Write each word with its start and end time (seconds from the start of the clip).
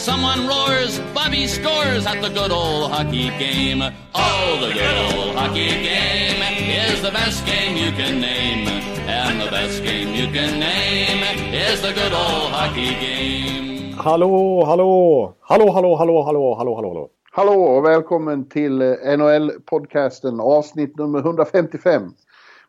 Someone 0.00 0.46
roars, 0.48 0.98
Bobby 1.12 1.46
scores 1.46 2.06
at 2.06 2.22
the 2.22 2.30
good 2.30 2.50
old 2.50 2.90
hockey 2.90 3.28
game. 3.38 3.82
Oh, 4.14 4.58
the 4.58 4.72
good 4.72 4.96
old 4.96 5.36
hockey 5.36 5.68
game 5.68 6.40
is 6.72 7.02
the 7.02 7.10
best 7.10 7.44
game 7.44 7.76
you 7.76 7.92
can 7.92 8.18
name. 8.18 8.66
And 9.06 9.38
the 9.38 9.50
best 9.50 9.82
game 9.84 10.14
you 10.14 10.32
can 10.32 10.58
name 10.58 11.20
is 11.52 11.82
the 11.82 11.92
good 11.92 12.14
old 12.14 12.50
hockey 12.50 12.94
game. 12.94 13.92
Hallå, 13.92 14.64
hallå! 14.64 15.34
Hallå, 15.40 15.70
hallå, 15.70 15.96
hallå, 15.96 16.22
hallå, 16.24 16.54
hallå, 16.54 16.74
hallå, 16.74 16.88
hallå. 16.88 17.10
Hallå 17.32 17.62
och 17.62 17.84
välkommen 17.84 18.48
till 18.48 18.82
eh, 18.82 18.86
NHL-podcasten 18.86 20.40
avsnitt 20.40 20.96
nummer 20.96 21.18
155. 21.18 22.14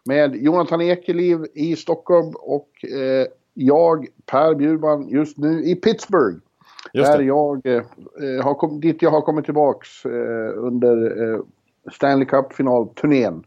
Med 0.06 0.36
Jonathan 0.36 0.82
Ekeliv 0.82 1.46
i 1.54 1.76
Stockholm 1.76 2.34
och 2.36 2.86
eh, 2.86 3.28
jag, 3.54 4.08
Per 4.26 4.56
Bjurman, 4.56 5.08
just 5.10 5.38
nu 5.38 5.64
i 5.64 5.76
Pittsburgh. 5.76 6.38
Just 6.94 7.12
där 7.12 7.18
det. 7.18 7.24
jag, 7.24 7.66
eh, 7.66 8.44
har 8.44 8.54
kom, 8.54 8.80
dit 8.80 9.02
jag 9.02 9.12
har 9.12 9.22
kommit 9.22 9.46
tillbaks 9.46 10.06
eh, 10.06 10.52
under 10.58 11.24
eh, 11.34 11.40
Stanley 11.92 12.26
Cup-finalturnén. 12.26 13.44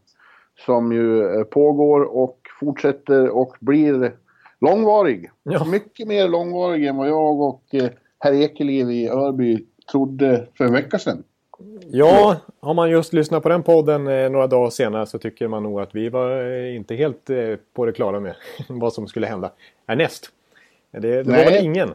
Som 0.65 0.91
ju 0.91 1.35
eh, 1.35 1.43
pågår 1.43 2.01
och 2.01 2.39
fortsätter 2.59 3.29
och 3.29 3.55
blir 3.59 4.13
långvarig. 4.61 5.31
Ja. 5.43 5.65
Mycket 5.65 6.07
mer 6.07 6.27
långvarig 6.27 6.85
än 6.85 6.97
vad 6.97 7.09
jag 7.09 7.41
och 7.41 7.63
eh, 7.71 7.89
herr 8.19 8.33
Ekeliv 8.33 8.91
i 8.91 9.09
Örby 9.09 9.65
trodde 9.91 10.47
för 10.57 10.65
en 10.65 10.73
vecka 10.73 10.99
sedan. 10.99 11.23
Ja, 11.87 12.37
har 12.59 12.73
man 12.73 12.89
just 12.89 13.13
lyssnat 13.13 13.43
på 13.43 13.49
den 13.49 13.63
podden 13.63 14.07
eh, 14.07 14.29
några 14.29 14.47
dagar 14.47 14.69
senare 14.69 15.05
så 15.05 15.19
tycker 15.19 15.47
man 15.47 15.63
nog 15.63 15.81
att 15.81 15.95
vi 15.95 16.09
var 16.09 16.51
eh, 16.51 16.75
inte 16.75 16.95
helt 16.95 17.29
eh, 17.29 17.55
på 17.73 17.85
det 17.85 17.91
klara 17.91 18.19
med 18.19 18.35
vad 18.69 18.93
som 18.93 19.07
skulle 19.07 19.27
hända 19.27 19.51
härnäst. 19.87 20.29
Det, 20.91 20.99
det 20.99 21.23
var 21.23 21.51
väl 21.51 21.65
ingen. 21.65 21.93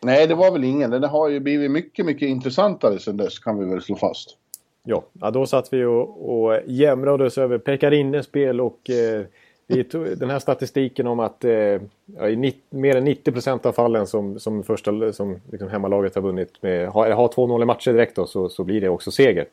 Nej, 0.00 0.26
det 0.26 0.34
var 0.34 0.52
väl 0.52 0.64
ingen. 0.64 0.90
Den 0.90 1.04
har 1.04 1.28
ju 1.28 1.40
blivit 1.40 1.70
mycket, 1.70 2.06
mycket 2.06 2.28
intressantare 2.28 2.98
sedan 2.98 3.16
dess 3.16 3.38
kan 3.38 3.58
vi 3.58 3.64
väl 3.64 3.82
slå 3.82 3.96
fast. 3.96 4.36
Ja, 4.84 5.02
ja 5.20 5.30
då 5.30 5.46
satt 5.46 5.72
vi 5.72 5.84
och, 5.84 6.30
och 6.30 6.60
jämrade 6.66 7.24
oss 7.24 7.38
över 7.38 7.58
Pekarinne-spel 7.58 8.60
och 8.60 8.90
eh, 8.90 9.24
vi 9.66 9.84
tog, 9.84 10.18
den 10.18 10.30
här 10.30 10.38
statistiken 10.38 11.06
om 11.06 11.20
att 11.20 11.44
eh, 11.44 11.52
ja, 11.52 12.28
i 12.28 12.36
nitt, 12.36 12.64
mer 12.70 12.96
än 12.96 13.08
90% 13.08 13.66
av 13.66 13.72
fallen 13.72 14.06
som, 14.06 14.38
som, 14.40 14.62
första, 14.62 15.12
som 15.12 15.40
liksom 15.52 15.68
hemmalaget 15.68 16.14
har 16.14 16.22
vunnit 16.22 16.62
med 16.62 16.88
har, 16.88 17.10
har 17.10 17.28
2-0 17.28 17.62
i 17.62 17.64
matcher 17.64 17.92
direkt 17.92 18.16
då, 18.16 18.26
så, 18.26 18.48
så 18.48 18.64
blir 18.64 18.80
det 18.80 18.88
också 18.88 19.10
seger. 19.10 19.46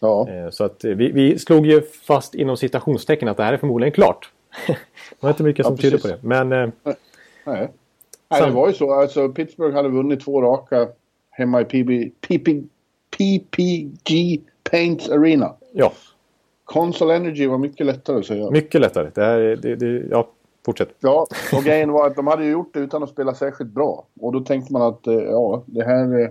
Ja, 0.00 0.28
Eh, 0.28 0.50
Så 0.50 0.64
att 0.64 0.84
eh, 0.84 0.90
vi, 0.90 1.12
vi 1.12 1.38
slog 1.38 1.66
ju 1.66 1.82
fast 1.82 2.34
inom 2.34 2.56
citationstecken 2.56 3.28
att 3.28 3.36
det 3.36 3.42
här 3.42 3.52
är 3.52 3.56
förmodligen 3.56 3.92
klart. 3.92 4.30
det 4.66 4.76
var 5.20 5.30
inte 5.30 5.42
mycket 5.42 5.64
Ja, 5.64 5.68
som 5.68 5.76
tydde 5.76 5.96
på 5.96 6.02
precis. 6.02 6.20
det. 6.22 6.28
Men 6.28 6.52
eh, 6.52 6.68
nej. 7.44 7.68
Nej. 8.28 8.42
Det 8.42 8.50
var 8.50 8.68
ju 8.68 8.74
så. 8.74 8.92
Alltså, 8.92 9.28
Pittsburgh 9.28 9.76
hade 9.76 9.88
vunnit 9.88 10.20
två 10.24 10.42
raka 10.42 10.88
hemma 11.30 11.60
i 11.60 11.64
PB, 11.64 12.10
PP, 12.20 12.62
PPG 13.16 14.40
Paint 14.70 15.08
Arena. 15.10 15.54
ja, 15.72 15.92
Console 16.64 17.14
Energy 17.16 17.46
var 17.46 17.58
mycket 17.58 17.86
lättare 17.86 18.18
att 18.18 18.26
säga. 18.26 18.50
mycket 18.50 18.80
lättare. 18.80 19.10
Det 19.14 19.24
här, 19.24 19.38
är- 19.38 19.56
det, 19.56 19.76
det, 19.76 20.06
ja, 20.10 20.28
fortsätt. 20.66 20.88
Ja, 21.00 21.26
och 21.56 21.62
grejen 21.64 21.92
var 21.92 22.06
att 22.06 22.16
de 22.16 22.26
hade 22.26 22.44
gjort 22.46 22.74
det 22.74 22.80
utan 22.80 23.02
att 23.02 23.10
spela 23.10 23.34
särskilt 23.34 23.70
bra. 23.70 24.04
Och 24.20 24.32
då 24.32 24.40
tänkte 24.40 24.72
man 24.72 24.82
att 24.82 25.06
eh, 25.06 25.14
ja, 25.14 25.62
det 25.66 25.84
här, 25.84 26.20
eh, 26.20 26.28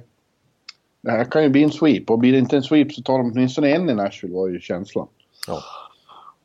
det 1.02 1.12
här 1.12 1.24
kan 1.24 1.44
ju 1.44 1.50
bli 1.50 1.64
en 1.64 1.72
sweep. 1.72 2.10
Och 2.10 2.20
blir 2.20 2.32
det 2.32 2.38
inte 2.40 2.56
en 2.56 2.64
sweep 2.64 2.94
så 2.94 3.02
tar 3.02 3.18
de 3.18 3.32
åtminstone 3.32 3.70
en 3.76 3.90
i 3.90 3.94
Nashville 3.94 4.36
var 4.36 4.48
ju 4.48 4.60
känslan. 4.60 5.08
Ja. 5.48 5.60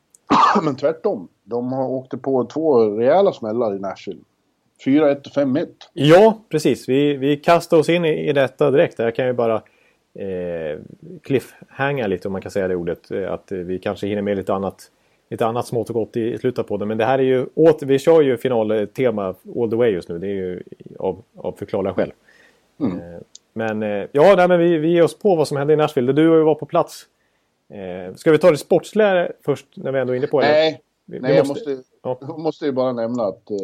Men 0.63 0.75
tvärtom. 0.75 1.27
De 1.43 1.73
har 1.73 1.87
åkt 1.89 2.21
på 2.21 2.45
två 2.45 2.79
rejäla 2.97 3.31
smällar 3.33 3.75
i 3.75 3.79
Nashville. 3.79 4.21
4-1 4.85 5.15
och 5.15 5.25
5-1. 5.25 5.67
Ja, 5.93 6.41
precis. 6.49 6.89
Vi, 6.89 7.17
vi 7.17 7.37
kastar 7.37 7.77
oss 7.77 7.89
in 7.89 8.05
i, 8.05 8.29
i 8.29 8.33
detta 8.33 8.71
direkt. 8.71 8.99
Jag 8.99 9.15
kan 9.15 9.27
ju 9.27 9.33
bara 9.33 9.55
eh, 10.15 10.79
cliffhanga 11.23 12.07
lite 12.07 12.27
om 12.27 12.31
man 12.31 12.41
kan 12.41 12.51
säga 12.51 12.67
det 12.67 12.75
ordet. 12.75 13.11
Eh, 13.11 13.33
Att 13.33 13.51
vi 13.51 13.79
kanske 13.79 14.07
hinner 14.07 14.21
med 14.21 14.37
lite 14.37 14.53
annat, 14.53 14.91
lite 15.29 15.45
annat 15.45 15.67
smått 15.67 15.89
och 15.89 15.95
gott 15.95 16.17
i, 16.17 16.33
i 16.33 16.37
slutet 16.37 16.67
på 16.67 16.77
det. 16.77 16.85
Men 16.85 16.97
det 16.97 17.05
här 17.05 17.19
är 17.19 17.23
ju 17.23 17.45
åter, 17.55 17.85
vi 17.87 17.99
kör 17.99 18.21
ju 18.21 18.37
finaltema 18.37 19.35
all 19.57 19.69
the 19.69 19.75
way 19.75 19.89
just 19.89 20.09
nu. 20.09 20.17
Det 20.19 20.27
är 20.27 20.33
ju 20.35 20.63
av, 20.99 21.21
av 21.37 21.51
förklarliga 21.51 21.93
skäl. 21.93 22.13
Mm. 22.79 22.97
Eh, 22.99 23.19
men 23.53 23.83
eh, 23.83 24.07
ja, 24.11 24.33
nej, 24.37 24.47
men 24.47 24.59
vi, 24.59 24.77
vi 24.77 24.87
ger 24.91 25.03
oss 25.03 25.19
på 25.19 25.35
vad 25.35 25.47
som 25.47 25.57
hände 25.57 25.73
i 25.73 25.75
Nashville. 25.77 26.13
Du 26.13 26.29
har 26.29 26.37
ju 26.37 26.43
varit 26.43 26.59
på 26.59 26.65
plats. 26.65 27.05
Eh, 27.69 28.15
ska 28.15 28.31
vi 28.31 28.37
ta 28.37 28.51
det 28.51 28.57
sportsliga 28.57 29.31
först 29.45 29.67
när 29.75 29.91
vi 29.91 29.99
ändå 29.99 30.13
är 30.13 30.17
inne 30.17 30.27
på 30.27 30.41
det? 30.41 30.47
Nej, 30.47 30.81
Vi- 31.05 31.17
vi 31.17 31.21
nej 31.21 31.35
jag 31.35 31.47
måste, 31.47 31.77
ja. 32.03 32.17
jag 32.21 32.39
måste 32.39 32.65
ju 32.65 32.71
bara 32.71 32.93
nämna 32.93 33.23
att 33.23 33.51
eh, 33.51 33.57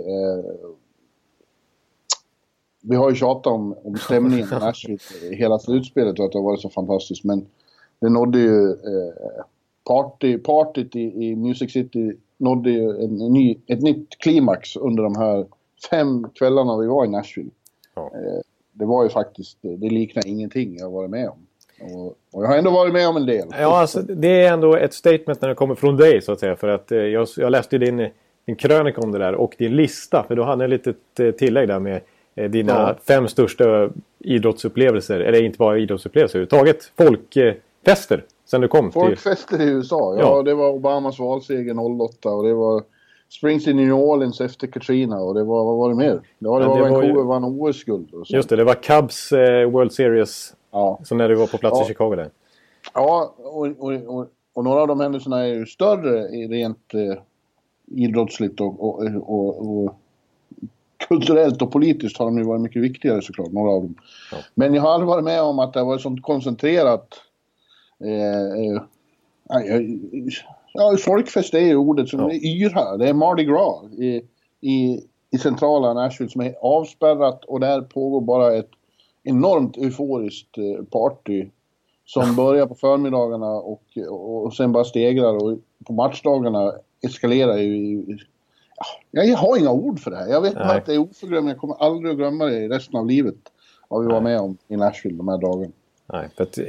vi 2.82 2.96
har 2.96 3.10
ju 3.10 3.16
tjatat 3.16 3.54
om, 3.54 3.76
om 3.84 3.98
stämningen 3.98 4.48
i 4.48 4.52
Nashville 4.52 5.00
hela 5.32 5.60
slutspelet 5.60 6.20
och 6.20 6.26
att 6.26 6.32
det 6.32 6.38
har 6.38 6.44
varit 6.44 6.62
så 6.62 6.70
fantastiskt. 6.70 7.24
Men 7.24 7.46
det 8.00 8.10
nådde 8.10 8.40
ju 8.40 8.72
eh, 8.72 9.44
party, 9.88 10.38
partyt 10.38 10.96
i, 10.96 11.26
i 11.26 11.36
Music 11.36 11.72
City 11.72 12.14
nådde 12.38 12.70
ju 12.70 12.90
en, 12.90 13.22
en 13.22 13.34
ny, 13.34 13.58
ett 13.68 13.82
nytt 13.82 14.18
klimax 14.20 14.76
under 14.76 15.04
de 15.04 15.16
här 15.16 15.46
fem 15.90 16.28
kvällarna 16.30 16.78
vi 16.78 16.88
var 16.88 17.06
i 17.06 17.10
Nashville. 17.10 17.50
Ja. 17.96 18.12
Eh, 18.14 18.42
det 18.74 18.86
var 18.86 19.04
ju 19.04 19.10
faktiskt, 19.10 19.58
det 19.62 19.90
liknar 19.90 20.28
ingenting 20.28 20.78
jag 20.78 20.86
har 20.86 20.92
varit 20.92 21.10
med 21.10 21.30
om. 21.30 21.38
Och, 21.82 22.08
och 22.08 22.44
jag 22.44 22.48
har 22.48 22.58
ändå 22.58 22.72
varit 22.72 22.94
med 22.94 23.08
om 23.10 23.18
en 23.18 23.26
del. 23.26 23.48
Ja, 23.52 23.80
alltså, 23.80 24.02
det 24.02 24.42
är 24.42 24.54
ändå 24.54 24.76
ett 24.76 24.94
statement 24.94 25.42
när 25.42 25.50
det 25.50 25.56
kommer 25.56 25.76
från 25.76 25.98
dig 25.98 26.22
så 26.22 26.32
att 26.32 26.40
säga. 26.40 26.56
För 26.56 26.68
att 26.68 26.92
eh, 26.92 26.98
jag, 26.98 27.28
jag 27.38 27.52
läste 27.52 27.78
din, 27.78 28.10
din 28.46 28.56
krönika 28.56 29.02
om 29.02 29.12
det 29.12 29.18
där 29.18 29.36
och 29.36 29.56
din 29.58 29.76
lista. 29.76 30.26
För 30.28 30.36
du 30.36 30.44
hade 30.44 30.64
ett 30.64 30.70
litet 30.70 31.20
eh, 31.20 31.32
tillägg 31.32 31.68
där 31.68 31.80
med 31.80 31.96
eh, 31.96 32.02
dina 32.48 32.74
Ja. 32.74 32.96
fem 33.08 33.28
största 33.28 33.90
idrottsupplevelser. 34.20 35.20
Eller 35.20 35.44
inte 35.44 35.58
bara 35.58 35.78
idrottsupplevelser 35.78 36.40
överhuvudtaget. 36.40 36.92
Folkfester 36.98 38.24
sen 38.46 38.62
du 38.62 38.68
kom. 38.68 38.92
till, 38.92 39.02
Folkfester 39.02 39.62
i 39.62 39.70
USA, 39.70 40.16
ja, 40.16 40.22
Ja. 40.22 40.44
det 40.44 40.54
var 40.54 40.70
Obamas 40.70 41.20
valseger 41.20 41.74
08 41.80 42.30
och 42.30 42.44
det 42.44 42.54
var 42.54 42.84
Springs 43.30 43.68
i 43.68 43.74
New 43.74 43.94
Orleans 43.94 44.42
efter 44.42 44.68
Katrina 44.68 45.20
och 45.20 45.34
det 45.34 45.44
var, 45.44 45.66
vad 45.66 45.78
var 45.78 45.90
det 45.90 45.96
mer? 45.96 46.06
Ja, 46.06 46.20
det 46.20 46.46
Ja, 46.46 46.52
var 46.52 46.60
det 46.60 46.70
var 46.82 46.90
Vancouver 46.90 47.22
ju- 47.22 47.28
vann 47.28 47.44
OS-guld 47.44 48.10
så. 48.26 48.36
just 48.36 48.50
det, 48.50 48.56
det 48.56 48.64
var 48.64 48.74
Cubs 48.74 49.32
eh, 49.32 49.70
World 49.70 49.92
Series. 49.94 50.54
Ja, 50.72 51.00
Som 51.04 51.18
när 51.18 51.30
du 51.30 51.36
var 51.36 51.48
på 51.48 51.58
plats 51.58 51.78
Ja. 51.80 51.84
i 51.86 51.88
Chicago 51.88 52.16
där. 52.16 52.30
ja 52.94 53.34
och, 53.38 53.68
och, 53.80 53.94
och, 54.18 54.28
och 54.54 54.64
några 54.64 54.82
av 54.82 54.88
de 54.88 55.00
händelserna 55.00 55.40
är 55.44 55.48
ju 55.54 55.66
större 55.66 56.22
rent 56.48 56.94
eh, 56.94 57.22
idrottsligt 57.96 58.62
och, 58.62 58.84
och, 58.84 59.04
och, 59.28 59.84
och 59.86 59.96
kulturellt 60.98 61.62
och 61.62 61.72
politiskt 61.72 62.18
har 62.18 62.26
de 62.26 62.38
ju 62.38 62.44
varit 62.44 62.62
mycket 62.62 62.82
viktigare 62.82 63.22
såklart, 63.22 63.52
några 63.52 63.72
av 63.72 63.82
dem. 63.82 63.96
Ja. 64.32 64.38
Men 64.56 64.74
jag 64.74 64.82
har 64.82 64.90
aldrig 64.90 65.08
varit 65.08 65.24
med 65.24 65.42
om 65.42 65.60
att 65.60 65.74
det 65.74 65.80
har 65.80 65.86
varit 65.86 66.02
sånt 66.02 66.22
koncentrerat 66.22 67.08
eh, 68.04 68.76
eh, 68.76 68.82
Ja, 70.74 70.98
folkfest 71.00 71.54
är 71.54 71.60
ju 71.60 71.76
ordet 71.76 72.10
som 72.10 72.20
Ja. 72.20 72.32
är 72.32 72.46
yra. 72.46 72.98
Det 72.98 73.10
är 73.10 73.14
Mardi 73.14 73.44
Gras 73.44 73.94
i, 73.94 74.22
i, 74.62 75.02
i 75.32 75.38
centrala 75.38 75.94
Nashville 75.94 76.30
som 76.30 76.42
är 76.42 76.56
avspärrat 76.62 77.46
och 77.46 77.60
där 77.60 77.82
pågår 77.82 78.22
bara 78.22 78.56
ett 78.56 78.70
enormt 79.24 79.78
euforiskt 79.78 80.58
eh, 80.58 80.86
party 80.86 81.46
som 82.06 82.36
börjar 82.36 82.66
på 82.66 82.76
förmiddagarna 82.76 83.52
och, 83.52 83.84
och, 84.10 84.54
sen 84.54 84.72
bara 84.72 84.84
stegrar 84.84 85.44
och 85.44 85.60
på 85.86 85.94
matchdagarna 85.94 86.74
eskalerar 87.02 87.58
ju 87.58 88.06
jag 89.12 89.38
har 89.38 89.58
inga 89.58 89.72
ord 89.72 90.00
för 90.00 90.12
det 90.12 90.18
här. 90.18 90.28
Jag 90.28 90.42
vet 90.42 90.54
bara 90.54 90.64
att 90.72 90.86
det 90.86 90.94
är 90.94 91.00
oförglömligt. 91.00 91.54
Jag 91.54 91.62
kommer 91.62 91.76
aldrig 91.84 92.12
att 92.12 92.18
glömma 92.18 92.46
det 92.46 92.58
i 92.58 92.68
resten 92.68 92.96
av 93.00 93.08
livet. 93.08 93.36
Vad 93.90 94.02
vi 94.06 94.12
var 94.12 94.22
med 94.22 94.40
om 94.40 94.58
i 94.68 94.76
Nashville 94.78 95.18
de 95.18 95.28
här 95.28 95.38
dagarna. 95.38 95.72
Nej, 96.14 96.28
för 96.38 96.44
att, 96.44 96.58
eh, 96.58 96.66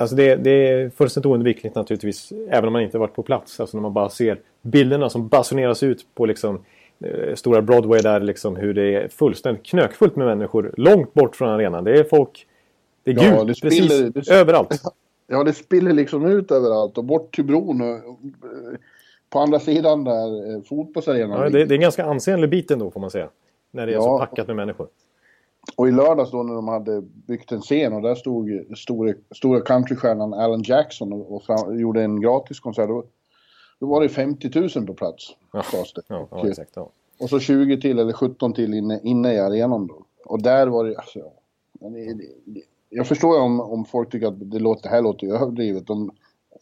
alltså 0.00 0.16
det, 0.16 0.36
det 0.36 0.50
är 0.50 0.90
fullständigt 0.90 1.26
oundvikligt 1.26 1.74
naturligtvis. 1.74 2.32
Även 2.50 2.66
om 2.66 2.72
man 2.72 2.82
inte 2.82 2.98
varit 2.98 3.14
på 3.14 3.22
plats. 3.22 3.60
Alltså 3.60 3.76
när 3.76 3.82
man 3.82 3.92
bara 3.92 4.08
ser 4.08 4.38
bilderna 4.62 5.10
som 5.10 5.28
basuneras 5.28 5.82
ut 5.82 6.06
på 6.14 6.26
liksom, 6.26 6.60
eh, 7.04 7.34
stora 7.34 7.62
Broadway 7.62 8.00
där 8.00 8.20
liksom 8.20 8.56
hur 8.56 8.74
det 8.74 8.94
är 8.94 9.08
fullständigt 9.08 9.66
knökfullt 9.66 10.16
med 10.16 10.26
människor 10.26 10.74
långt 10.76 11.14
bort 11.14 11.36
från 11.36 11.48
arenan. 11.48 11.84
Det 11.84 11.98
är 11.98 12.04
folk... 12.04 12.46
Det 13.04 13.10
är 13.10 13.14
Ja, 13.14 13.36
gult 13.44 13.48
det 13.48 13.54
spiller- 13.54 14.10
precis 14.12 14.28
det- 14.28 14.34
överallt. 14.34 14.82
Ja, 15.26 15.44
det 15.44 15.52
spiller 15.52 15.92
liksom 15.92 16.26
ut 16.26 16.50
överallt 16.50 16.98
och 16.98 17.04
bort 17.04 17.34
till 17.34 17.44
bron 17.44 17.80
och, 17.80 18.08
och 18.10 18.18
på 19.30 19.38
andra 19.38 19.58
sidan 19.60 20.04
där 20.04 20.54
eh, 20.54 20.62
fotbollsarenan 20.62 21.38
Ja, 21.42 21.48
det, 21.48 21.64
det 21.64 21.74
är 21.74 21.76
en 21.76 21.80
ganska 21.80 22.04
ansenlig 22.04 22.50
bit 22.50 22.70
ändå 22.70 22.90
får 22.90 23.00
man 23.00 23.10
säga. 23.10 23.28
När 23.70 23.86
det 23.86 23.92
är 23.92 23.94
Ja. 23.94 24.02
så 24.02 24.18
packat 24.18 24.46
med 24.46 24.56
människor. 24.56 24.88
Och 25.76 25.88
i 25.88 25.92
lördags 25.92 26.30
då 26.30 26.42
när 26.42 26.54
de 26.54 26.68
hade 26.68 27.00
byggt 27.02 27.52
en 27.52 27.60
scen 27.60 27.92
och 27.92 28.02
där 28.02 28.14
stod 28.14 28.48
ju 28.48 28.64
stora, 29.34 29.60
countrystjärnan 29.60 30.34
Alan 30.34 30.62
Jackson 30.62 31.12
och, 31.12 31.34
och 31.34 31.42
fram, 31.42 31.80
gjorde 31.80 32.02
en 32.02 32.20
gratiskonsert. 32.20 32.88
Då, 32.88 33.04
då 33.80 33.86
var 33.86 34.00
det 34.02 34.08
50 34.08 34.50
000 34.76 34.86
på 34.86 34.94
plats. 34.94 35.24
Ja, 35.52 35.62
sades 35.62 35.92
det. 35.92 36.02
Ja, 36.06 36.28
Och, 36.30 36.38
ja 36.38 36.48
exakt. 36.48 36.70
Ja. 36.74 36.90
Och 37.20 37.28
så 37.28 37.38
20 37.38 37.80
till 37.80 37.98
eller 37.98 38.12
17 38.12 38.52
till 38.52 38.74
inne, 38.74 39.00
inne 39.02 39.34
i 39.34 39.38
arenan 39.38 39.86
då. 39.86 40.02
Och 40.24 40.42
där 40.42 40.66
var 40.66 40.84
det, 40.84 40.96
alltså, 40.96 41.20
det, 41.80 42.14
det, 42.44 42.62
jag 42.88 43.06
förstår 43.06 43.36
ju 43.36 43.42
om, 43.42 43.60
om 43.60 43.84
folk 43.84 44.10
tycker 44.10 44.26
att 44.26 44.50
det, 44.50 44.58
låter, 44.58 44.82
det 44.82 44.88
här 44.88 45.02
låter 45.02 45.26
ju 45.26 45.32
överdrivet. 45.34 45.86
De 45.86 46.10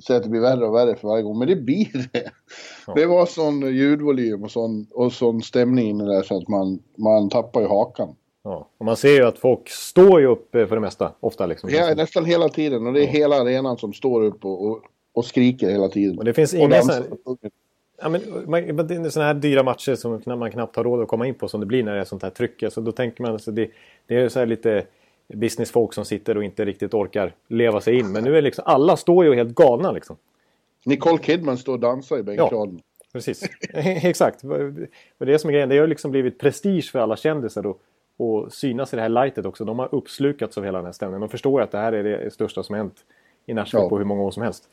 säger 0.06 0.20
att 0.20 0.24
det 0.24 0.30
blir 0.30 0.40
värre 0.40 0.66
och 0.66 0.74
värre 0.74 0.96
för 0.96 1.08
varje 1.08 1.22
gång, 1.22 1.38
men 1.38 1.48
det 1.48 1.56
blir 1.56 2.08
det. 2.12 2.30
Ja. 2.86 2.94
Det 2.94 3.06
var 3.06 3.26
sån 3.26 3.74
ljudvolym 3.74 4.42
och 4.42 4.50
sån, 4.50 4.86
och 4.90 5.12
sån 5.12 5.42
stämning 5.42 5.88
inne 5.88 6.04
där 6.04 6.22
så 6.22 6.36
att 6.36 6.48
man, 6.48 6.78
man 6.96 7.30
tappar 7.30 7.60
ju 7.60 7.66
hakan. 7.66 8.14
Ja, 8.44 8.68
och 8.78 8.86
man 8.86 8.96
ser 8.96 9.12
ju 9.12 9.24
att 9.24 9.38
folk 9.38 9.68
står 9.68 10.20
ju 10.20 10.26
upp 10.26 10.50
för 10.52 10.74
det 10.74 10.80
mesta, 10.80 11.12
ofta 11.20 11.46
liksom. 11.46 11.70
Ja, 11.70 11.94
nästan 11.94 12.24
hela 12.24 12.48
tiden. 12.48 12.86
Och 12.86 12.92
det 12.92 13.00
är 13.00 13.04
ja. 13.04 13.10
hela 13.10 13.36
arenan 13.36 13.78
som 13.78 13.92
står 13.92 14.22
upp 14.22 14.44
och, 14.44 14.66
och, 14.66 14.82
och 15.12 15.24
skriker 15.24 15.70
hela 15.70 15.88
tiden. 15.88 16.18
Och 16.18 16.24
det 16.24 16.34
finns 16.34 16.54
inga 16.54 16.82
sådana... 16.82 17.04
Ja, 18.02 18.08
men, 18.08 18.20
det 18.86 18.94
är 18.94 19.10
sådana 19.10 19.26
här 19.26 19.34
dyra 19.34 19.62
matcher 19.62 19.94
som 19.94 20.22
man 20.26 20.50
knappt 20.50 20.76
har 20.76 20.84
råd 20.84 21.02
att 21.02 21.08
komma 21.08 21.26
in 21.26 21.34
på 21.34 21.48
som 21.48 21.60
det 21.60 21.66
blir 21.66 21.82
när 21.82 21.94
det 21.94 22.00
är 22.00 22.04
sånt 22.04 22.22
här 22.22 22.30
tryck. 22.30 22.62
Alltså, 22.62 22.80
då 22.80 22.92
tänker 22.92 23.22
man, 23.22 23.32
alltså, 23.32 23.50
det, 23.50 23.70
det 24.06 24.16
är 24.16 24.28
så 24.28 24.38
här 24.38 24.46
lite 24.46 24.86
businessfolk 25.34 25.94
som 25.94 26.04
sitter 26.04 26.36
och 26.36 26.44
inte 26.44 26.64
riktigt 26.64 26.94
orkar 26.94 27.34
leva 27.48 27.80
sig 27.80 27.98
in. 27.98 28.12
Men 28.12 28.24
nu 28.24 28.36
är 28.36 28.42
liksom, 28.42 28.64
alla 28.66 28.96
står 28.96 29.24
ju 29.24 29.34
helt 29.34 29.54
galna 29.54 29.92
liksom. 29.92 30.16
Nicole 30.84 31.18
Kidman 31.22 31.58
står 31.58 31.72
och 31.72 31.80
dansar 31.80 32.18
i 32.18 32.22
bänkraden. 32.22 32.80
Ja, 32.98 33.04
precis. 33.12 33.48
Exakt. 33.74 34.44
Och 35.18 35.26
det 35.26 35.34
är 35.34 35.38
som 35.38 35.50
är 35.50 35.52
grejen. 35.52 35.68
Det 35.68 35.78
har 35.78 35.86
liksom 35.86 36.10
blivit 36.10 36.38
prestige 36.38 36.90
för 36.92 36.98
alla 36.98 37.16
kändisar 37.16 37.62
då. 37.62 37.76
Och 38.16 38.52
synas 38.52 38.92
i 38.92 38.96
det 38.96 39.02
här 39.02 39.08
lightet 39.08 39.46
också. 39.46 39.64
De 39.64 39.78
har 39.78 39.94
uppslukats 39.94 40.58
av 40.58 40.64
hela 40.64 40.78
den 40.78 40.84
här 40.84 40.92
stämningen. 40.92 41.20
De 41.20 41.28
förstår 41.28 41.62
att 41.62 41.70
det 41.70 41.78
här 41.78 41.92
är 41.92 42.04
det 42.04 42.30
största 42.30 42.62
som 42.62 42.74
hänt 42.74 42.94
i 43.46 43.54
Nashville 43.54 43.84
ja. 43.84 43.88
på 43.88 43.98
hur 43.98 44.04
många 44.04 44.22
år 44.22 44.30
som 44.30 44.42
helst. 44.42 44.68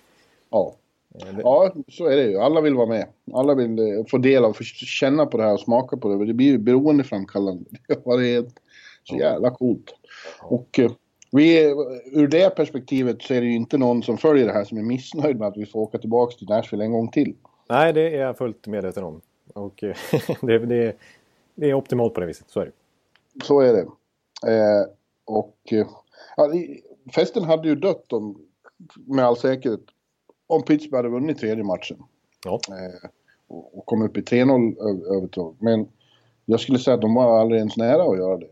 Ja. 0.49 0.75
Eh, 1.15 1.39
ja, 1.39 1.73
så 1.87 2.05
är 2.05 2.15
det 2.15 2.23
ju. 2.23 2.37
Alla 2.37 2.61
vill 2.61 2.75
vara 2.75 2.87
med. 2.87 3.07
Alla 3.33 3.53
vill 3.53 3.79
eh, 3.79 4.05
få 4.07 4.17
del 4.17 4.45
av, 4.45 4.53
få 4.53 4.63
känna 4.63 5.25
på 5.25 5.37
det 5.37 5.43
här 5.43 5.53
och 5.53 5.59
smaka 5.59 5.97
på 5.97 6.09
det. 6.09 6.25
Det 6.25 6.33
blir 6.33 6.47
ju 6.47 6.57
beroendeframkallande. 6.57 7.65
Det 7.87 8.35
är 8.35 8.45
så 9.09 9.15
jävla 9.15 9.51
coolt. 9.51 9.95
Och 10.41 10.79
eh, 10.79 10.91
vi, 11.31 11.73
ur 12.05 12.27
det 12.27 12.55
perspektivet 12.55 13.21
så 13.21 13.33
är 13.33 13.41
det 13.41 13.47
ju 13.47 13.55
inte 13.55 13.77
någon 13.77 14.03
som 14.03 14.17
följer 14.17 14.47
det 14.47 14.53
här 14.53 14.63
som 14.63 14.77
är 14.77 14.83
missnöjd 14.83 15.39
med 15.39 15.47
att 15.47 15.57
vi 15.57 15.65
får 15.65 15.79
åka 15.79 15.97
tillbaka 15.97 16.37
till 16.37 16.47
Nashville 16.49 16.83
en 16.83 16.91
gång 16.91 17.11
till. 17.11 17.35
Nej, 17.69 17.93
det 17.93 18.15
är 18.15 18.21
jag 18.21 18.37
fullt 18.37 18.67
medveten 18.67 19.03
om. 19.03 19.21
Och 19.53 19.83
det, 20.41 20.59
det, 20.59 20.97
det 21.55 21.69
är 21.69 21.73
optimalt 21.73 22.13
på 22.13 22.19
det 22.19 22.25
viset, 22.25 22.49
så 22.49 22.59
är 22.59 22.65
det. 22.65 22.71
Så 23.45 23.59
är 23.59 23.73
det. 23.73 23.87
Eh, 24.51 24.85
och 25.25 25.57
ja, 26.37 26.51
festen 27.15 27.43
hade 27.43 27.67
ju 27.67 27.75
dött 27.75 28.13
om, 28.13 28.41
med 29.05 29.25
all 29.25 29.37
säkerhet 29.37 29.81
om 30.47 30.63
Pittsburgh 30.63 30.95
hade 30.95 31.09
vunnit 31.09 31.37
tredje 31.37 31.63
matchen. 31.63 31.97
Ja. 32.45 32.59
Eh, 32.69 33.09
och, 33.47 33.77
och 33.77 33.85
kom 33.85 34.01
upp 34.01 34.17
i 34.17 34.21
3-0 34.21 35.15
övertag. 35.17 35.55
Men 35.59 35.87
jag 36.45 36.59
skulle 36.59 36.79
säga 36.79 36.95
att 36.95 37.01
de 37.01 37.13
var 37.13 37.39
aldrig 37.39 37.59
ens 37.59 37.77
nära 37.77 38.03
att 38.03 38.17
göra 38.17 38.37
det. 38.37 38.49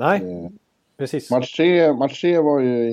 Nej, 0.00 0.44
eh, 0.44 0.50
precis. 0.96 1.30
Match 1.30 1.56
3, 1.56 1.92
match 1.92 2.20
3 2.20 2.38
var 2.40 2.60
ju 2.60 2.90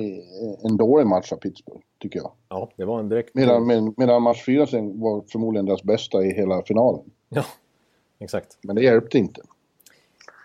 en 0.63 0.77
dålig 0.77 1.07
match 1.07 1.33
av 1.33 1.37
Pittsburgh, 1.37 1.81
tycker 1.99 2.19
jag. 2.19 2.31
Ja, 2.49 2.69
det 2.75 2.85
var 2.85 2.99
en 2.99 3.09
direkt... 3.09 3.35
Medan, 3.35 3.67
med, 3.67 3.93
medan 3.97 4.21
match 4.21 4.45
4 4.45 4.67
sen 4.67 4.99
var 4.99 5.23
förmodligen 5.31 5.65
deras 5.65 5.83
bästa 5.83 6.23
i 6.23 6.33
hela 6.33 6.61
finalen. 6.61 7.01
Ja, 7.29 7.43
exakt. 8.19 8.57
Men 8.61 8.75
det 8.75 8.81
hjälpte 8.81 9.17
inte. 9.17 9.41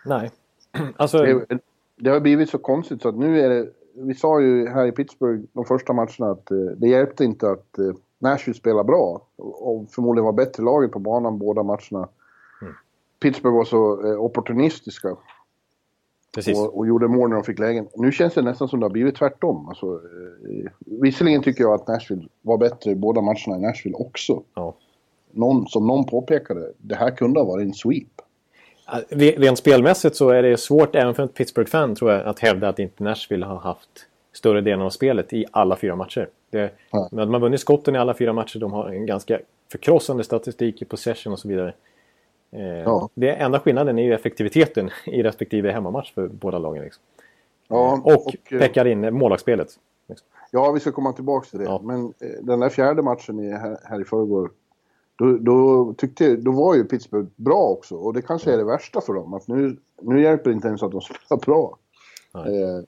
Nej. 0.05 0.31
Alltså... 0.97 1.17
Det, 1.17 1.59
det 1.95 2.09
har 2.09 2.19
blivit 2.19 2.49
så 2.49 2.57
konstigt 2.57 3.01
så 3.01 3.09
att 3.09 3.17
nu 3.17 3.41
är 3.41 3.49
det... 3.49 3.69
Vi 3.95 4.13
sa 4.13 4.41
ju 4.41 4.67
här 4.67 4.85
i 4.85 4.91
Pittsburgh 4.91 5.43
de 5.53 5.65
första 5.65 5.93
matcherna 5.93 6.31
att 6.31 6.51
eh, 6.51 6.57
det 6.57 6.87
hjälpte 6.87 7.23
inte 7.23 7.51
att 7.51 7.79
eh, 7.79 7.93
Nashville 8.19 8.59
spelade 8.59 8.83
bra 8.83 9.21
och 9.37 9.91
förmodligen 9.91 10.25
var 10.25 10.33
bättre 10.33 10.63
laget 10.63 10.91
på 10.91 10.99
banan 10.99 11.39
båda 11.39 11.63
matcherna. 11.63 12.09
Mm. 12.61 12.73
Pittsburgh 13.19 13.57
var 13.57 13.65
så 13.65 14.07
eh, 14.07 14.23
opportunistiska. 14.23 15.17
Och, 16.55 16.77
och, 16.77 16.87
gjorde 16.87 17.07
mål 17.07 17.29
när 17.29 17.35
de 17.35 17.43
fick 17.43 17.59
lägen. 17.59 17.87
Nu 17.95 18.11
känns 18.11 18.33
det 18.33 18.41
nästan 18.41 18.67
som 18.67 18.79
det 18.79 18.85
har 18.85 18.91
blivit 18.91 19.15
tvärtom. 19.15 19.69
Alltså, 19.69 19.85
eh, 19.85 20.71
visserligen 20.79 21.43
tycker 21.43 21.63
jag 21.63 21.73
att 21.73 21.87
Nashville 21.87 22.27
var 22.41 22.57
bättre 22.57 22.91
i 22.91 22.95
båda 22.95 23.21
matcherna 23.21 23.57
i 23.57 23.61
Nashville 23.61 23.95
också. 23.95 24.43
Ja. 24.53 24.75
Någon, 25.31 25.67
som 25.67 25.87
någon 25.87 26.05
påpekade, 26.05 26.71
det 26.77 26.95
här 26.95 27.11
kunde 27.11 27.39
ha 27.39 27.47
varit 27.47 27.65
en 27.65 27.73
sweep. 27.73 28.07
Rent 29.09 29.57
spelmässigt 29.57 30.15
så 30.15 30.29
är 30.29 30.43
det 30.43 30.57
svårt 30.57 30.95
även 30.95 31.15
för 31.15 31.23
ett 31.23 31.33
Pittsburgh-fan 31.33 31.95
tror 31.95 32.11
jag 32.11 32.25
att 32.25 32.39
hävda 32.39 32.69
att 32.69 32.79
inte 32.79 33.03
Nashville 33.03 33.45
har 33.45 33.57
haft 33.57 34.07
större 34.33 34.61
delen 34.61 34.81
av 34.81 34.89
spelet 34.89 35.33
i 35.33 35.45
alla 35.51 35.75
fyra 35.75 35.95
matcher. 35.95 36.29
Det, 36.49 36.71
ja. 36.91 37.09
De 37.11 37.33
har 37.33 37.39
vunnit 37.39 37.59
skotten 37.59 37.95
i 37.95 37.97
alla 37.97 38.13
fyra 38.13 38.33
matcher. 38.33 38.59
De 38.59 38.73
har 38.73 38.89
en 38.89 39.05
ganska 39.05 39.39
förkrossande 39.71 40.23
statistik 40.23 40.81
i 40.81 40.85
possession 40.85 41.33
och 41.33 41.39
så 41.39 41.47
vidare. 41.47 41.73
Eh, 42.55 42.63
ja. 42.63 43.09
Det 43.13 43.29
enda 43.29 43.59
skillnaden 43.59 43.99
är 43.99 44.03
ju 44.03 44.13
effektiviteten 44.13 44.89
i 45.05 45.23
respektive 45.23 45.71
hemmamatch 45.71 46.13
för 46.13 46.27
båda 46.27 46.59
lagen. 46.59 46.83
Liksom. 46.83 47.03
Ja, 47.67 47.93
eh, 47.93 48.05
och, 48.05 48.27
och 48.27 48.53
eh, 48.53 48.59
pekar 48.59 48.85
in 48.85 49.13
målvaktsspelet. 49.13 49.67
Liksom. 50.09 50.27
Ja, 50.51 50.71
vi 50.71 50.79
ska 50.79 50.91
komma 50.91 51.13
tillbaka 51.13 51.45
till 51.49 51.59
det. 51.59 51.65
Ja. 51.65 51.81
Men 51.83 52.13
den 52.41 52.59
där 52.59 52.69
fjärde 52.69 53.01
matchen 53.01 53.39
i, 53.39 53.51
här, 53.51 53.77
här 53.83 54.01
i 54.01 54.03
förrgår. 54.03 54.51
Då, 55.15 55.37
då, 55.37 55.93
tyckte, 55.93 56.35
då 56.35 56.51
var 56.51 56.75
ju 56.75 56.83
Pittsburgh 56.83 57.29
bra 57.35 57.69
också. 57.69 57.95
Och 57.95 58.13
det 58.13 58.21
kanske 58.21 58.53
är 58.53 58.57
det 58.57 58.63
värsta 58.63 59.01
för 59.01 59.13
dem. 59.13 59.33
Att 59.33 59.47
nu, 59.47 59.77
nu 60.01 60.21
hjälper 60.21 60.49
det 60.49 60.53
inte 60.53 60.67
ens 60.67 60.83
att 60.83 60.91
de 60.91 61.01
spelar 61.25 61.45
bra. 61.45 61.77
Eh, 62.35 62.83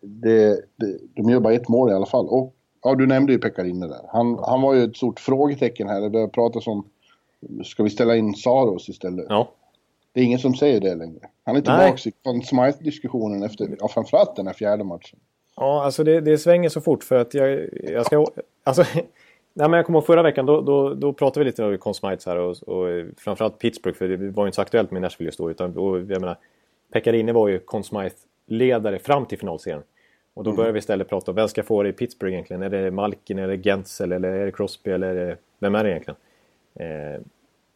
det, 0.00 0.60
det, 0.76 0.98
de 1.14 1.30
gör 1.30 1.40
bara 1.40 1.54
ett 1.54 1.68
mål 1.68 1.90
i 1.90 1.94
alla 1.94 2.06
fall. 2.06 2.28
Och 2.28 2.54
ja, 2.82 2.94
du 2.94 3.06
nämnde 3.06 3.32
ju 3.32 3.38
Pekarinne 3.38 3.86
där. 3.86 4.06
Han, 4.08 4.38
han 4.38 4.62
var 4.62 4.74
ju 4.74 4.84
ett 4.84 4.96
stort 4.96 5.20
frågetecken 5.20 5.88
här. 5.88 6.08
Det 6.08 6.28
pratas 6.28 6.66
om 6.66 6.84
Ska 7.64 7.82
vi 7.82 7.90
ställa 7.90 8.16
in 8.16 8.34
Saros 8.34 8.88
istället? 8.88 9.26
Ja. 9.28 9.50
Det 10.12 10.20
är 10.20 10.24
ingen 10.24 10.38
som 10.38 10.54
säger 10.54 10.80
det 10.80 10.94
längre. 10.94 11.20
Han 11.44 11.56
är 11.56 11.60
tillbaka 11.60 12.08
i 12.08 12.12
Conn 12.22 12.42
Smythe-diskussionen 12.42 13.42
efter, 13.42 13.76
ja, 13.78 13.88
framförallt 13.88 14.36
den 14.36 14.46
här 14.46 14.54
fjärde 14.54 14.84
matchen. 14.84 15.18
Ja, 15.56 15.84
alltså 15.84 16.04
det, 16.04 16.20
det 16.20 16.38
svänger 16.38 16.68
så 16.68 16.80
fort 16.80 17.04
för 17.04 17.16
att 17.16 17.34
jag, 17.34 17.68
jag 17.82 18.06
ska... 18.06 18.26
Alltså, 18.64 18.84
nej, 18.94 19.68
men 19.68 19.72
jag 19.72 19.86
kommer 19.86 19.98
ihåg 19.98 20.06
förra 20.06 20.22
veckan, 20.22 20.46
då, 20.46 20.60
då, 20.60 20.94
då 20.94 21.12
pratade 21.12 21.44
vi 21.44 21.50
lite 21.50 21.64
om 21.64 21.78
Conn 21.78 21.94
Smythe 21.94 22.30
här 22.30 22.38
och, 22.38 22.68
och 22.68 23.06
framförallt 23.16 23.58
Pittsburgh, 23.58 23.98
för 23.98 24.08
det 24.08 24.16
var 24.16 24.44
ju 24.44 24.48
inte 24.48 24.56
så 24.56 24.62
aktuellt 24.62 24.90
med 24.90 25.02
Nashville 25.02 25.28
just 25.28 25.38
då. 25.38 25.50
Utan, 25.50 25.76
och, 25.76 25.98
jag 25.98 26.20
menar, 26.20 26.38
Pekarinne 26.92 27.32
var 27.32 27.48
ju 27.48 27.58
Conn 27.58 27.84
Smythe-ledare 27.84 28.98
fram 28.98 29.26
till 29.26 29.38
finalserien. 29.38 29.82
Och 30.34 30.44
då 30.44 30.50
mm. 30.50 30.56
börjar 30.56 30.72
vi 30.72 30.78
istället 30.78 31.08
prata 31.08 31.30
om 31.30 31.34
vem 31.34 31.48
ska 31.48 31.62
få 31.62 31.82
det 31.82 31.88
i 31.88 31.92
Pittsburgh 31.92 32.32
egentligen? 32.32 32.62
Är 32.62 32.70
det 32.70 32.90
Malkin, 32.90 33.38
är 33.38 33.48
det 33.48 33.56
Gentzel 33.56 34.12
eller 34.12 34.28
är 34.32 34.46
det 34.46 34.52
Crosby 34.52 34.90
eller 34.90 35.14
är 35.14 35.26
det, 35.26 35.36
vem 35.58 35.74
är 35.74 35.84
det 35.84 35.90
egentligen? 35.90 36.16
Eh, 36.74 37.20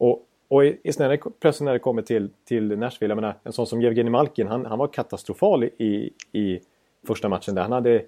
och, 0.01 0.27
och 0.49 0.65
istället, 0.65 1.21
plötsligt 1.41 1.65
när 1.65 1.73
det 1.73 1.79
kommer 1.79 2.03
till, 2.03 2.31
till 2.45 2.79
Nashville, 2.79 3.11
jag 3.13 3.17
menar, 3.17 3.35
en 3.43 3.53
sån 3.53 3.67
som 3.67 3.81
Evgenij 3.81 4.11
Malkin, 4.11 4.47
han, 4.47 4.67
han 4.67 4.79
var 4.79 4.87
katastrofal 4.87 5.65
i, 5.65 6.11
i 6.33 6.61
första 7.07 7.29
matchen 7.29 7.55
där. 7.55 7.63
Han 7.63 7.73
hade 7.73 8.03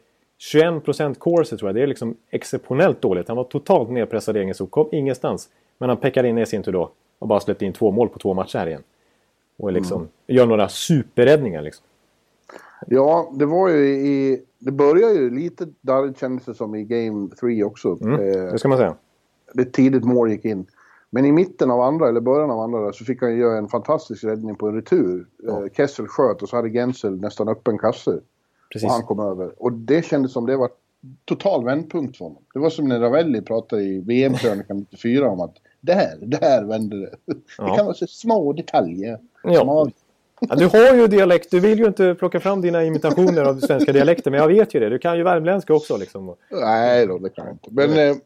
21% 0.55 1.15
corset 1.15 1.59
tror 1.59 1.69
jag. 1.69 1.75
Det 1.75 1.83
är 1.83 1.87
liksom 1.87 2.17
exceptionellt 2.31 3.03
dåligt. 3.03 3.29
Han 3.29 3.37
var 3.37 3.45
totalt 3.45 3.91
nedpressad 3.91 4.37
i 4.37 4.41
egen 4.41 4.55
zon. 4.55 4.67
Kom 4.67 4.89
ingenstans. 4.93 5.49
Men 5.79 5.89
han 5.89 5.99
pekade 5.99 6.29
in 6.29 6.39
i 6.39 6.47
sin 6.47 6.63
tur 6.63 6.73
då. 6.73 6.91
Och 7.19 7.29
bara 7.29 7.41
släppte 7.41 7.65
in 7.65 7.73
två 7.73 7.91
mål 7.91 8.09
på 8.09 8.19
två 8.19 8.35
matcher 8.35 8.59
här 8.59 8.67
igen. 8.67 8.83
Och 9.57 9.73
liksom 9.73 9.97
mm. 9.97 10.09
gör 10.27 10.47
några 10.47 10.69
superräddningar 10.69 11.63
liksom. 11.63 11.87
Ja, 12.87 13.33
det 13.35 13.47
var 13.47 13.69
ju 13.69 13.87
i... 13.87 14.43
Det 14.59 14.73
började 14.73 15.15
ju 15.15 15.31
lite 15.31 15.67
darrigt 15.81 16.21
kändes 16.21 16.45
det 16.45 16.55
som 16.55 16.75
i 16.75 16.85
Game 16.85 17.29
3 17.41 17.65
också. 17.65 17.99
Mm, 18.01 18.17
det 18.53 18.59
ska 18.59 18.69
man 18.69 18.79
säga. 18.79 18.95
Det 19.55 19.65
tidigt 19.65 20.05
mål 20.05 20.31
gick 20.31 20.45
in. 20.45 20.67
Men 21.15 21.25
i 21.25 21.33
mitten 21.33 21.71
av 21.71 21.81
andra, 21.81 22.09
eller 22.09 22.21
början 22.21 22.51
av 22.51 22.61
andra, 22.61 22.93
så 22.93 23.05
fick 23.05 23.23
han 23.23 23.37
göra 23.37 23.59
en 23.59 23.69
fantastisk 23.69 24.25
räddning 24.25 24.55
på 24.55 24.69
en 24.69 24.75
retur. 24.75 25.27
Ja. 25.43 25.65
Eh, 25.65 25.73
Kessel 25.73 26.09
sköt 26.09 26.43
och 26.43 26.49
så 26.49 26.57
hade 26.57 26.71
Gensel 26.71 27.21
nästan 27.21 27.49
öppen 27.49 27.79
kasse. 27.79 28.19
Precis. 28.73 28.87
Och 28.87 28.93
han 28.93 29.03
kom 29.03 29.21
över. 29.21 29.63
Och 29.63 29.73
det 29.73 30.05
kändes 30.05 30.33
som 30.33 30.47
det 30.47 30.57
var 30.57 30.71
total 31.25 31.65
vändpunkt 31.65 32.17
för 32.17 32.25
honom. 32.25 32.43
Det 32.53 32.59
var 32.59 32.71
som 32.71 32.89
när 32.89 33.01
Ravelli 33.01 33.43
pratade 33.43 33.83
i 33.83 34.01
VM-krönikan 34.01 34.79
94 34.79 35.29
om 35.31 35.41
att 35.41 35.57
där, 35.81 36.19
där 36.21 36.65
vände 36.65 37.01
det. 37.01 37.11
Ja. 37.59 37.65
Det 37.65 37.77
kan 37.77 37.87
vara 37.87 37.95
så 37.95 38.07
små 38.07 38.53
detaljer. 38.53 39.19
Ja. 39.43 39.91
Ja, 40.49 40.57
du 40.57 40.67
har 40.67 40.95
ju 40.95 41.07
dialekt. 41.07 41.51
Du 41.51 41.61
vill 41.61 41.79
ju 41.79 41.87
inte 41.87 42.15
plocka 42.15 42.41
fram 42.41 42.61
dina 42.61 42.85
imitationer 42.85 43.43
av 43.43 43.61
svenska 43.61 43.93
dialekter. 43.93 44.31
Men 44.31 44.41
jag 44.41 44.49
vet 44.49 44.75
ju 44.75 44.81
det. 44.81 44.89
Du 44.89 44.99
kan 44.99 45.17
ju 45.17 45.23
värmländska 45.23 45.75
också. 45.75 45.97
Liksom. 45.97 46.35
Nej 46.51 47.07
då, 47.07 47.19
det 47.19 47.31
kan 47.31 47.45
jag 47.45 47.55
inte. 47.55 47.69
Men, 47.71 48.11
eh, 48.11 48.17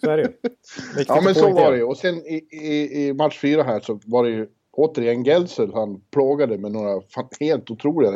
så 0.00 0.10
är 0.10 0.16
det 0.16 0.22
ju. 0.22 0.32
ja, 1.08 1.20
men 1.24 1.34
så 1.34 1.52
var 1.52 1.72
det 1.72 1.76
ju. 1.76 1.84
Och 1.84 1.96
sen 1.96 2.14
i, 2.16 2.46
i, 2.50 3.06
i 3.06 3.12
match 3.12 3.38
fyra 3.38 3.62
här 3.62 3.80
så 3.80 4.00
var 4.06 4.24
det 4.24 4.30
ju 4.30 4.48
återigen 4.72 5.24
Gelsel 5.24 5.72
han 5.74 6.00
plågade 6.10 6.58
med 6.58 6.72
några 6.72 7.02
helt 7.40 7.70
otroliga. 7.70 8.12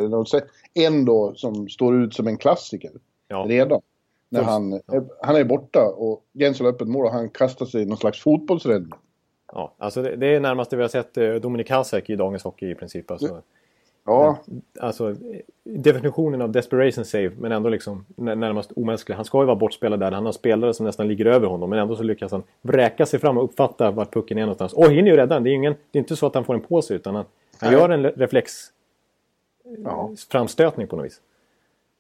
En 0.75 1.05
då 1.05 1.35
som 1.35 1.69
står 1.69 2.03
ut 2.03 2.15
som 2.15 2.27
en 2.27 2.37
klassiker 2.37 2.91
ja. 3.29 3.47
redan. 3.49 3.81
När 4.29 4.43
han, 4.43 4.81
ja. 4.87 5.05
han 5.23 5.37
är 5.37 5.45
borta 5.45 5.87
och 5.97 6.25
Gensel 6.35 6.67
har 6.67 6.73
öppet 6.73 6.89
mål 6.89 7.07
och 7.07 7.13
han 7.13 7.31
kastar 7.31 7.67
sig 7.67 7.83
i 7.83 7.87
någon 7.87 7.97
slags 7.97 8.21
fotbollsräddning. 8.21 8.93
Ja, 9.53 9.75
alltså 9.79 10.03
det, 10.03 10.17
det 10.17 10.27
är 10.27 10.41
närmast 10.41 10.71
det 10.71 10.77
vi 10.77 10.83
har 10.83 10.89
sett 10.89 11.17
eh, 11.17 11.35
Dominik 11.35 11.71
Hasek 11.71 12.11
i 12.11 12.17
dagens 12.17 12.45
hockey 12.45 12.71
i 12.71 12.75
princip. 12.75 13.11
Alltså. 13.11 13.43
Ja. 14.07 14.39
Alltså 14.81 15.15
definitionen 15.65 16.43
av 16.43 16.53
desperation 16.53 17.05
save 17.05 17.31
men 17.39 17.53
ändå 17.53 17.69
liksom 17.69 18.05
närmast 18.17 18.73
omänsklig. 18.77 19.15
Han 19.15 19.25
ska 19.25 19.41
ju 19.41 19.45
vara 19.45 19.57
bortspelad 19.57 20.01
där. 20.01 20.13
Han 20.13 20.25
har 20.25 20.33
spelare 20.33 20.75
som 20.75 20.87
nästan 20.87 21.09
ligger 21.09 21.27
över 21.27 21.47
honom 21.47 21.71
men 21.71 21.79
ändå 21.79 21.97
så 21.97 22.03
lyckas 22.03 22.33
han 22.33 22.43
vräka 22.63 23.07
sig 23.07 23.21
fram 23.21 23.39
och 23.39 23.45
uppfatta 23.45 23.91
vart 23.91 24.15
pucken 24.15 24.39
är 24.39 24.43
någonstans. 24.43 24.73
Och 24.73 24.91
hinner 24.91 25.11
ju 25.11 25.17
rädda 25.17 25.35
den. 25.35 25.45
Det 25.45 25.51
är, 25.51 25.55
ingen, 25.55 25.75
det 25.91 25.99
är 25.99 26.01
inte 26.01 26.17
så 26.17 26.27
att 26.27 26.35
han 26.35 26.45
får 26.45 26.55
en 26.55 26.61
på 26.61 26.83
sig 26.83 26.97
utan 26.97 27.15
han, 27.15 27.25
han 27.61 27.73
gör 27.73 27.89
en 27.89 28.05
reflex 28.07 28.53
ja. 29.85 30.11
framstötning 30.31 30.87
på 30.87 30.97
något 30.97 31.07
vis. 31.07 31.21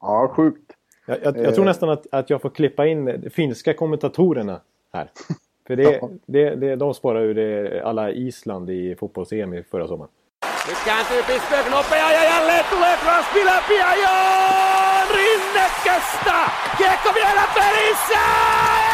Ja, 0.01 0.33
sjukt. 0.37 0.73
Jag, 1.07 1.19
jag, 1.23 1.39
jag 1.39 1.55
tror 1.55 1.65
eh. 1.65 1.69
nästan 1.69 1.89
att, 1.89 2.07
att 2.11 2.31
jag 2.31 2.43
får 2.43 2.51
klippa 2.51 2.87
in 2.87 3.05
de 3.05 3.31
finska 3.31 3.75
kommentatorerna 3.75 4.61
här. 4.93 5.11
För 5.67 5.77
det, 5.77 6.01
det, 6.27 6.55
det, 6.55 6.77
de 6.77 6.95
sparar 6.95 7.21
ju 7.21 7.35
det, 7.35 7.83
alla 7.85 8.11
Island 8.11 8.71
i 8.71 8.95
fotbolls-EM 8.95 9.63
förra 9.71 9.89
sommaren. 9.89 10.11
Nyt 10.69 10.79
kääntyy 10.85 11.23
pisteen 11.23 11.71
nopea 11.71 12.13
ja 12.13 12.25
jälleen 12.25 12.65
tulee 12.71 12.97
Crosby 12.97 13.45
läpi 13.45 13.75
ja 13.75 13.95
Joon 13.95 15.09
Rinnekästä! 15.15 16.51
Kiekko 16.79 17.15
vielä 17.15 17.43
pelissä! 17.55 18.21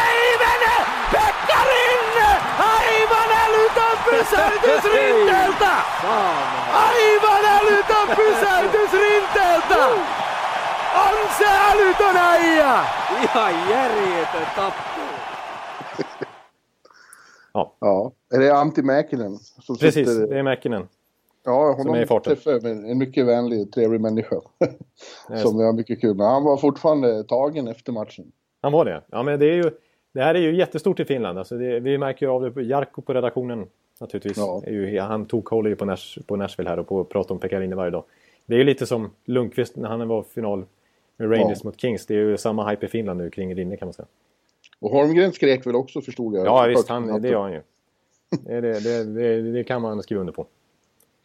Ei 0.07 0.39
mene! 0.39 0.87
Pekka 1.13 1.65
Rinne! 1.65 2.37
Aivan 2.59 3.39
älytön 3.45 3.99
pysäytys 4.11 4.93
Rinteeltä! 4.93 5.77
Aivan 6.73 7.45
älytön 7.45 8.17
pysäytys 8.17 8.93
Rinteeltä! 8.93 9.87
On 10.95 11.15
se 11.39 11.47
älytön 11.73 12.17
äijä! 12.17 12.85
Ihan 13.23 13.69
järjetön 13.71 14.47
tappelu! 14.57 15.03
Ja. 17.55 17.67
ja. 17.81 18.11
Är 18.35 18.41
det 18.41 18.51
Antti 18.51 18.83
Mäkinen? 18.83 19.39
Precis, 19.81 19.95
sitter... 19.95 20.27
det 20.27 20.39
är 20.39 20.43
Mäkinen. 20.43 20.89
Ja, 21.45 21.73
honom 21.73 22.21
träffade 22.25 22.69
jag 22.69 22.91
en 22.91 22.99
mycket 22.99 23.27
vänlig, 23.27 23.73
trevlig 23.73 24.01
människa. 24.01 24.37
som 25.43 25.59
vi 25.59 25.65
har 25.65 25.73
mycket 25.73 26.01
kul 26.01 26.17
med. 26.17 26.27
Han 26.27 26.45
var 26.45 26.57
fortfarande 26.57 27.25
tagen 27.25 27.69
efter 27.69 27.93
matchen. 27.93 28.33
Han 28.61 28.73
var 28.73 28.85
det? 28.85 29.03
Ja, 29.11 29.23
men 29.23 29.39
det 29.39 29.47
är 29.47 29.55
ju... 29.55 29.71
Det 30.15 30.23
här 30.23 30.35
är 30.35 30.39
ju 30.39 30.57
jättestort 30.57 31.01
i 31.01 31.05
Finland. 31.05 31.39
Alltså 31.39 31.59
det, 31.59 31.81
vi 31.81 31.99
märker 31.99 32.27
ju 32.27 32.33
av 32.33 32.43
det 32.43 32.51
på 32.51 32.61
Jarkko 32.61 33.03
på 33.03 33.15
redaktionen 33.15 33.67
naturligtvis. 34.01 34.37
Ja. 34.37 34.63
Ju, 34.67 35.01
han 35.01 35.27
tog 35.27 35.49
håller 35.49 35.71
ju 35.71 35.77
på, 35.77 35.85
Nash, 35.85 36.19
på 36.27 36.37
Nashville 36.37 36.71
här 36.71 36.79
och 36.79 36.89
på, 36.89 37.05
pratar 37.05 37.35
om 37.35 37.39
Pekarinne 37.39 37.77
varje 37.77 37.91
dag. 37.91 38.05
Det 38.47 38.55
är 38.55 38.59
ju 38.59 38.65
lite 38.65 38.87
som 38.87 39.11
Lundqvist 39.25 39.77
när 39.77 39.89
han 39.89 40.09
var 40.09 40.23
final 40.23 40.65
med 41.17 41.31
Rangers 41.31 41.59
ja. 41.63 41.69
mot 41.69 41.81
Kings. 41.81 42.07
Det 42.07 42.15
är 42.15 42.19
ju 42.19 42.37
samma 42.37 42.71
hype 42.71 42.87
i 42.87 42.89
Finland 42.89 43.19
nu 43.19 43.31
kring 43.31 43.55
Rinne 43.55 43.77
kan 43.77 43.87
man 43.87 43.93
säga. 43.93 44.07
Och 44.81 44.91
Holmgren 44.91 45.33
skrek 45.33 45.67
väl 45.67 45.75
också 45.75 46.01
förstod 46.01 46.35
jag? 46.35 46.47
Ja 46.47 46.67
visst, 46.69 46.89
han, 46.89 47.23
det 47.23 47.29
gör 47.29 47.43
han 47.43 47.53
ju. 47.53 47.61
Det, 48.45 48.61
det, 48.61 49.05
det, 49.05 49.53
det, 49.53 49.65
kan 49.65 49.83
man 49.83 50.03
skriva 50.03 50.21
under 50.21 50.33
på. 50.33 50.47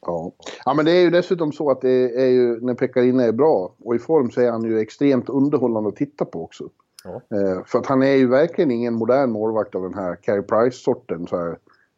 Ja. 0.01 0.32
ja, 0.66 0.74
men 0.74 0.86
det 0.86 0.92
är 0.92 1.01
ju 1.01 1.10
dessutom 1.10 1.51
så 1.51 1.72
att 1.72 1.82
det 1.82 2.22
är 2.22 2.27
ju 2.27 2.60
när 2.62 2.74
Pekkarina 2.74 3.24
är 3.24 3.32
bra 3.32 3.75
och 3.84 3.96
i 3.96 4.00
form 4.00 4.32
så 4.32 4.42
är 4.42 4.51
han 4.51 4.63
ju 4.63 4.80
extremt 4.80 5.30
underhållande 5.30 5.89
att 5.89 5.96
titta 5.96 6.25
på 6.25 6.44
också. 6.44 6.70
Ja. 7.04 7.38
Eh, 7.38 7.63
för 7.66 7.80
att 7.80 7.86
han 7.86 8.04
är 8.04 8.16
ju 8.16 8.27
verkligen 8.27 8.72
ingen 8.72 8.94
modern 8.94 9.32
målvakt 9.32 9.75
av 9.75 9.82
den 9.82 9.94
här 9.94 10.16
Carey 10.16 10.42
Price-sorten. 10.42 11.27
Så 11.27 11.38
här, 11.38 11.50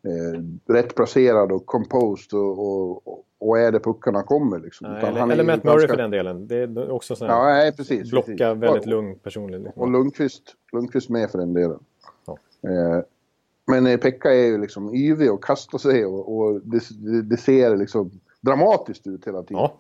eh, 0.04 0.74
rätt 0.74 0.96
placerad 0.96 1.52
och 1.52 1.66
composed 1.66 2.40
och, 2.40 3.04
och, 3.08 3.26
och 3.40 3.60
är 3.60 3.72
det 3.72 3.80
puckarna 3.80 4.24
kommer. 4.24 4.60
Liksom. 4.60 4.92
Nej, 4.92 5.06
eller, 5.06 5.32
eller 5.32 5.44
Matt 5.44 5.64
Murray 5.64 5.78
ganska... 5.78 5.94
för 5.94 6.02
den 6.02 6.12
delen. 6.12 6.48
Det 6.48 6.56
är 6.56 6.92
också 6.92 7.16
så 7.16 7.26
här, 7.26 7.32
ja, 7.32 7.44
nej, 7.44 7.76
precis, 7.76 8.12
blocka 8.12 8.26
precis. 8.26 8.64
väldigt 8.64 8.86
lugn 8.86 9.16
personlig. 9.16 9.60
Liksom. 9.60 9.82
Och 9.82 9.92
Lundqvist, 9.92 10.44
Lundqvist 10.74 11.10
med 11.10 11.32
för 11.32 11.38
den 11.38 11.54
delen. 11.54 11.80
Ja. 12.26 12.38
Eh, 12.70 13.04
men 13.70 13.88
eh, 13.88 13.98
Pekka 13.98 14.34
är 14.34 14.46
ju 14.46 14.58
liksom 14.58 14.96
yvig 14.96 15.32
och 15.32 15.44
kastar 15.44 15.78
sig 15.78 16.06
och, 16.06 16.38
och 16.38 16.62
det, 16.64 16.82
det, 17.22 17.38
ser 17.38 17.78
liksom 17.78 18.12
dramatiskt 18.42 19.08
ut 19.08 19.28
hela 19.28 19.44
tiden. 19.44 19.62
Ja. 19.62 19.74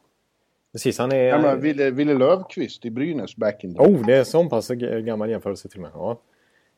Precis, 0.72 0.98
han 0.98 1.12
är... 1.12 1.24
Ja, 1.24 1.41
men 1.41 1.62
Ville, 1.62 1.91
Ville 1.91 2.13
Löfqvist 2.13 2.86
i 2.86 2.91
Brynäs 2.91 3.36
back 3.36 3.63
in 3.63 3.75
the 3.75 3.79
Oh, 3.79 4.05
det 4.05 4.15
är 4.15 4.24
så 4.24 4.50
pass 4.50 4.67
gammal 5.03 5.29
jämförelse 5.29 5.69
till 5.69 5.77
och 5.77 5.81
med. 5.81 5.91
Ja. 5.93 6.19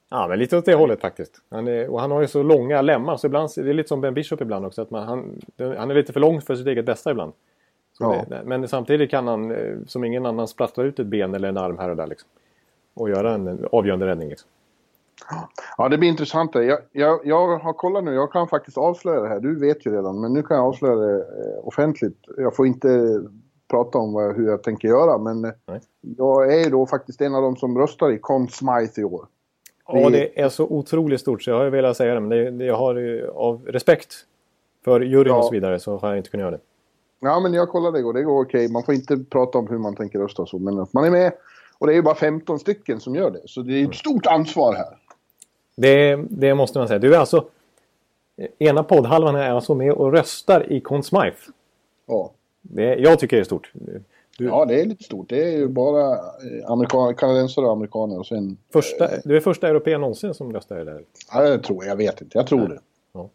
ja, 0.09 0.27
men 0.27 0.39
lite 0.39 0.57
åt 0.57 0.65
det 0.65 0.75
hållet 0.75 1.01
faktiskt. 1.01 1.41
Han 1.49 1.67
är, 1.67 1.89
och 1.89 2.01
han 2.01 2.11
har 2.11 2.21
ju 2.21 2.27
så 2.27 2.43
långa 2.43 2.81
lemmar 2.81 3.17
så 3.17 3.27
ibland, 3.27 3.49
det 3.55 3.69
är 3.69 3.73
lite 3.73 3.89
som 3.89 4.01
Ben 4.01 4.13
Bishop 4.13 4.41
ibland 4.41 4.65
också. 4.65 4.81
Att 4.81 4.91
man, 4.91 5.07
han, 5.07 5.41
han 5.57 5.91
är 5.91 5.95
lite 5.95 6.13
för 6.13 6.19
lång 6.19 6.41
för 6.41 6.55
sitt 6.55 6.67
eget 6.67 6.85
bästa 6.85 7.11
ibland. 7.11 7.33
Ja. 7.99 8.25
Det, 8.29 8.41
men 8.45 8.67
samtidigt 8.67 9.11
kan 9.11 9.27
han, 9.27 9.51
eh, 9.51 9.77
som 9.87 10.03
ingen 10.03 10.25
annan, 10.25 10.47
sprattla 10.47 10.83
ut 10.83 10.99
ett 10.99 11.07
ben 11.07 11.35
eller 11.35 11.49
en 11.49 11.57
arm 11.57 11.77
här 11.77 11.89
och 11.89 11.95
där. 11.95 12.07
Liksom. 12.07 12.29
Och 12.93 13.09
göra 13.09 13.33
en 13.33 13.67
avgörande 13.71 14.07
räddning. 14.07 14.29
Liksom. 14.29 14.49
Ja, 15.77 15.89
det 15.89 15.97
blir 15.97 16.09
intressant. 16.09 16.55
Jag, 16.55 16.79
jag, 16.91 17.19
jag 17.23 17.57
har 17.57 17.73
kollat 17.73 18.03
nu, 18.03 18.13
jag 18.13 18.31
kan 18.31 18.47
faktiskt 18.47 18.77
avslöja 18.77 19.21
det 19.21 19.27
här. 19.27 19.39
Du 19.39 19.59
vet 19.59 19.85
ju 19.85 19.95
redan, 19.95 20.21
men 20.21 20.33
nu 20.33 20.43
kan 20.43 20.57
jag 20.57 20.65
avslöja 20.65 20.95
det 20.95 21.15
eh, 21.15 21.67
offentligt. 21.67 22.17
Jag 22.37 22.55
får 22.55 22.67
inte 22.67 23.21
prata 23.69 23.97
om 23.97 24.33
hur 24.35 24.47
jag 24.47 24.63
tänker 24.63 24.87
göra, 24.87 25.17
men 25.17 25.45
eh, 25.45 25.51
Nej. 25.67 25.81
jag 26.17 26.53
är 26.53 26.63
ju 26.63 26.69
då 26.69 26.85
faktiskt 26.85 27.21
en 27.21 27.35
av 27.35 27.41
de 27.41 27.55
som 27.55 27.77
röstar 27.77 28.11
i 28.11 28.19
Conn 28.19 28.47
Smythe 28.47 29.01
i 29.01 29.03
år. 29.03 29.25
Ja, 29.87 30.09
det 30.09 30.41
är 30.41 30.49
så 30.49 30.63
otroligt 30.65 31.21
stort 31.21 31.43
så 31.43 31.49
jag 31.49 31.57
har 31.57 31.63
ju 31.63 31.69
velat 31.69 31.97
säga 31.97 32.13
det, 32.13 32.19
men 32.19 32.29
det, 32.29 32.51
det 32.51 32.65
jag 32.65 32.77
har 32.77 32.95
ju 32.95 33.27
av 33.29 33.65
respekt 33.65 34.15
för 34.83 35.01
juryn 35.01 35.33
ja. 35.33 35.39
och 35.39 35.45
så 35.45 35.51
vidare 35.51 35.79
så 35.79 35.97
har 35.97 36.09
jag 36.09 36.17
inte 36.17 36.29
kunnat 36.29 36.43
göra 36.43 36.51
det. 36.51 36.61
Ja, 37.19 37.39
men 37.39 37.53
jag 37.53 37.69
kollade 37.69 37.99
igår, 37.99 38.13
det 38.13 38.23
går 38.23 38.43
okej. 38.43 38.71
Man 38.71 38.83
får 38.83 38.93
inte 38.93 39.17
prata 39.17 39.57
om 39.57 39.67
hur 39.67 39.77
man 39.77 39.95
tänker 39.95 40.19
rösta 40.19 40.45
så, 40.45 40.59
men 40.59 40.87
man 40.91 41.03
är 41.03 41.11
med. 41.11 41.31
Och 41.77 41.87
det 41.87 41.93
är 41.93 41.95
ju 41.95 42.01
bara 42.01 42.15
15 42.15 42.59
stycken 42.59 42.99
som 42.99 43.15
gör 43.15 43.31
det, 43.31 43.41
så 43.45 43.61
det 43.61 43.73
är 43.73 43.87
ett 43.87 43.95
stort 43.95 44.25
ansvar 44.25 44.73
här. 44.73 44.97
Det, 45.81 46.15
det 46.29 46.55
måste 46.55 46.79
man 46.79 46.87
säga. 46.87 46.99
Du 46.99 47.15
är 47.15 47.19
alltså... 47.19 47.45
Ena 48.59 48.83
poddhalvan 48.83 49.35
är 49.35 49.49
alltså 49.49 49.75
med 49.75 49.91
och 49.91 50.11
röstar 50.11 50.71
i 50.71 50.81
Conn 50.81 51.03
Smythe. 51.03 51.51
Ja. 52.07 52.31
Det, 52.61 52.95
jag 52.95 53.19
tycker 53.19 53.37
det 53.37 53.41
är 53.41 53.45
stort. 53.45 53.71
Du... 53.73 54.45
Ja, 54.45 54.65
det 54.65 54.81
är 54.81 54.85
lite 54.85 55.03
stort. 55.03 55.29
Det 55.29 55.43
är 55.43 55.57
ju 55.57 55.67
bara 55.67 56.17
amerikan, 56.67 57.15
kanadensare 57.15 57.65
och 57.65 57.71
amerikaner 57.71 58.19
och 58.19 58.27
sen... 58.27 58.57
Första, 58.73 59.09
du 59.23 59.35
är 59.35 59.39
första 59.39 59.67
europeen 59.67 60.01
någonsin 60.01 60.33
som 60.33 60.53
röstar 60.53 60.81
i 60.81 60.85
det? 60.85 61.01
Ja, 61.33 61.41
det 61.41 61.59
tror 61.59 61.83
jag. 61.83 61.91
Jag 61.91 61.97
vet 61.97 62.21
inte. 62.21 62.37
Jag 62.37 62.47
tror 62.47 62.59
Nej. 62.59 62.67
det. 62.67 62.79
Ja. 63.13 63.29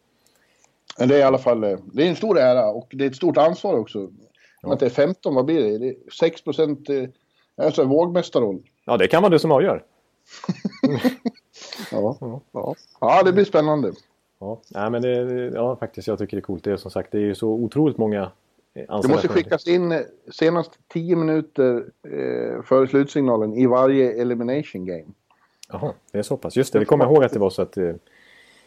Men 0.99 1.07
det 1.07 1.15
är 1.15 1.19
i 1.19 1.23
alla 1.23 1.37
fall... 1.37 1.63
Eh, 1.63 1.77
det 1.93 2.03
är 2.03 2.09
en 2.09 2.15
stor 2.15 2.39
ära 2.39 2.69
och 2.69 2.87
det 2.91 3.03
är 3.03 3.09
ett 3.09 3.15
stort 3.15 3.37
ansvar 3.37 3.77
också. 3.77 4.07
Ja. 4.61 4.73
Att 4.73 4.79
det 4.79 4.85
är 4.85 4.89
15, 4.89 5.35
vad 5.35 5.45
blir 5.45 5.63
det? 5.63 5.77
det 5.77 5.87
är 5.89 5.95
6 6.19 6.41
procent... 6.41 6.89
Eh, 6.89 7.03
alltså 7.55 7.83
vågmästarroll. 7.83 8.59
Ja, 8.85 8.97
det 8.97 9.07
kan 9.07 9.21
vara 9.23 9.31
du 9.31 9.39
som 9.39 9.51
avgör. 9.51 9.83
Ja, 11.91 12.17
ja. 12.51 12.75
ja, 13.01 13.23
det 13.23 13.33
blir 13.33 13.45
spännande. 13.45 13.91
Ja, 14.39 14.61
Nej, 14.69 14.89
men 14.89 15.01
det, 15.01 15.51
ja, 15.55 15.75
faktiskt 15.75 16.07
jag 16.07 16.19
tycker 16.19 16.37
det 16.37 16.41
är 16.41 16.45
coolt. 16.45 16.63
Det 16.63 16.71
är 16.71 16.77
som 16.77 16.91
sagt 16.91 17.11
det 17.11 17.29
är 17.29 17.33
så 17.33 17.49
otroligt 17.49 17.97
många 17.97 18.31
det 18.85 19.07
måste 19.07 19.27
skickas 19.27 19.67
in 19.67 20.03
senast 20.31 20.71
10 20.87 21.15
minuter 21.15 21.85
eh, 22.03 22.63
före 22.63 22.87
slutsignalen 22.87 23.53
i 23.53 23.65
varje 23.65 24.21
elimination 24.21 24.85
game. 24.85 25.05
Jaha, 25.71 25.93
det 26.11 26.17
är 26.17 26.23
så 26.23 26.37
pass. 26.37 26.55
Just 26.55 26.73
det, 26.73 26.79
vi 26.79 26.85
kommer 26.85 27.05
ihåg 27.05 27.23
att 27.23 27.33
det 27.33 27.39
var 27.39 27.49
så 27.49 27.61
att, 27.61 27.77
eh, 27.77 27.93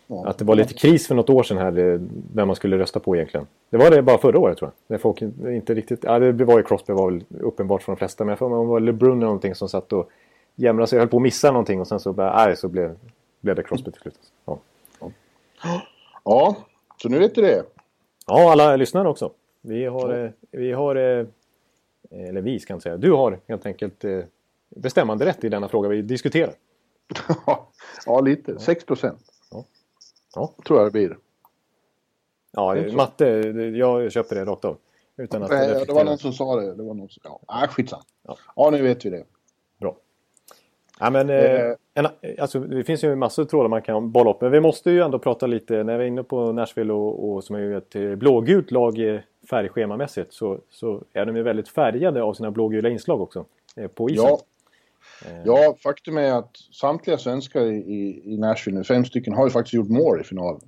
ja. 0.07 0.26
att 0.26 0.38
det 0.38 0.45
var 0.45 0.55
lite 0.55 0.75
kris 0.75 1.07
för 1.07 1.14
något 1.14 1.31
år 1.31 1.43
sedan 1.43 1.59
här 1.59 1.79
eh, 1.79 2.00
vem 2.35 2.47
man 2.47 2.57
skulle 2.57 2.79
rösta 2.79 3.00
på 3.00 3.17
egentligen. 3.17 3.47
Det 3.71 3.76
var 3.76 3.90
det 3.90 4.02
bara 4.02 4.19
förra 4.19 4.38
året 4.38 4.59
tror 4.59 4.71
jag. 4.71 4.95
När 4.95 4.99
folk 4.99 5.23
inte 5.23 5.75
riktigt... 5.75 6.05
Ja, 6.05 6.19
det 6.19 6.45
var 6.45 6.59
ju 6.59 6.64
Crosby 6.64 6.93
var 6.93 7.11
väl 7.11 7.25
uppenbart 7.40 7.83
för 7.83 7.93
de 7.93 7.97
flesta. 7.97 8.25
Men 8.25 8.29
jag 8.31 8.38
får 8.38 8.49
mig 8.49 8.59
det 8.59 8.67
var 8.67 8.81
LeBrun 8.81 9.12
eller 9.12 9.26
någonting 9.26 9.55
som 9.55 9.69
satt 9.69 9.93
och 9.93 10.11
jämrade 10.61 10.87
sig. 10.87 10.97
Jag 10.97 11.02
höll 11.02 11.09
på 11.09 11.17
att 11.17 11.23
missa 11.23 11.50
någonting 11.50 11.81
och 11.81 11.88
sen 11.88 12.00
så, 12.00 12.12
bara, 12.12 12.45
nej, 12.45 12.57
så 12.57 12.69
blev, 12.69 12.99
blev 13.40 13.57
det 13.57 13.62
Crosby 13.62 13.90
till 13.90 14.00
slut. 14.00 14.19
Ja. 14.45 14.59
ja, 16.25 16.57
så 17.02 17.09
nu 17.09 17.19
vet 17.19 17.35
du 17.35 17.43
det. 17.43 17.64
Ja, 18.26 18.52
alla 18.52 18.76
lyssnare 18.76 19.09
också. 19.09 19.33
Vi 19.61 19.85
har, 19.85 20.14
ja. 20.14 20.25
Eh, 20.25 20.31
vi 20.50 20.73
har 20.73 20.97
eh, 20.97 21.26
eller 22.11 22.40
vi 22.40 22.61
ska 22.61 22.73
inte 22.73 22.83
säga, 22.83 22.97
du 22.97 23.12
har 23.12 23.38
helt 23.47 23.67
enkelt 23.67 24.05
eh, 24.05 24.21
bestämmande 24.69 25.26
rätt 25.26 25.45
i 25.45 25.49
denna 25.49 25.69
fråga 25.69 25.88
vi 25.88 26.02
diskuterar. 26.02 26.55
ja, 28.07 28.21
lite. 28.21 28.59
6 28.59 28.85
procent. 28.85 29.21
Ja. 29.50 29.64
ja. 30.35 30.55
Tror 30.67 30.79
jag 30.79 30.87
det 30.87 30.93
blir. 30.93 31.19
Ja, 32.52 32.76
matte, 32.93 33.26
jag 33.75 34.12
köper 34.12 34.37
det 34.37 34.45
rakt 34.45 34.64
av. 34.64 34.76
Utan 35.17 35.43
att 35.43 35.50
Nej, 35.50 35.85
det 35.87 35.93
var 35.93 36.05
någon 36.05 36.19
som 36.19 36.33
sa 36.33 36.61
det. 36.61 36.75
det 36.75 36.83
var 36.83 36.95
någon 36.95 37.09
som, 37.09 37.38
ja, 37.47 37.67
skitsamma. 37.69 38.02
Ja. 38.23 38.37
ja, 38.57 38.71
nu 38.71 38.83
vet 38.83 39.05
vi 39.05 39.11
det. 39.11 39.25
Ja, 41.00 41.11
men, 41.11 41.30
eh, 41.30 41.75
en, 41.95 42.07
alltså, 42.38 42.61
det 42.61 42.85
finns 42.85 43.04
ju 43.04 43.16
massor 43.16 43.42
av 43.42 43.47
trådar 43.47 43.69
man 43.69 43.83
kan 43.83 44.12
bolla 44.12 44.30
upp. 44.30 44.40
Men 44.40 44.50
vi 44.52 44.61
måste 44.61 44.90
ju 44.90 45.00
ändå 45.00 45.19
prata 45.19 45.47
lite, 45.47 45.85
när 45.85 45.99
vi 45.99 46.04
är 46.04 46.09
inne 46.09 46.23
på 46.23 46.52
Nashville 46.52 46.92
och, 46.92 47.30
och 47.30 47.45
som 47.45 47.57
är 47.57 47.61
ju 47.61 47.76
ett 47.76 47.97
eh, 47.97 48.14
blågult 48.14 48.71
lag 48.71 48.99
eh, 48.99 49.21
färgschemamässigt 49.50 50.33
så, 50.33 50.59
så 50.71 51.02
är 51.12 51.26
de 51.26 51.37
ju 51.37 51.42
väldigt 51.42 51.69
färgade 51.69 52.23
av 52.23 52.35
sina 52.35 52.50
blågula 52.50 52.88
inslag 52.88 53.21
också 53.21 53.45
eh, 53.76 53.87
på 53.87 54.11
isen. 54.11 54.25
Ja. 54.25 54.40
ja, 55.45 55.75
faktum 55.83 56.19
är 56.19 56.33
att 56.33 56.57
samtliga 56.73 57.19
svenskar 57.19 57.64
i, 57.64 58.23
i 58.25 58.37
Nashville 58.38 58.78
nu, 58.78 58.85
fem 58.85 59.04
stycken, 59.04 59.33
har 59.33 59.47
ju 59.47 59.50
faktiskt 59.50 59.75
gjort 59.75 59.88
mål 59.88 60.21
i 60.21 60.25
finalen. 60.25 60.61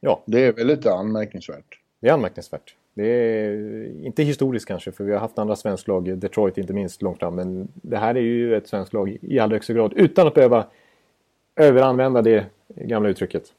Ja. 0.00 0.22
Det 0.26 0.46
är 0.46 0.52
väldigt 0.52 0.86
anmärkningsvärt. 0.86 1.80
Det 2.00 2.08
är 2.08 2.12
anmärkningsvärt. 2.12 2.74
Det 2.96 3.06
är 3.06 4.06
inte 4.06 4.22
historiskt 4.22 4.66
kanske, 4.66 4.92
för 4.92 5.04
vi 5.04 5.12
har 5.12 5.20
haft 5.20 5.38
andra 5.38 5.56
svenska 5.56 5.92
lag, 5.92 6.18
Detroit 6.18 6.58
inte 6.58 6.72
minst, 6.72 7.02
långt 7.02 7.18
fram. 7.18 7.34
Men 7.34 7.68
det 7.74 7.96
här 7.96 8.14
är 8.14 8.20
ju 8.20 8.56
ett 8.56 8.68
svenskt 8.68 8.92
lag 8.92 9.18
i 9.20 9.38
allra 9.38 9.54
högsta 9.54 9.72
grad, 9.72 9.92
utan 9.96 10.26
att 10.26 10.34
behöva 10.34 10.64
överanvända 11.56 12.22
det 12.22 12.46
gamla 12.68 13.08
uttrycket. 13.08 13.52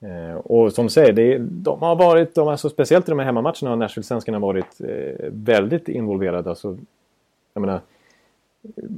Eh, 0.00 0.36
och 0.36 0.72
som 0.72 0.86
du 0.86 0.90
säger, 0.90 1.12
det, 1.12 1.38
de 1.38 1.82
har 1.82 1.96
varit, 1.96 2.34
de, 2.34 2.48
alltså, 2.48 2.68
speciellt 2.68 3.08
i 3.08 3.10
de 3.10 3.18
här 3.18 3.26
hemmamatcherna 3.26 3.70
har 3.70 3.76
Nashville-svenskarna 3.76 4.38
varit 4.38 4.80
eh, 4.80 5.26
väldigt 5.30 5.88
involverade. 5.88 6.50
Alltså, 6.50 6.78
jag 7.54 7.60
menar, 7.60 7.80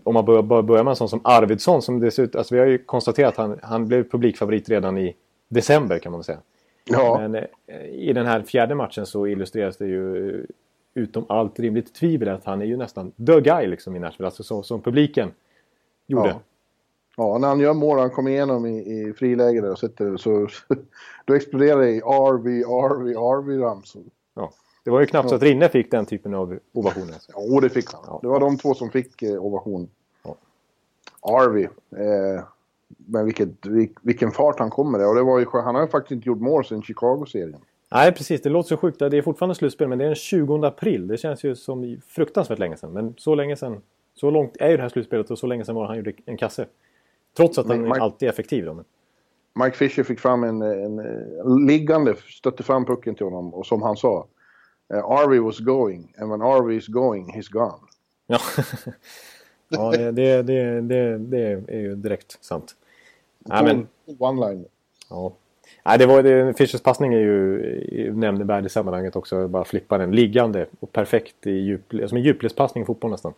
om 0.04 0.14
man 0.14 0.24
börjar, 0.24 0.62
börjar 0.62 0.84
med 0.84 0.90
en 0.90 0.96
sån 0.96 1.08
som 1.08 1.20
Arvidsson 1.24 1.82
som 1.82 2.00
dessutom, 2.00 2.38
alltså 2.38 2.54
vi 2.54 2.60
har 2.60 2.66
ju 2.66 2.78
konstaterat 2.78 3.30
att 3.30 3.36
han, 3.36 3.58
han 3.62 3.88
blev 3.88 4.10
publikfavorit 4.10 4.68
redan 4.68 4.98
i 4.98 5.14
december 5.48 5.98
kan 5.98 6.12
man 6.12 6.24
säga. 6.24 6.38
Ja. 6.88 7.18
Men 7.20 7.34
eh, 7.66 7.84
i 7.84 8.12
den 8.12 8.26
här 8.26 8.42
fjärde 8.42 8.74
matchen 8.74 9.06
så 9.06 9.26
illustreras 9.26 9.76
det 9.76 9.86
ju 9.86 10.46
utom 10.94 11.24
allt 11.28 11.60
rimligt 11.60 11.94
tvivel 11.94 12.28
att 12.28 12.44
han 12.44 12.62
är 12.62 12.66
ju 12.66 12.76
nästan 12.76 13.10
the 13.10 13.40
guy 13.40 13.66
liksom 13.66 13.96
i 13.96 13.98
Nashville, 13.98 14.26
alltså 14.26 14.42
så, 14.42 14.62
som 14.62 14.82
publiken 14.82 15.30
gjorde. 16.06 16.28
Ja. 16.28 16.40
Ja, 17.16 17.38
när 17.38 17.48
han 17.48 17.60
gör 17.60 17.74
mål, 17.74 17.98
han 17.98 18.10
kommer 18.10 18.30
igenom 18.30 18.66
i, 18.66 18.78
i 18.78 19.12
friläge 19.12 19.60
där 19.60 19.70
och 19.70 19.78
sätter 19.78 20.16
så 20.16 20.48
då 21.24 21.34
exploderar 21.34 21.80
det 21.80 21.90
i 21.90 21.98
RV, 22.00 22.62
RV, 22.62 23.16
RV-ramsor. 23.16 24.02
Ja, 24.34 24.52
det 24.84 24.90
var 24.90 25.00
ju 25.00 25.06
knappt 25.06 25.28
så 25.28 25.34
att 25.34 25.42
Rinne 25.42 25.68
fick 25.68 25.90
den 25.90 26.06
typen 26.06 26.34
av 26.34 26.58
ovationer. 26.72 27.14
Ja, 27.34 27.60
det 27.60 27.68
fick 27.70 27.92
han. 27.92 28.04
Ja. 28.06 28.18
Det 28.22 28.28
var 28.28 28.40
de 28.40 28.58
två 28.58 28.74
som 28.74 28.90
fick 28.90 29.22
eh, 29.22 29.44
ovation. 29.44 29.90
Ja. 30.22 30.36
RV. 31.22 31.62
Eh, 31.96 32.44
men 32.96 33.24
vilket, 33.24 33.48
vilken 34.02 34.30
fart 34.30 34.58
han 34.58 34.70
kommer 34.70 35.02
i. 35.02 35.04
Och 35.04 35.14
det 35.14 35.22
var 35.22 35.38
ju, 35.38 35.46
han 35.52 35.74
har 35.74 35.82
ju 35.82 35.88
faktiskt 35.88 36.12
inte 36.12 36.28
gjort 36.28 36.40
mål 36.40 36.64
sedan 36.64 36.82
Chicago-serien. 36.82 37.60
Nej, 37.90 38.12
precis. 38.12 38.42
Det 38.42 38.48
låter 38.48 38.68
så 38.68 38.76
sjukt. 38.76 38.98
Det 38.98 39.18
är 39.18 39.22
fortfarande 39.22 39.54
slutspel, 39.54 39.88
men 39.88 39.98
det 39.98 40.04
är 40.04 40.08
den 40.08 40.14
20 40.14 40.64
april. 40.64 41.08
Det 41.08 41.16
känns 41.16 41.44
ju 41.44 41.56
som 41.56 42.00
fruktansvärt 42.06 42.58
länge 42.58 42.76
sedan. 42.76 42.92
Men 42.92 43.14
så 43.16 43.34
länge 43.34 43.56
sedan... 43.56 43.80
Så 44.14 44.30
långt 44.30 44.56
är 44.60 44.70
ju 44.70 44.76
det 44.76 44.82
här 44.82 44.88
slutspelet 44.88 45.30
och 45.30 45.38
så 45.38 45.46
länge 45.46 45.64
sedan 45.64 45.74
var 45.74 45.86
han 45.86 45.96
gjorde 45.96 46.12
en 46.26 46.36
kasse. 46.36 46.66
Trots 47.36 47.58
att 47.58 47.68
han 47.68 47.82
Mike, 47.82 48.00
alltid 48.00 48.28
är 48.28 48.32
effektiv 48.32 48.64
då. 48.64 48.84
Mike 49.64 49.76
Fisher 49.76 50.02
fick 50.02 50.20
fram 50.20 50.44
en, 50.44 50.62
en, 50.62 50.98
en, 50.98 51.66
liggande, 51.66 52.14
stötte 52.16 52.62
fram 52.62 52.84
pucken 52.84 53.14
till 53.14 53.26
honom 53.26 53.54
och 53.54 53.66
som 53.66 53.82
han 53.82 53.96
sa. 53.96 54.26
Uh, 54.94 55.04
Arvey 55.04 55.38
was 55.38 55.58
going 55.58 56.14
and 56.18 56.30
when 56.30 56.42
Arvey 56.42 56.76
is 56.76 56.86
going 56.88 57.32
he's 57.36 57.52
gone. 57.52 57.78
Ja, 58.26 58.38
ja 59.68 59.90
det, 59.90 60.12
det, 60.12 60.42
det, 60.82 61.18
det, 61.18 61.38
är 61.68 61.80
ju 61.80 61.94
direkt 61.96 62.44
sant. 62.44 62.76
Ja, 63.44 63.62
men... 63.62 63.88
One-line. 64.18 64.64
Ja. 65.10 65.32
Nej, 65.84 65.98
det 65.98 66.06
var, 66.06 66.22
det, 66.22 66.54
Fischers 66.58 66.80
passning 66.80 67.14
är 67.14 67.18
ju 67.18 68.12
nämnvärd 68.14 68.66
i 68.66 68.68
sammanhanget 68.68 69.16
också. 69.16 69.48
Bara 69.48 69.64
flippa 69.64 69.98
den 69.98 70.10
liggande 70.10 70.66
och 70.80 70.92
perfekt 70.92 71.46
i 71.46 71.50
djup, 71.50 71.94
som 72.08 72.18
en 72.18 72.24
djupledspassning 72.24 72.82
i 72.82 72.86
fotboll 72.86 73.10
nästan. 73.10 73.32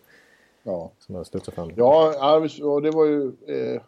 Ja. 0.63 0.91
Som 0.99 1.41
fram. 1.41 1.71
Ja, 1.75 2.37
och 2.61 2.81
det 2.81 2.91
var 2.91 3.05
ju... 3.05 3.25
Eh, 3.25 3.81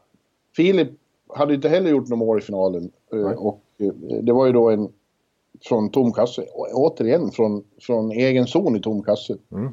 Filip 0.55 0.89
hade 1.27 1.53
inte 1.53 1.69
heller 1.69 1.89
gjort 1.89 2.07
något 2.07 2.19
mål 2.19 2.39
i 2.39 2.41
finalen. 2.41 2.91
Eh, 3.13 3.31
och 3.31 3.62
eh, 3.77 3.93
det 4.21 4.33
var 4.33 4.45
ju 4.45 4.51
då 4.51 4.69
en 4.69 4.89
från 5.62 5.89
tom 5.89 6.13
kasse. 6.13 6.45
Återigen 6.73 7.31
från, 7.31 7.63
från 7.81 8.12
egen 8.12 8.47
zon 8.47 8.75
i 8.75 8.81
tom 8.81 9.03
kasse. 9.03 9.38
Mm. 9.51 9.71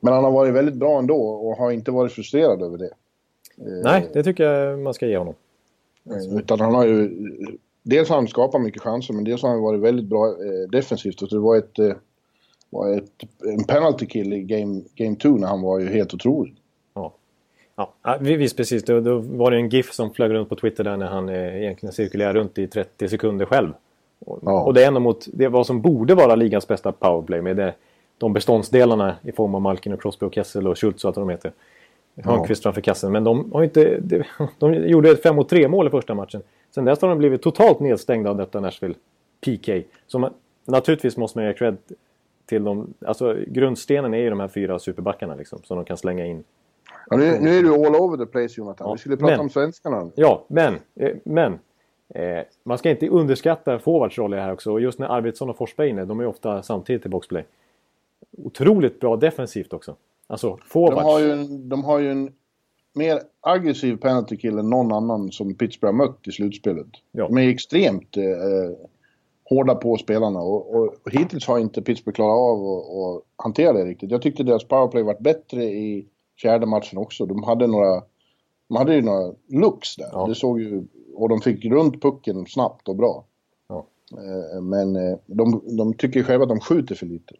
Men 0.00 0.12
han 0.14 0.24
har 0.24 0.30
varit 0.30 0.54
väldigt 0.54 0.74
bra 0.74 0.98
ändå 0.98 1.16
och 1.16 1.56
har 1.56 1.70
inte 1.70 1.90
varit 1.90 2.12
frustrerad 2.12 2.62
över 2.62 2.78
det. 2.78 2.90
Eh, 3.58 3.82
Nej, 3.84 4.10
det 4.12 4.22
tycker 4.22 4.44
jag 4.44 4.78
man 4.78 4.94
ska 4.94 5.06
ge 5.06 5.18
honom. 5.18 5.34
Eh, 6.10 6.38
utan 6.38 6.60
han 6.60 6.74
har 6.74 6.86
ju... 6.86 7.10
Dels 7.82 8.08
har 8.08 8.16
han 8.16 8.28
skapat 8.28 8.60
mycket 8.60 8.82
chanser 8.82 9.14
men 9.14 9.24
dels 9.24 9.42
har 9.42 9.48
han 9.48 9.60
varit 9.60 9.80
väldigt 9.80 10.06
bra 10.06 10.26
eh, 10.26 10.70
defensivt. 10.70 11.22
Och 11.22 11.28
det 11.28 11.38
var 11.38 11.56
ett... 11.56 11.78
Eh, 11.78 11.92
var 12.70 12.96
ett, 12.96 13.10
en 13.44 13.64
penalty 13.64 14.06
kill 14.06 14.32
i 14.32 14.42
game, 14.42 14.82
game 14.94 15.16
two 15.16 15.28
när 15.28 15.48
han 15.48 15.62
var 15.62 15.80
ju 15.80 15.88
helt 15.88 16.14
otrolig. 16.14 16.54
Ja, 17.76 17.94
ja 18.02 18.18
visst 18.20 18.56
precis. 18.56 18.84
Då, 18.84 19.00
då 19.00 19.18
var 19.18 19.50
det 19.50 19.56
en 19.56 19.68
GIF 19.68 19.92
som 19.92 20.14
flög 20.14 20.32
runt 20.32 20.48
på 20.48 20.56
Twitter 20.56 20.84
där 20.84 20.96
när 20.96 21.06
han 21.06 21.28
eh, 21.28 21.62
egentligen 21.62 21.92
cirkulerade 21.92 22.38
runt 22.38 22.58
i 22.58 22.66
30 22.66 23.08
sekunder 23.08 23.46
själv. 23.46 23.72
Och, 24.18 24.38
ja. 24.42 24.62
och 24.62 24.74
det 24.74 24.82
är 24.82 24.86
ändå 24.86 25.00
mot 25.00 25.26
det 25.32 25.48
vad 25.48 25.66
som 25.66 25.82
borde 25.82 26.14
vara 26.14 26.34
ligans 26.34 26.68
bästa 26.68 26.92
powerplay 26.92 27.42
med 27.42 27.56
det, 27.56 27.74
de 28.22 28.32
beståndsdelarna 28.32 29.16
i 29.22 29.32
form 29.32 29.54
av 29.54 29.60
Malkin 29.60 29.92
och 29.92 30.02
Crosby 30.02 30.26
och 30.26 30.34
Kessel 30.34 30.68
och 30.68 30.78
Schultz 30.78 31.04
och 31.04 31.08
allt 31.08 31.16
vad 31.16 31.26
de 31.26 31.30
heter. 31.30 31.52
Hörnqvist 32.16 32.64
ja. 32.64 32.68
framför 32.68 32.80
kassen. 32.80 33.12
Men 33.12 33.24
de 33.24 33.52
har 33.52 33.62
inte... 33.62 33.98
De, 34.00 34.24
de 34.58 34.74
gjorde 34.74 35.10
ett 35.10 35.22
5 35.22 35.36
mot 35.36 35.48
3 35.48 35.68
mål 35.68 35.86
i 35.86 35.90
första 35.90 36.14
matchen. 36.14 36.42
Sen 36.74 36.84
dess 36.84 37.02
har 37.02 37.08
de 37.08 37.18
blivit 37.18 37.42
totalt 37.42 37.80
nedstängda 37.80 38.30
av 38.30 38.36
detta 38.36 38.60
Nashville 38.60 38.94
PK. 39.40 39.82
Så 40.06 40.18
man, 40.18 40.32
naturligtvis 40.64 41.16
måste 41.16 41.38
man 41.38 41.46
ge 41.46 41.52
cred 41.52 41.76
till 42.46 42.64
dem. 42.64 42.94
Alltså 43.06 43.36
grundstenen 43.46 44.14
är 44.14 44.18
ju 44.18 44.30
de 44.30 44.40
här 44.40 44.48
fyra 44.48 44.78
superbackarna 44.78 45.34
liksom. 45.34 45.58
Som 45.64 45.76
de 45.76 45.84
kan 45.84 45.96
slänga 45.96 46.26
in. 46.26 46.44
Ja, 47.10 47.16
nu, 47.16 47.38
nu 47.40 47.58
är 47.58 47.62
du 47.62 47.74
all 47.74 47.96
over 47.96 48.24
the 48.24 48.26
place 48.26 48.54
Jonathan. 48.58 48.86
Ja, 48.88 48.92
Vi 48.92 48.98
skulle 48.98 49.16
prata 49.16 49.32
men, 49.32 49.40
om 49.40 49.50
svenskarna. 49.50 50.10
Ja, 50.14 50.44
men... 50.48 50.74
Eh, 50.94 51.16
men 51.24 51.58
eh, 52.14 52.40
man 52.62 52.78
ska 52.78 52.90
inte 52.90 53.08
underskatta 53.08 53.78
forwards 53.78 54.18
roll 54.18 54.34
här 54.34 54.52
också. 54.52 54.72
Och 54.72 54.80
just 54.80 54.98
när 54.98 55.06
Arvidsson 55.06 55.50
och 55.50 55.56
Forsberg 55.56 55.86
är 55.86 55.90
inne, 55.90 56.04
de 56.04 56.20
är 56.20 56.26
ofta 56.26 56.62
samtidigt 56.62 57.06
i 57.06 57.08
boxplay. 57.08 57.44
Otroligt 58.36 59.00
bra 59.00 59.16
defensivt 59.16 59.72
också. 59.72 59.96
Alltså 60.26 60.58
forwards. 60.64 61.02
De 61.02 61.04
har 61.04 61.20
ju 61.20 61.32
en, 61.32 61.68
de 61.68 61.84
har 61.84 61.98
ju 61.98 62.10
en 62.10 62.32
mer 62.94 63.20
aggressiv 63.40 63.96
penalty 63.96 64.36
kill 64.36 64.58
än 64.58 64.70
någon 64.70 64.92
annan 64.92 65.32
som 65.32 65.54
Pittsburgh 65.54 65.94
har 65.94 66.06
mött 66.06 66.28
i 66.28 66.32
slutspelet. 66.32 66.86
Ja. 67.12 67.26
De 67.26 67.38
är 67.38 67.48
extremt 67.48 68.16
eh, 68.16 68.24
hårda 69.44 69.74
på 69.74 69.96
spelarna 69.96 70.40
och, 70.40 70.74
och, 70.74 70.84
och, 70.84 71.12
hittills 71.12 71.46
har 71.46 71.58
inte 71.58 71.82
Pittsburgh 71.82 72.14
klarat 72.14 72.36
av 72.36 72.66
att 72.66 73.22
hantera 73.36 73.72
det 73.72 73.84
riktigt. 73.84 74.10
Jag 74.10 74.22
tyckte 74.22 74.42
deras 74.42 74.64
powerplay 74.64 75.02
varit 75.02 75.20
bättre 75.20 75.64
i 75.64 76.06
fjärde 76.42 76.66
matchen 76.66 76.98
också. 76.98 77.26
De 77.26 77.42
hade 77.42 77.66
några, 77.66 78.02
de 78.68 78.76
hade 78.76 78.94
ju 78.94 79.02
några 79.02 79.34
looks 79.48 79.96
där. 79.96 80.08
Ja. 80.12 80.26
Det 80.26 80.34
såg 80.34 80.60
ju, 80.60 80.84
och 81.14 81.28
de 81.28 81.40
fick 81.40 81.64
runt 81.64 82.02
pucken 82.02 82.46
snabbt 82.46 82.88
och 82.88 82.96
bra. 82.96 83.24
Ja. 83.68 83.86
Eh, 84.12 84.60
men 84.60 84.96
eh, 84.96 85.18
de, 85.26 85.76
de 85.76 85.94
tycker 85.94 86.22
själva 86.22 86.42
att 86.42 86.48
de 86.48 86.60
skjuter 86.60 86.94
för 86.94 87.06
lite. 87.06 87.34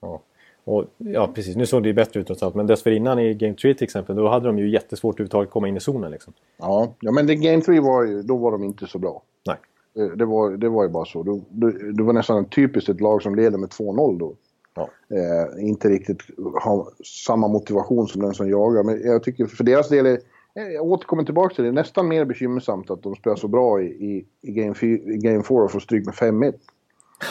Ja. 0.00 0.20
Och, 0.64 0.84
ja, 0.98 1.30
precis. 1.34 1.56
Nu 1.56 1.66
såg 1.66 1.82
det 1.82 1.88
ju 1.88 1.94
bättre 1.94 2.20
ut 2.20 2.26
trots 2.26 2.42
allt. 2.42 2.54
Men 2.54 2.66
dessförinnan 2.66 3.18
i 3.18 3.34
Game 3.34 3.54
3 3.54 3.74
till 3.74 3.84
exempel, 3.84 4.16
då 4.16 4.28
hade 4.28 4.46
de 4.46 4.58
ju 4.58 4.70
jättesvårt 4.70 5.14
överhuvudtaget 5.14 5.48
att 5.48 5.52
komma 5.52 5.68
in 5.68 5.76
i 5.76 5.80
zonen. 5.80 6.10
Liksom. 6.10 6.32
Ja, 6.56 6.94
ja 7.00 7.12
men 7.12 7.26
det 7.26 7.34
Game 7.34 7.62
3 7.62 7.80
var 7.80 8.04
ju, 8.04 8.22
då 8.22 8.36
var 8.36 8.52
de 8.52 8.64
inte 8.64 8.86
så 8.86 8.98
bra. 8.98 9.22
Nej. 9.46 9.56
Det, 9.94 10.16
det 10.16 10.24
var, 10.24 10.50
det 10.50 10.68
var 10.68 10.82
ju 10.82 10.88
bara 10.88 11.04
så. 11.04 11.22
Det, 11.50 11.92
det 11.92 12.02
var 12.02 12.12
nästan 12.12 12.44
typiskt 12.44 12.88
ett 12.88 13.00
lag 13.00 13.22
som 13.22 13.34
leder 13.34 13.58
med 13.58 13.68
2-0 13.68 14.18
då. 14.18 14.34
Ja. 14.74 14.88
Eh, 15.16 15.68
inte 15.68 15.88
riktigt 15.88 16.20
har 16.62 16.88
samma 17.26 17.48
motivation 17.48 18.08
som 18.08 18.22
den 18.22 18.34
som 18.34 18.50
jagar. 18.50 18.82
Men 18.82 19.02
jag 19.02 19.22
tycker 19.22 19.46
för 19.46 19.64
deras 19.64 19.88
del 19.88 20.06
är, 20.06 20.18
jag 20.54 20.84
återkommer 20.84 21.24
tillbaka 21.24 21.54
till 21.54 21.64
det, 21.64 21.72
nästan 21.72 22.08
mer 22.08 22.24
bekymmersamt 22.24 22.90
att 22.90 23.02
de 23.02 23.14
spelar 23.14 23.36
så 23.36 23.48
bra 23.48 23.82
i, 23.82 23.86
i, 23.86 24.26
i 24.42 24.52
Game 24.52 24.74
4 24.74 24.98
game 25.04 25.38
och 25.38 25.46
får 25.46 25.80
stryk 25.80 26.06
med 26.06 26.14
5-1. 26.14 26.54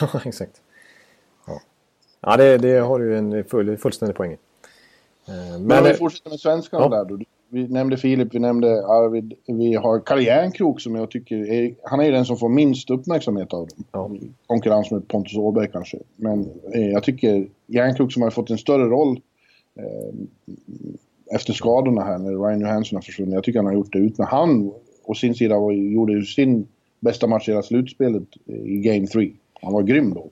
Ja, 0.00 0.20
exakt. 0.24 0.62
Ja, 2.20 2.36
det, 2.36 2.58
det 2.58 2.78
har 2.78 2.98
du 2.98 3.18
en 3.18 3.44
full, 3.44 3.76
fullständig 3.76 4.16
poäng 4.16 4.32
i. 4.32 4.36
Eh, 5.28 5.58
men, 5.58 5.66
Men 5.66 5.84
vi 5.84 5.94
fortsätter 5.94 6.30
med 6.30 6.40
svenskarna 6.40 6.84
ja. 6.84 6.88
där 6.88 7.04
då. 7.04 7.24
Vi 7.52 7.68
nämnde 7.68 7.96
Filip, 7.96 8.34
vi 8.34 8.38
nämnde 8.38 8.86
Arvid, 8.86 9.34
vi 9.46 9.74
har 9.74 10.00
Kalle 10.00 10.22
Järnkrok 10.22 10.80
som 10.80 10.94
jag 10.94 11.10
tycker 11.10 11.36
är, 11.36 11.74
han 11.82 12.00
är 12.00 12.04
ju 12.04 12.10
den 12.10 12.24
som 12.24 12.36
får 12.36 12.48
minst 12.48 12.90
uppmärksamhet 12.90 13.54
av 13.54 13.66
dem. 13.66 13.84
Ja. 13.92 14.10
Konkurrens 14.46 14.90
med 14.90 15.08
Pontus 15.08 15.36
Åberg 15.36 15.68
kanske. 15.72 15.98
Men 16.16 16.50
eh, 16.74 16.88
jag 16.88 17.02
tycker 17.02 17.48
Järnkrok 17.66 18.12
som 18.12 18.22
har 18.22 18.30
fått 18.30 18.50
en 18.50 18.58
större 18.58 18.84
roll 18.84 19.20
eh, 19.78 20.14
efter 21.36 21.52
skadorna 21.52 22.04
här 22.04 22.18
när 22.18 22.30
Ryan 22.30 22.60
Johansson 22.60 22.96
har 22.96 23.02
försvunnit. 23.02 23.34
Jag 23.34 23.44
tycker 23.44 23.58
han 23.58 23.66
har 23.66 23.74
gjort 23.74 23.92
det 23.92 23.98
ut 23.98 24.18
med 24.18 24.26
han 24.26 24.72
och 25.04 25.16
sin 25.16 25.34
sida 25.34 25.58
var, 25.58 25.72
gjorde 25.72 26.12
ju 26.12 26.24
sin 26.24 26.68
bästa 27.00 27.26
match 27.26 27.48
i 27.48 27.50
hela 27.50 27.62
slutspelet 27.62 28.28
i 28.46 28.78
Game 28.78 29.06
3. 29.06 29.30
Han 29.62 29.72
var 29.72 29.82
grym 29.82 30.14
då. 30.14 30.30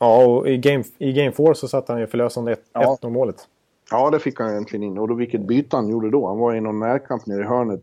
Ja, 0.00 0.24
och 0.24 0.48
i 0.48 0.56
Game, 0.58 0.84
i 0.98 1.12
game 1.12 1.32
4 1.32 1.54
så 1.54 1.68
satte 1.68 1.92
han 1.92 2.00
ju 2.00 2.06
förlösande 2.06 2.54
1-0 2.54 2.98
ja. 3.00 3.08
målet. 3.08 3.48
Ja, 3.90 4.10
det 4.10 4.18
fick 4.18 4.40
han 4.40 4.50
egentligen 4.50 4.82
in. 4.82 4.98
Och 4.98 5.08
då, 5.08 5.14
vilket 5.14 5.40
byte 5.40 5.76
han 5.76 5.88
gjorde 5.88 6.10
då. 6.10 6.26
Han 6.26 6.38
var 6.38 6.54
i 6.54 6.60
någon 6.60 6.78
närkamp 6.78 7.26
nere 7.26 7.40
i 7.40 7.46
hörnet. 7.46 7.82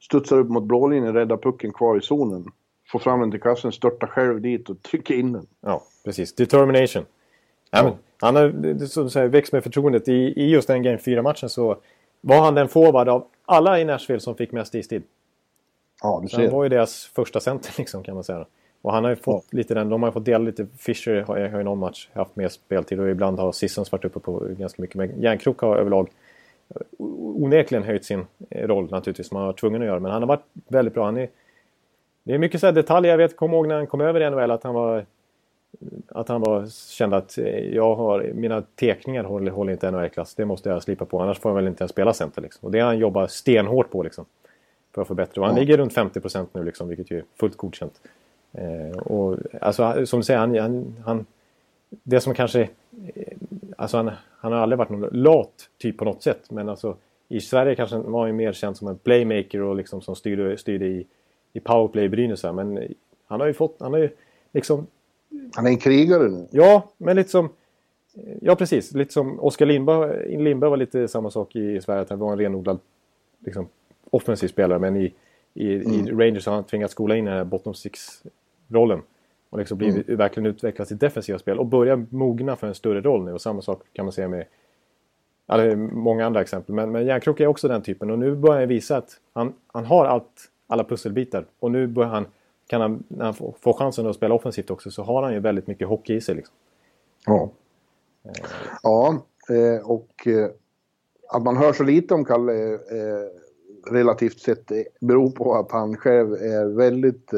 Studsar 0.00 0.38
upp 0.38 0.48
mot 0.48 0.64
blålinjen, 0.64 1.14
räddar 1.14 1.36
pucken 1.36 1.72
kvar 1.72 1.98
i 1.98 2.00
zonen. 2.00 2.44
Får 2.92 2.98
fram 2.98 3.20
den 3.20 3.30
till 3.30 3.40
kassen, 3.40 3.72
störtar 3.72 4.06
själv 4.06 4.40
dit 4.40 4.70
och 4.70 4.82
trycker 4.82 5.14
in 5.14 5.32
den. 5.32 5.46
Ja, 5.60 5.82
precis. 6.04 6.34
Determination. 6.34 7.04
Ja. 7.70 7.82
Men, 7.82 7.92
han 8.20 8.36
har 8.36 8.86
som 8.86 9.10
säger, 9.10 9.28
växt 9.28 9.52
med 9.52 9.62
förtroendet. 9.62 10.08
I, 10.08 10.12
I 10.12 10.50
just 10.50 10.68
den 10.68 10.82
Game 10.82 10.96
4-matchen 10.96 11.48
så 11.48 11.76
var 12.20 12.40
han 12.40 12.54
den 12.54 12.68
forward 12.68 13.08
av 13.08 13.26
alla 13.44 13.80
i 13.80 13.84
Nashville 13.84 14.20
som 14.20 14.34
fick 14.34 14.52
mest 14.52 14.74
istid. 14.74 15.02
Ja, 16.02 16.20
du 16.22 16.28
ser. 16.28 16.38
Han 16.38 16.50
var 16.50 16.62
ju 16.62 16.68
deras 16.68 17.04
första 17.04 17.40
center 17.40 17.74
liksom 17.78 18.02
kan 18.02 18.14
man 18.14 18.24
säga. 18.24 18.46
Och 18.82 18.92
han 18.92 19.04
har 19.04 19.10
ju 19.10 19.16
fått 19.16 19.46
ja. 19.50 19.56
lite 19.56 19.74
den, 19.74 19.88
de 19.88 20.02
har 20.02 20.08
ju 20.08 20.12
fått 20.12 20.24
dela 20.24 20.44
lite. 20.44 20.66
Fischer 20.78 21.20
har, 21.20 21.38
ju 21.38 21.62
någon 21.62 21.78
match 21.78 22.08
haft 22.12 22.36
mer 22.36 22.48
speltid 22.48 23.00
och 23.00 23.10
ibland 23.10 23.38
har 23.38 23.52
Sissons 23.52 23.92
varit 23.92 24.04
uppe 24.04 24.20
på 24.20 24.46
ganska 24.58 24.82
mycket. 24.82 24.96
Men 24.96 25.20
Järnkrok 25.20 25.60
har 25.60 25.76
överlag 25.76 26.08
onekligen 26.98 27.84
höjt 27.84 28.04
sin 28.04 28.26
eh, 28.50 28.66
roll 28.66 28.90
naturligtvis 28.90 29.28
som 29.28 29.36
han 29.36 29.46
var 29.46 29.52
tvungen 29.52 29.82
att 29.82 29.88
göra. 29.88 30.00
Men 30.00 30.12
han 30.12 30.22
har 30.22 30.28
varit 30.28 30.46
väldigt 30.68 30.94
bra. 30.94 31.04
Han 31.04 31.16
är, 31.16 31.28
det 32.24 32.34
är 32.34 32.38
mycket 32.38 32.60
så 32.60 32.70
detaljer. 32.70 33.10
Jag 33.10 33.18
vet, 33.18 33.36
kommer 33.36 33.56
ihåg 33.56 33.68
när 33.68 33.74
han 33.74 33.86
kom 33.86 34.00
över 34.00 34.20
i 34.20 34.30
NHL 34.30 34.50
att 34.50 34.64
han 34.64 34.74
var 34.74 35.04
att 36.08 36.28
han 36.28 36.40
var, 36.40 36.66
kände 36.90 37.16
att 37.16 37.38
eh, 37.38 37.58
jag 37.58 37.94
har, 37.94 38.30
mina 38.34 38.62
teckningar 38.74 39.24
håller, 39.24 39.50
håller 39.50 39.72
inte 39.72 39.90
NHL-klass. 39.90 40.34
Det 40.34 40.44
måste 40.44 40.68
jag 40.68 40.82
slipa 40.82 41.04
på. 41.04 41.20
Annars 41.20 41.38
får 41.38 41.50
jag 41.50 41.56
väl 41.56 41.68
inte 41.68 41.82
ens 41.82 41.92
spela 41.92 42.12
center. 42.12 42.42
Liksom. 42.42 42.66
Och 42.66 42.72
det 42.72 42.80
har 42.80 42.86
han 42.86 42.98
jobbat 42.98 43.30
stenhårt 43.30 43.90
på. 43.90 44.02
Liksom, 44.02 44.24
för 44.94 45.02
att 45.02 45.08
förbättra. 45.08 45.40
Och 45.40 45.46
han 45.46 45.56
ja. 45.56 45.60
ligger 45.60 45.78
runt 45.78 45.94
50% 45.94 46.46
nu, 46.52 46.64
liksom, 46.64 46.88
vilket 46.88 47.10
ju 47.10 47.18
är 47.18 47.24
fullt 47.40 47.56
godkänt. 47.56 48.00
Eh, 48.52 48.98
och, 48.98 49.38
alltså, 49.60 50.06
som 50.06 50.20
du 50.20 50.24
säger, 50.24 50.40
han, 50.40 50.58
han, 50.58 50.96
han, 51.04 51.26
det 51.88 52.20
som 52.20 52.34
kanske... 52.34 52.60
eh, 53.14 53.36
Alltså 53.76 53.96
han, 53.96 54.10
han 54.38 54.52
har 54.52 54.58
aldrig 54.58 54.78
varit 54.78 54.90
någon 54.90 55.08
lat 55.12 55.68
typ 55.78 55.96
på 55.96 56.04
något 56.04 56.22
sätt. 56.22 56.50
Men 56.50 56.68
alltså, 56.68 56.96
i 57.28 57.40
Sverige 57.40 57.74
kanske 57.74 57.96
var 57.96 58.20
han 58.20 58.28
ju 58.28 58.34
mer 58.34 58.52
känd 58.52 58.76
som 58.76 58.88
en 58.88 58.98
playmaker 58.98 59.60
och 59.60 59.76
liksom 59.76 60.00
som 60.00 60.16
styrde, 60.16 60.56
styrde 60.58 60.86
i, 60.86 61.06
i 61.52 61.60
powerplay 61.60 62.04
i 62.04 62.08
Brynäs. 62.08 62.44
Men 62.44 62.94
han 63.26 63.40
har 63.40 63.46
ju 63.46 63.52
fått... 63.52 63.76
Han 63.80 63.92
har 63.92 64.00
ju 64.00 64.10
liksom... 64.52 64.86
Han 65.54 65.66
är 65.66 65.70
en 65.70 65.76
krigare 65.76 66.28
nu. 66.28 66.46
Ja, 66.50 66.88
men 66.98 67.16
lite 67.16 67.30
som... 67.30 67.48
Ja, 68.40 68.56
precis. 68.56 68.92
Lite 68.94 69.12
som 69.12 69.40
Oskar 69.40 69.66
Lindberg, 69.66 70.36
Lindberg 70.38 70.70
var 70.70 70.76
lite 70.76 71.08
samma 71.08 71.30
sak 71.30 71.56
i 71.56 71.80
Sverige. 71.80 72.00
Att 72.00 72.10
han 72.10 72.18
var 72.18 72.32
en 72.32 72.38
renodlad 72.38 72.78
liksom, 73.38 73.68
offensiv 74.10 74.48
spelare. 74.48 74.78
Men 74.78 74.96
i, 74.96 75.14
i, 75.54 75.66
i 75.72 76.10
Rangers 76.10 76.46
har 76.46 76.54
han 76.54 76.64
tvingats 76.64 76.92
skola 76.92 77.16
in 77.16 77.24
den 77.24 77.34
här 77.34 77.44
bottom 77.44 77.74
six-rollen. 78.72 79.02
Och 79.50 79.58
liksom 79.58 79.78
blivit, 79.78 80.08
verkligen 80.08 80.46
utvecklat 80.46 80.88
sitt 80.88 81.00
defensiva 81.00 81.38
spel. 81.38 81.58
Och 81.58 81.66
börjar 81.66 82.06
mogna 82.10 82.56
för 82.56 82.66
en 82.66 82.74
större 82.74 83.00
roll 83.00 83.24
nu. 83.24 83.32
Och 83.32 83.40
samma 83.40 83.62
sak 83.62 83.82
kan 83.92 84.04
man 84.04 84.12
säga 84.12 84.28
med 84.28 84.46
ja, 85.46 85.56
det 85.56 85.72
är 85.72 85.76
många 85.76 86.26
andra 86.26 86.40
exempel. 86.40 86.74
Men, 86.74 86.92
men 86.92 87.06
Järnkrok 87.06 87.40
är 87.40 87.46
också 87.46 87.68
den 87.68 87.82
typen. 87.82 88.10
Och 88.10 88.18
nu 88.18 88.34
börjar 88.34 88.58
han 88.58 88.68
visa 88.68 88.96
att 88.96 89.20
han, 89.32 89.54
han 89.66 89.84
har 89.84 90.06
allt, 90.06 90.50
alla 90.66 90.84
pusselbitar. 90.84 91.46
Och 91.60 91.70
nu 91.70 91.86
börjar 91.86 92.10
han, 92.10 92.26
kan 92.66 92.80
han, 92.80 93.04
när 93.08 93.24
han 93.24 93.34
får, 93.34 93.72
chansen 93.72 94.06
att 94.06 94.16
spela 94.16 94.34
offensivt 94.34 94.70
också, 94.70 94.90
så 94.90 95.02
har 95.02 95.22
han 95.22 95.32
ju 95.32 95.40
väldigt 95.40 95.66
mycket 95.66 95.88
hockey 95.88 96.14
i 96.14 96.20
sig. 96.20 96.34
Liksom. 96.34 96.54
Ja. 97.26 97.50
Ja, 98.82 99.22
eh, 99.50 99.90
och 99.90 100.26
eh, 100.26 100.50
att 101.28 101.42
man 101.42 101.56
hör 101.56 101.72
så 101.72 101.82
lite 101.82 102.14
om 102.14 102.24
Kalle 102.24 102.74
eh, 102.74 102.78
relativt 103.90 104.40
sett 104.40 104.70
eh, 104.70 104.78
beror 105.00 105.30
på 105.30 105.54
att 105.54 105.72
han 105.72 105.96
själv 105.96 106.32
är 106.32 106.76
väldigt 106.76 107.30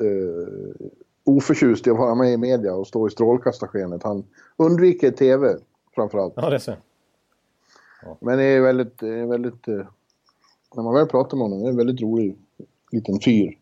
eh, 0.00 0.06
eh, 0.06 0.90
oförtjust 1.24 1.86
i 1.86 1.90
att 1.90 1.98
vara 1.98 2.14
med 2.14 2.32
i 2.32 2.36
media 2.36 2.74
och 2.74 2.86
stå 2.86 3.06
i 3.06 3.10
strålkastarskenet. 3.10 4.02
Han 4.02 4.24
undviker 4.56 5.10
TV 5.10 5.56
framförallt. 5.94 6.32
Ja, 6.36 6.50
det 6.50 6.60
ser. 6.60 6.76
Men 8.20 8.38
det 8.38 8.44
är 8.44 8.60
väldigt, 8.60 9.02
väldigt 9.02 9.68
eh, 9.68 9.86
när 10.74 10.82
man 10.82 10.94
väl 10.94 11.06
pratar 11.06 11.36
med 11.36 11.44
honom, 11.44 11.60
det 11.60 11.66
är 11.66 11.70
en 11.70 11.76
väldigt 11.76 12.00
rolig 12.02 12.36
liten 12.92 13.20
fyr. 13.20 13.58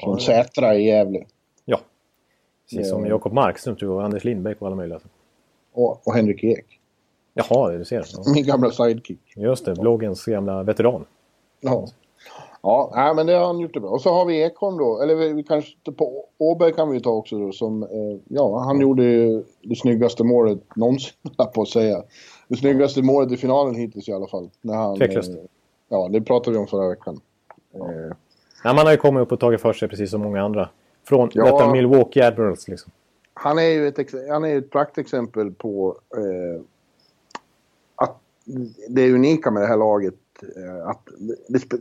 Från 0.00 0.12
Ja, 0.12 0.18
Sätra 0.18 0.74
i 0.74 0.86
Gävle. 0.86 1.24
Ja. 1.64 1.80
Precis 2.70 2.90
som 2.90 3.02
Ja. 3.04 3.08
Jakob 3.08 3.32
Markström 3.32 3.76
tror 3.76 3.90
jag, 3.90 3.98
och 3.98 4.04
Anders 4.04 4.24
Lindbäck 4.24 4.60
och 4.60 4.66
alla 4.66 4.76
möjliga. 4.76 5.00
Och, 5.72 6.06
och 6.06 6.14
Henrik 6.14 6.44
Ek. 6.44 6.80
Jaha, 7.34 7.70
du 7.72 7.84
ser. 7.84 8.06
Ja. 8.12 8.32
Min 8.34 8.44
gamla 8.46 8.70
sidekick. 8.70 9.20
Just 9.36 9.64
det, 9.64 9.74
bloggens 9.74 10.24
gamla 10.24 10.62
veteran. 10.62 11.04
Ja. 11.60 11.88
Ja, 12.62 12.92
nej, 12.96 13.14
men 13.14 13.26
det 13.26 13.32
har 13.32 13.46
han 13.46 13.60
gjort 13.60 13.74
det 13.74 13.80
bra. 13.80 13.90
Och 13.90 14.00
så 14.00 14.10
har 14.10 14.24
vi 14.24 14.42
Ekholm 14.42 14.78
då, 14.78 15.02
eller 15.02 15.14
vi, 15.14 15.32
vi 15.32 15.42
kanske 15.42 15.92
på 15.96 16.24
Åberg 16.38 16.72
kan 16.72 16.90
vi 16.90 17.00
ta 17.00 17.10
också 17.10 17.38
då 17.38 17.52
som, 17.52 17.82
eh, 17.82 17.88
ja 18.28 18.58
han 18.58 18.80
gjorde 18.80 19.02
ju 19.02 19.44
det 19.62 19.76
snyggaste 19.76 20.24
målet 20.24 20.76
någonsin, 20.76 21.12
på 21.54 21.62
att 21.62 21.68
säga. 21.68 22.02
Det 22.48 22.56
snyggaste 22.56 23.02
målet 23.02 23.32
i 23.32 23.36
finalen 23.36 23.74
hittills 23.74 24.08
i 24.08 24.12
alla 24.12 24.26
fall. 24.26 24.50
När 24.60 24.74
han, 24.74 25.02
eh, 25.02 25.22
ja, 25.88 26.08
det 26.08 26.20
pratade 26.20 26.50
vi 26.56 26.58
om 26.60 26.66
förra 26.66 26.88
veckan. 26.88 27.20
Eh, 27.74 28.16
Ja, 28.64 28.74
man 28.74 28.84
har 28.86 28.92
ju 28.92 28.96
kommit 28.98 29.22
upp 29.22 29.32
och 29.32 29.40
tagit 29.40 29.60
för 29.60 29.72
sig 29.72 29.88
precis 29.88 30.10
som 30.10 30.20
många 30.20 30.42
andra. 30.42 30.68
Från 31.04 31.30
Ja. 31.32 31.44
detta 31.44 31.72
Milwaukee 31.72 32.26
Admirals 32.26 32.68
liksom. 32.68 32.92
han 33.34 33.58
är 33.58 33.62
ju 33.62 33.88
ett, 33.88 33.98
han 34.30 34.44
är 34.44 34.58
ett 34.58 34.70
praktexempel 34.70 35.50
på 35.52 35.98
eh, 36.16 36.62
att 37.94 38.16
det 38.88 39.02
är 39.02 39.14
unika 39.14 39.50
med 39.50 39.62
det 39.62 39.66
här 39.66 39.76
laget. 39.76 40.14
Eh, 40.56 40.88
att 40.88 41.00
det, 41.18 41.36
det, 41.48 41.78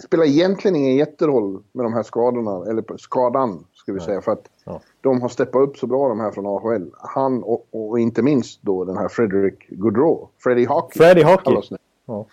det 0.00 0.06
spelar 0.06 0.24
egentligen 0.24 0.76
ingen 0.76 0.96
jätteroll 0.96 1.62
med 1.72 1.84
de 1.84 1.92
här 1.92 2.02
skadorna, 2.02 2.70
eller 2.70 2.96
skadan 2.98 3.64
ska 3.74 3.92
vi 3.92 3.98
Nej. 3.98 4.06
säga. 4.06 4.20
För 4.20 4.32
att 4.32 4.48
Ja. 4.64 4.80
de 5.00 5.22
har 5.22 5.28
steppat 5.28 5.62
upp 5.62 5.76
så 5.78 5.86
bra 5.86 6.08
de 6.08 6.20
här 6.20 6.30
från 6.30 6.46
AHL. 6.46 6.90
Han 6.98 7.42
och, 7.42 7.66
och 7.70 7.98
inte 8.00 8.22
minst 8.22 8.62
då 8.62 8.84
den 8.84 8.96
här 8.96 9.08
Frederick 9.08 9.68
Goodrow. 9.68 10.28
Freddie 10.38 10.64
Hockey. 10.66 10.98
Freddie 10.98 11.22
Hockey. 11.24 11.76
Ja. 12.06 12.26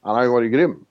Han 0.00 0.14
har 0.16 0.22
ju 0.22 0.28
varit 0.28 0.52
grym. 0.52 0.84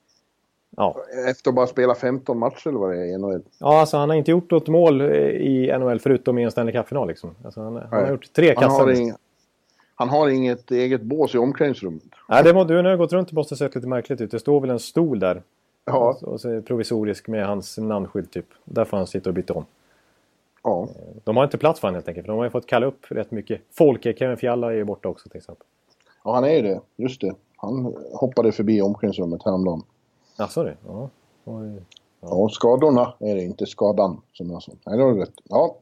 Ja. 0.78 0.96
Efter 1.30 1.50
att 1.52 1.56
bara 1.56 1.68
spela 1.68 1.96
15 1.96 2.40
matcher 2.40 2.68
eller 2.70 2.80
vad 2.80 2.90
det 2.92 2.98
är 2.98 3.06
i 3.06 3.18
NHL. 3.18 3.42
ja, 3.60 3.80
alltså 3.80 3.98
han 3.98 4.10
har 4.10 4.16
inte 4.16 4.32
gjort 4.32 4.52
något 4.52 4.68
mål 4.68 5.02
i 5.02 5.78
NHL 5.80 6.00
förutom 6.00 6.38
i 6.38 6.44
en 6.44 6.52
Stanley 6.52 6.74
Cup-final. 6.74 7.08
Liksom. 7.08 7.36
Alltså, 7.46 7.62
han, 7.62 7.76
han 7.76 7.90
har 8.04 8.10
gjort 8.12 8.34
tre 8.34 8.48
Han 8.48 8.56
kassar. 8.56 8.80
har, 8.80 8.88
liksom. 8.88 9.06
ing, 9.06 9.14
han 9.96 10.10
har 10.10 10.30
inget 10.30 10.72
eget 10.72 11.02
bås 11.02 11.36
i 11.36 11.38
omklädningsrummet. 11.38 12.04
Nej, 12.30 12.44
det 12.44 12.54
var, 12.54 12.66
du 12.66 12.76
har 12.78 12.96
gått 12.98 13.14
runt 13.14 13.28
och 13.28 13.34
måste 13.34 13.54
ha 13.54 13.58
sett 13.58 13.76
lite 13.76 13.88
märkligt 13.88 14.22
ut. 14.22 14.32
Det 14.32 14.40
står 14.40 14.62
väl 14.62 14.70
en 14.70 14.80
stol 14.80 15.20
där. 15.20 15.44
Ja, 15.86 16.18
Och 16.22 16.42
så 16.42 16.62
provisorisk 16.62 17.28
med 17.28 17.48
hans 17.48 17.78
namnskydd 17.78 18.32
typ. 18.32 18.46
Där 18.66 18.86
får 18.86 18.98
han 18.98 19.08
sitta 19.08 19.30
och 19.30 19.34
byta 19.34 19.54
om. 19.54 19.66
ja. 20.64 20.88
De 21.24 21.38
har 21.38 21.44
inte 21.44 21.58
plats 21.58 21.80
för 21.80 21.88
honom 21.88 21.96
helt 21.96 22.08
enkelt. 22.08 22.26
För 22.26 22.34
de 22.34 22.38
har 22.38 22.46
ju 22.46 22.50
fått 22.52 22.66
kalla 22.66 22.86
upp 22.86 23.06
rätt 23.12 23.32
mycket 23.32 23.62
folk. 23.72 24.04
Kevin 24.04 24.38
Fiala 24.38 24.68
är 24.72 24.76
ju 24.76 24.84
borta 24.84 25.10
också 25.10 25.30
till 25.30 25.38
exempel. 25.38 25.66
Ja, 26.24 26.34
han 26.34 26.44
är 26.44 26.50
ju 26.54 26.62
det. 26.62 26.82
Just 26.96 27.22
det. 27.22 27.34
Han 27.56 27.96
hoppade 28.14 28.52
förbi 28.52 28.82
omklädningsrummet 28.82 29.44
häromdagen. 29.46 29.82
Jaså 30.38 30.64
du? 30.64 30.76
Ja. 30.88 31.10
Oj. 31.46 31.82
Ja, 32.22 32.50
skadorna 32.52 33.14
är 33.20 33.36
det 33.36 33.42
inte 33.44 33.66
skadan 33.66 34.22
som 34.34 34.50
jag 34.50 34.64
sa. 34.64 34.72
Nej, 34.86 34.98
det 34.98 35.04
har 35.04 35.14
du 35.14 35.20
rätt. 35.20 35.34
Ja. 35.44 35.76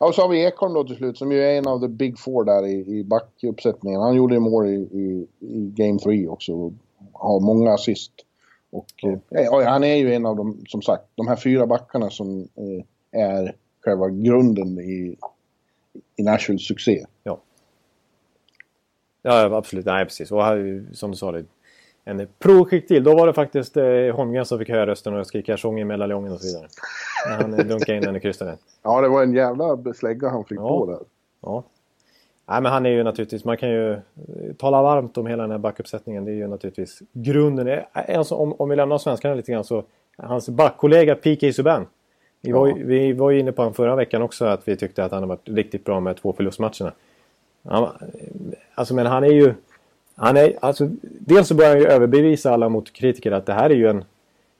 ja, 0.00 0.06
och 0.06 0.14
så 0.14 0.22
har 0.22 0.28
vi 0.28 0.44
Ekholm 0.44 0.74
då 0.74 0.84
till 0.84 0.96
slut 0.96 1.18
som 1.18 1.32
ju 1.32 1.42
är 1.42 1.58
en 1.58 1.66
av 1.66 1.80
the 1.80 1.88
big 1.88 2.18
four 2.18 2.44
där 2.44 2.66
i, 2.66 2.98
i 2.98 3.04
backuppsättningen. 3.04 4.00
Han 4.00 4.14
gjorde 4.14 4.34
ju 4.34 4.40
mål 4.40 4.66
i, 4.66 4.74
i, 4.74 5.26
i 5.38 5.72
Game 5.76 5.98
3 5.98 6.28
också 6.28 6.72
har 7.12 7.40
många 7.40 7.72
assist. 7.72 8.12
Och 8.72 9.04
eh, 9.04 9.18
ja, 9.44 9.64
han 9.70 9.84
är 9.84 9.94
ju 9.96 10.14
en 10.14 10.26
av 10.26 10.36
de, 10.36 10.64
som 10.68 10.82
sagt, 10.82 11.04
de 11.14 11.28
här 11.28 11.36
fyra 11.36 11.66
backarna 11.66 12.10
som 12.10 12.40
eh, 12.40 13.20
är 13.20 13.56
själva 13.84 14.08
grunden 14.08 14.78
i, 14.78 15.16
i 16.16 16.22
Nashvilles 16.22 16.66
succé. 16.66 17.04
Ja. 17.22 17.40
Ja, 19.22 19.56
absolut. 19.56 19.86
Nej, 19.86 20.04
precis. 20.04 20.32
Och 20.32 20.44
här, 20.44 20.84
som 20.92 21.10
du 21.10 21.16
sa, 21.16 21.32
det, 21.32 21.44
en 22.04 22.28
provskick 22.38 22.88
till. 22.88 23.04
Då 23.04 23.14
var 23.16 23.26
det 23.26 23.32
faktiskt 23.32 23.76
eh, 23.76 23.84
Holmgren 24.16 24.44
som 24.46 24.58
fick 24.58 24.68
höra 24.68 24.86
rösten 24.86 25.14
och 25.14 25.26
skrika 25.26 25.56
sång 25.56 25.80
i 25.80 25.84
mellanjongen 25.84 26.32
och 26.32 26.40
så 26.40 26.46
vidare. 26.46 26.68
När 27.28 27.36
han 27.42 27.50
dunkade 27.68 27.96
in 27.96 28.02
den 28.02 28.16
i 28.16 28.20
krysset. 28.20 28.58
Ja, 28.82 29.00
det 29.00 29.08
var 29.08 29.22
en 29.22 29.34
jävla 29.34 29.94
slägga 29.94 30.28
han 30.28 30.44
fick 30.44 30.58
Ja. 30.58 30.68
på 30.68 30.86
där. 30.86 31.00
Ja. 31.40 31.64
Nej, 32.46 32.62
men 32.62 32.72
han 32.72 32.86
är 32.86 32.90
ju 32.90 33.02
naturligtvis, 33.02 33.44
man 33.44 33.56
kan 33.56 33.70
ju 33.70 33.92
eh, 33.92 33.98
tala 34.58 34.82
varmt 34.82 35.18
om 35.18 35.26
hela 35.26 35.42
den 35.42 35.50
här 35.50 35.58
backuppsättningen. 35.58 36.24
Det 36.24 36.30
är 36.30 36.34
ju 36.34 36.48
naturligtvis 36.48 37.02
grunden. 37.12 37.68
Eh, 37.68 37.82
Alltså, 37.92 38.34
om, 38.34 38.52
om 38.58 38.68
vi 38.68 38.76
lämnar 38.76 38.98
svenskarna 38.98 39.34
lite 39.34 39.52
grann 39.52 39.64
så, 39.64 39.84
hans 40.16 40.48
backkollega 40.48 41.14
PK 41.14 41.52
Subban. 41.52 41.86
Vi 42.40 42.52
var, 42.52 42.66
ju, 42.66 42.84
vi 42.84 43.12
var 43.12 43.30
ju 43.30 43.40
inne 43.40 43.52
på 43.52 43.62
honom 43.62 43.74
förra 43.74 43.96
veckan 43.96 44.22
också 44.22 44.44
att 44.44 44.68
vi 44.68 44.76
tyckte 44.76 45.04
att 45.04 45.12
han 45.12 45.22
har 45.22 45.28
varit 45.28 45.48
riktigt 45.48 45.84
bra 45.84 46.00
med 46.00 46.16
två 46.16 46.32
förlustmatcherna. 46.32 46.92
Han, 47.64 47.88
alltså 48.74 48.94
men 48.94 49.06
han 49.06 49.24
är 49.24 49.32
ju... 49.32 49.54
Han 50.14 50.36
är, 50.36 50.58
alltså, 50.60 50.88
dels 51.02 51.48
så 51.48 51.54
börjar 51.54 51.70
han 51.70 51.80
ju 51.80 51.86
överbevisa 51.86 52.52
alla 52.52 52.68
mot 52.68 52.92
kritiker 52.92 53.32
att 53.32 53.46
det 53.46 53.52
här 53.52 53.70
är 53.70 53.74
ju 53.74 53.88
en... 53.88 54.04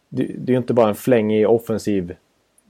Det, 0.08 0.22
det 0.24 0.50
är 0.50 0.54
ju 0.54 0.58
inte 0.58 0.74
bara 0.74 0.88
en 0.88 0.94
flängig 0.94 1.48
offensiv 1.48 2.16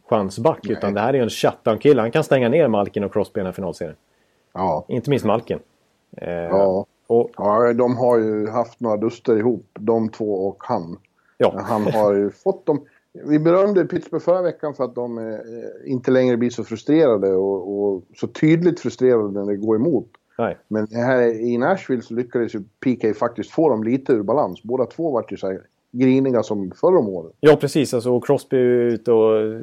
chansback 0.08 0.60
Nej. 0.62 0.72
utan 0.72 0.94
det 0.94 1.00
här 1.00 1.08
är 1.08 1.14
ju 1.14 1.22
en 1.22 1.30
shutdown-kille. 1.30 2.00
Han 2.00 2.10
kan 2.10 2.24
stänga 2.24 2.48
ner 2.48 2.68
Malkin 2.68 3.04
och 3.04 3.12
Crosby 3.12 3.38
i 3.38 3.40
den 3.40 3.46
här 3.46 3.52
finalserien. 3.52 3.96
Ja. 4.54 4.84
Inte 4.88 5.10
minst 5.10 5.24
Malkin. 5.24 5.58
Eh, 6.16 6.32
Ja. 6.32 6.86
Och, 7.06 7.30
ja, 7.36 7.72
de 7.72 7.96
har 7.96 8.18
ju 8.18 8.48
haft 8.48 8.80
några 8.80 8.96
duster 8.96 9.36
ihop, 9.36 9.66
de 9.80 10.08
två 10.08 10.34
och 10.48 10.56
han. 10.58 10.98
ja. 11.36 11.60
Han 11.64 11.82
har 11.82 12.14
ju 12.14 12.30
fått 12.44 12.66
dem... 12.66 12.84
Vi 13.12 13.38
berömde 13.38 13.84
Pittsburgh 13.84 14.24
förra 14.24 14.42
veckan 14.42 14.74
för 14.74 14.84
att 14.84 14.94
de 14.94 15.18
eh, 15.18 15.24
inte 15.84 16.10
längre 16.10 16.36
blir 16.36 16.50
så 16.50 16.64
frustrerade 16.64 17.32
och, 17.34 17.82
och 17.82 18.02
så 18.16 18.26
tydligt 18.26 18.80
frustrerade 18.80 19.30
när 19.30 19.46
det 19.46 19.56
går 19.56 19.76
emot. 19.76 20.08
Nej. 20.38 20.58
Men 20.68 20.86
här 20.92 21.22
i 21.22 21.58
Nashville 21.58 22.02
så 22.02 22.14
lyckades 22.14 22.54
ju 22.54 22.62
PK 22.84 23.14
faktiskt 23.14 23.50
få 23.50 23.68
dem 23.68 23.84
lite 23.84 24.12
ur 24.12 24.22
balans. 24.22 24.62
Båda 24.62 24.86
två 24.86 25.10
vart 25.10 25.32
ju 25.32 25.36
så 25.36 25.46
här 25.46 25.60
griniga 25.90 26.42
som 26.42 26.70
förra 26.80 26.98
om 26.98 27.08
året. 27.08 27.32
Ja, 27.40 27.56
precis. 27.56 27.94
Alltså, 27.94 28.10
och 28.16 28.26
Crosby 28.26 28.56
är 28.56 28.60
ute 28.62 29.12
och 29.12 29.60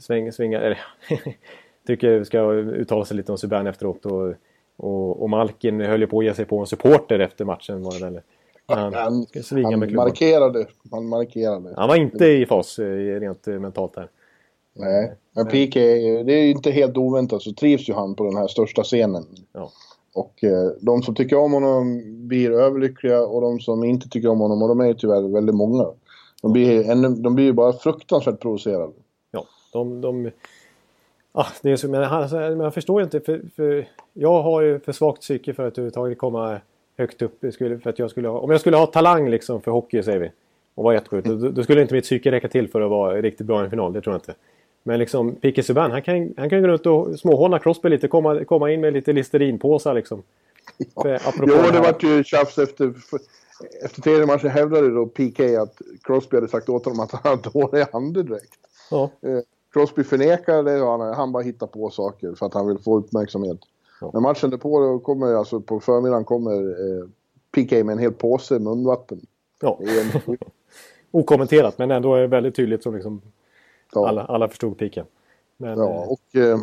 svänger, 0.00 0.30
svingar, 0.30 0.60
eller 0.60 0.80
tycker 1.86 2.24
ska 2.24 2.52
uttala 2.52 3.04
sig 3.04 3.16
lite 3.16 3.32
om 3.32 3.38
Subban 3.38 3.66
efteråt. 3.66 4.06
Och, 4.06 4.34
och, 4.76 5.22
och 5.22 5.30
Malkin 5.30 5.80
höll 5.80 6.00
ju 6.00 6.06
på 6.06 6.18
att 6.18 6.24
ge 6.24 6.34
sig 6.34 6.44
på 6.44 6.58
en 6.58 6.66
supporter 6.66 7.18
efter 7.18 7.44
matchen. 7.44 7.82
Var 7.82 7.92
det 7.92 8.04
väl. 8.04 8.20
Han, 8.66 8.94
Han, 8.94 9.26
han 9.64 9.94
markerade. 9.94 10.66
Han 10.90 11.08
markerade. 11.08 11.74
han 11.76 11.88
var 11.88 11.96
inte 11.96 12.26
i 12.26 12.46
fas 12.46 12.78
eh, 12.78 13.20
rent 13.20 13.48
eh, 13.48 13.58
mentalt 13.58 13.96
här. 13.96 14.08
Nej, 14.72 15.12
men 15.32 15.46
PK, 15.46 15.80
det 16.24 16.32
är 16.32 16.42
ju 16.42 16.50
inte 16.50 16.70
helt 16.70 16.96
oväntat 16.96 17.42
så 17.42 17.52
trivs 17.52 17.88
ju 17.88 17.94
han 17.94 18.14
på 18.14 18.24
den 18.24 18.36
här 18.36 18.46
största 18.46 18.82
scenen. 18.82 19.24
Ja. 19.52 19.70
Och 20.14 20.44
eh, 20.44 20.70
de 20.80 21.02
som 21.02 21.14
tycker 21.14 21.36
om 21.36 21.52
honom 21.52 22.02
blir 22.28 22.50
överlyckliga 22.50 23.20
och 23.20 23.40
de 23.40 23.60
som 23.60 23.84
inte 23.84 24.08
tycker 24.08 24.28
om 24.28 24.40
honom, 24.40 24.62
och 24.62 24.68
de 24.68 24.80
är 24.80 24.86
ju 24.86 24.94
tyvärr 24.94 25.32
väldigt 25.32 25.54
många. 25.54 25.86
De 26.42 26.52
blir, 26.52 26.90
ännu, 26.90 27.08
de 27.08 27.34
blir 27.34 27.44
ju 27.44 27.52
bara 27.52 27.72
fruktansvärt 27.72 28.40
provocerade. 28.40 28.92
Ja, 29.30 29.44
de... 29.72 30.00
de 30.00 30.30
ah, 31.36 31.52
det 31.62 31.70
är 31.70 31.76
så, 31.76 31.88
men, 31.88 32.02
han, 32.02 32.22
alltså, 32.22 32.36
men 32.36 32.60
jag 32.60 32.74
förstår 32.74 33.00
ju 33.00 33.04
inte. 33.04 33.20
För, 33.20 33.40
för 33.56 33.88
jag 34.12 34.42
har 34.42 34.60
ju 34.62 34.80
för 34.80 34.92
svagt 34.92 35.20
psyke 35.20 35.54
för 35.54 35.66
att 35.66 35.72
överhuvudtaget 35.72 36.18
komma 36.18 36.60
högt 36.98 37.22
upp. 37.22 37.44
Skulle, 37.52 37.78
för 37.78 37.90
att 37.90 37.98
jag 37.98 38.10
skulle 38.10 38.28
ha, 38.28 38.38
om 38.38 38.50
jag 38.50 38.60
skulle 38.60 38.76
ha 38.76 38.86
talang 38.86 39.30
liksom 39.30 39.62
för 39.62 39.70
hockey 39.70 40.02
säger 40.02 40.18
vi. 40.18 40.30
Och 40.74 40.84
vara 40.84 40.94
jättesjuk. 40.94 41.24
Då, 41.24 41.34
då 41.34 41.62
skulle 41.62 41.82
inte 41.82 41.94
mitt 41.94 42.04
psyke 42.04 42.30
räcka 42.30 42.48
till 42.48 42.68
för 42.68 42.80
att 42.80 42.90
vara 42.90 43.22
riktigt 43.22 43.46
bra 43.46 43.60
i 43.60 43.64
en 43.64 43.70
final. 43.70 43.92
Det 43.92 44.00
tror 44.00 44.14
jag 44.14 44.20
inte. 44.20 44.34
Men 44.82 44.98
liksom 44.98 45.34
Pique 45.34 45.62
Subban, 45.62 45.90
han 45.90 46.02
kan, 46.02 46.34
han 46.36 46.50
kan 46.50 46.62
gå 46.62 46.68
runt 46.68 46.86
och 46.86 47.18
småhålla 47.18 47.58
Crosby 47.58 47.88
lite. 47.88 48.08
Komma, 48.08 48.44
komma 48.44 48.70
in 48.72 48.80
med 48.80 48.92
lite 48.92 49.12
Listerinpåsar 49.12 49.94
liksom. 49.94 50.22
Ja. 50.94 51.02
För, 51.02 51.14
apropå 51.14 51.52
Jo, 51.64 51.70
det 51.72 51.80
vart 51.80 52.02
ju 52.02 52.24
tjafs 52.24 52.58
efter... 52.58 52.94
Efter 53.84 54.02
tredje 54.02 54.26
matchen 54.26 54.50
hävdade 54.50 54.90
då 54.90 55.06
PK 55.06 55.56
att 55.56 55.82
Crosby 56.02 56.36
hade 56.36 56.48
sagt 56.48 56.68
åt 56.68 56.84
honom 56.84 57.00
att 57.00 57.12
han 57.12 57.20
hade 57.24 57.50
dålig 57.50 57.86
andedräkt. 57.92 58.58
Ja, 58.90 59.10
Eh, 59.20 59.38
Crosby 59.76 60.04
förnekade 60.04 60.72
det 60.72 60.84
han, 60.84 61.00
han 61.00 61.32
bara 61.32 61.42
hittar 61.42 61.66
på 61.66 61.90
saker 61.90 62.34
för 62.34 62.46
att 62.46 62.54
han 62.54 62.66
vill 62.66 62.78
få 62.78 62.96
uppmärksamhet. 62.96 63.58
Ja. 64.00 64.10
Men 64.12 64.22
matchen 64.22 64.50
därpå 64.50 64.80
då 64.80 64.98
kommer, 64.98 65.34
alltså 65.34 65.60
på 65.60 65.80
förmiddagen 65.80 66.24
kommer 66.24 66.52
eh, 66.52 67.08
PK 67.54 67.84
med 67.84 67.92
en 67.92 67.98
hel 67.98 68.12
påse 68.12 68.58
munvatten. 68.58 69.20
ja. 69.60 69.78
Är 69.80 70.00
en, 70.00 70.38
Okommenterat 71.10 71.78
men 71.78 71.90
ändå 71.90 72.14
är 72.14 72.20
det 72.20 72.26
väldigt 72.26 72.56
tydligt 72.56 72.82
som 72.82 72.94
liksom 72.94 73.20
ja, 73.94 74.08
alla, 74.08 74.24
alla 74.24 74.48
förstod 74.48 74.78
piken. 74.78 75.06
Men, 75.56 75.78
ja, 75.78 75.90
eh, 75.90 76.08
och 76.08 76.36
eh, 76.36 76.58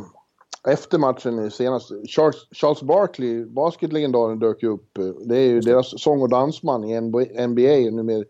efter 0.67 0.97
matchen 0.97 1.45
i 1.45 1.51
senast, 1.51 1.91
Charles, 2.07 2.47
Charles 2.51 2.81
Barkley, 2.81 3.45
basketlegendaren, 3.45 4.39
dök 4.39 4.63
ju 4.63 4.69
upp. 4.69 4.97
Eh, 4.97 5.05
Det 5.05 5.37
är 5.37 5.47
ju 5.47 5.59
deras 5.59 6.01
sång 6.01 6.21
och 6.21 6.29
dansman 6.29 6.83
i 6.83 7.01
NBA 7.47 7.91
numera 7.91 8.23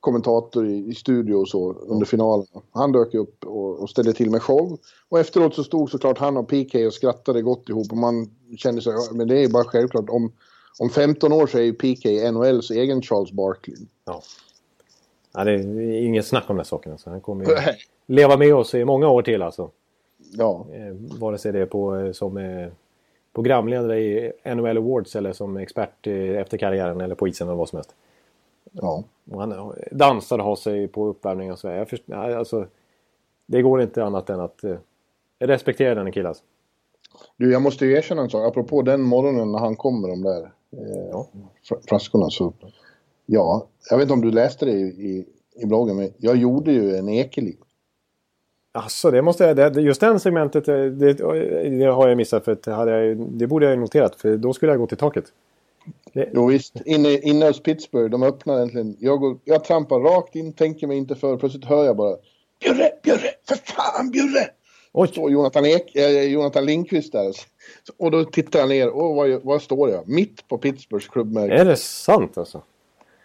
kommentator 0.00 0.66
i, 0.66 0.86
i 0.88 0.94
studio 0.94 1.34
och 1.34 1.48
så 1.48 1.72
under 1.72 2.06
finalen. 2.06 2.46
Han 2.72 2.92
dök 2.92 3.14
upp 3.14 3.44
och, 3.44 3.82
och 3.82 3.90
ställde 3.90 4.12
till 4.12 4.30
med 4.30 4.42
show. 4.42 4.78
Och 5.08 5.18
efteråt 5.18 5.54
så 5.54 5.64
stod 5.64 5.90
såklart 5.90 6.18
han 6.18 6.36
och 6.36 6.48
PK 6.48 6.86
och 6.86 6.94
skrattade 6.94 7.42
gott 7.42 7.68
ihop 7.68 7.86
och 7.90 7.98
man 7.98 8.30
kände 8.56 8.82
sig, 8.82 8.92
ja, 8.92 9.08
men 9.12 9.28
det 9.28 9.38
är 9.38 9.42
ju 9.42 9.48
bara 9.48 9.64
självklart 9.64 10.10
om, 10.10 10.32
om 10.78 10.90
15 10.90 11.32
år 11.32 11.46
så 11.46 11.58
är 11.58 11.62
ju 11.62 11.72
PK 11.72 12.30
NHLs 12.30 12.70
egen 12.70 13.02
Charles 13.02 13.32
Barkley. 13.32 13.76
ja. 14.04 14.22
Ja, 15.36 15.44
det 15.44 15.52
är 15.52 16.04
inget 16.04 16.26
snack 16.26 16.50
om 16.50 16.56
den 16.56 16.64
saken. 16.64 16.92
Alltså. 16.92 17.10
Han 17.10 17.20
kommer 17.20 17.44
ju 17.44 17.56
leva 18.06 18.36
med 18.36 18.54
oss 18.54 18.74
i 18.74 18.84
många 18.84 19.08
år 19.08 19.22
till 19.22 19.42
alltså. 19.42 19.70
Ja, 20.32 20.66
Eh, 20.72 21.18
vare 21.18 21.38
sig 21.38 21.52
det 21.52 21.60
är 21.60 21.66
på, 21.66 21.96
eh, 21.96 22.12
som 22.12 22.36
eh, 22.36 22.68
programledare 23.34 24.00
i 24.00 24.32
NHL 24.44 24.76
Awards 24.76 25.16
eller 25.16 25.32
som 25.32 25.56
expert 25.56 26.06
eh, 26.06 26.40
efter 26.40 26.58
karriären 26.58 27.00
eller 27.00 27.14
på 27.14 27.28
isen 27.28 27.48
eller 27.48 27.56
vad 27.56 27.68
som 27.68 27.76
helst. 27.76 27.94
Ja. 28.80 29.04
Och 29.30 29.40
han 29.40 29.52
eh, 29.52 29.66
dansar 29.92 30.38
och 30.38 30.44
har 30.44 30.56
sig 30.56 30.88
på 30.88 31.06
uppvärmning 31.06 31.52
och 31.52 31.58
så. 31.58 31.68
Jag 31.68 31.88
först, 31.88 32.02
nej, 32.06 32.34
alltså, 32.34 32.66
det 33.46 33.62
går 33.62 33.82
inte 33.82 34.04
annat 34.04 34.30
än 34.30 34.40
att 34.40 34.64
eh, 34.64 34.76
respektera 35.38 35.94
den 35.94 36.12
killen. 36.12 36.26
Alltså. 36.26 36.44
Du, 37.36 37.52
jag 37.52 37.62
måste 37.62 37.86
ju 37.86 37.92
erkänna 37.92 38.22
en 38.22 38.30
sak. 38.30 38.48
Apropå 38.48 38.82
den 38.82 39.02
morgonen 39.02 39.52
när 39.52 39.58
han 39.58 39.76
kom 39.76 40.00
med 40.00 40.10
de 40.10 40.22
där 40.22 40.42
eh, 40.72 41.08
Ja. 41.10 41.26
flaskorna 41.88 42.30
så... 42.30 42.52
Ja, 43.26 43.66
jag 43.90 43.96
vet 43.96 44.02
inte 44.02 44.14
om 44.14 44.20
du 44.20 44.30
läste 44.30 44.64
det 44.64 44.72
i, 44.72 44.82
i, 44.82 45.26
i 45.62 45.66
bloggen, 45.66 45.96
men 45.96 46.12
jag 46.16 46.36
gjorde 46.36 46.72
ju 46.72 46.96
en 46.96 47.08
Ekeliv. 47.08 47.56
Alltså, 48.72 49.10
det 49.10 49.22
måste 49.22 49.44
jag, 49.44 49.56
det, 49.56 49.80
just 49.80 50.00
den 50.00 50.20
segmentet, 50.20 50.68
eh, 50.68 50.74
det, 50.74 51.12
det 51.78 51.84
har 51.84 52.08
jag 52.08 52.16
missat 52.16 52.44
för 52.44 52.52
att 52.52 52.62
det, 52.62 52.72
hade 52.72 53.04
jag, 53.04 53.16
det 53.16 53.46
borde 53.46 53.66
jag 53.66 53.74
ju 53.74 53.80
noterat 53.80 54.16
för 54.16 54.36
då 54.36 54.52
skulle 54.52 54.72
jag 54.72 54.78
gå 54.78 54.86
till 54.86 54.96
taket. 54.96 55.24
Jo 56.32 56.46
visst, 56.46 56.80
inne, 56.84 57.08
inne 57.18 57.46
hos 57.46 57.62
Pittsburgh, 57.62 58.10
de 58.10 58.22
öppnar 58.22 58.58
äntligen. 58.60 58.96
Jag, 59.00 59.20
går, 59.20 59.38
jag 59.44 59.64
trampar 59.64 60.00
rakt 60.00 60.34
in, 60.36 60.52
tänker 60.52 60.86
mig 60.86 60.96
inte 60.96 61.14
för. 61.14 61.36
Plötsligt 61.36 61.64
hör 61.64 61.84
jag 61.84 61.96
bara 61.96 62.16
Bjurre, 62.60 62.90
Bjurre, 63.02 63.30
för 63.48 63.54
fan 63.56 64.10
Bjurre! 64.10 64.46
Oj! 64.92 65.08
Står 65.08 65.30
Jonathan, 65.30 65.66
Ek, 65.66 65.96
eh, 65.96 66.22
Jonathan 66.22 66.66
Lindqvist 66.66 67.12
där. 67.12 67.32
Och 67.98 68.10
då 68.10 68.24
tittar 68.24 68.58
jag 68.58 68.68
ner, 68.68 68.88
och 68.90 69.14
var, 69.16 69.40
var 69.44 69.58
står 69.58 69.90
jag? 69.90 70.08
Mitt 70.08 70.48
på 70.48 70.58
Pittsburghs 70.58 71.08
klubbmärke. 71.08 71.54
Är 71.54 71.64
det 71.64 71.76
sant 71.76 72.38
alltså? 72.38 72.62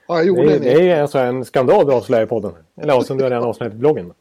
Ja, 0.08 0.18
jag 0.18 0.24
Det 0.24 0.28
gjorde 0.28 0.52
är, 0.52 0.56
en 0.56 0.62
det 0.62 0.90
är 0.92 1.02
alltså 1.02 1.20
en 1.20 1.46
skandal 1.46 1.86
du 1.86 1.94
avslöjar 1.94 2.24
i 2.24 2.28
podden. 2.28 2.52
Eller 2.82 2.94
alltså, 2.94 3.14
du 3.16 3.24
har 3.24 3.30
redan 3.30 3.44
avslöjat 3.48 3.74
i 3.74 3.78
bloggen. 3.78 4.14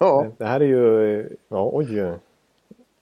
Ja, 0.00 0.26
Det 0.38 0.44
här 0.44 0.60
är 0.60 0.64
ju... 0.64 1.20
eh, 1.20 1.26
Ja, 1.48 1.70
oj. 1.72 1.98
eh. 1.98 2.14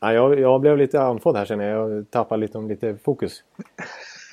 Ja, 0.01 0.13
jag, 0.13 0.41
jag 0.41 0.61
blev 0.61 0.79
lite 0.79 1.01
andfådd 1.01 1.37
här 1.37 1.63
jag. 1.63 1.91
Jag 1.91 2.11
tappade 2.11 2.41
lite, 2.41 2.59
lite 2.59 2.97
fokus. 3.05 3.43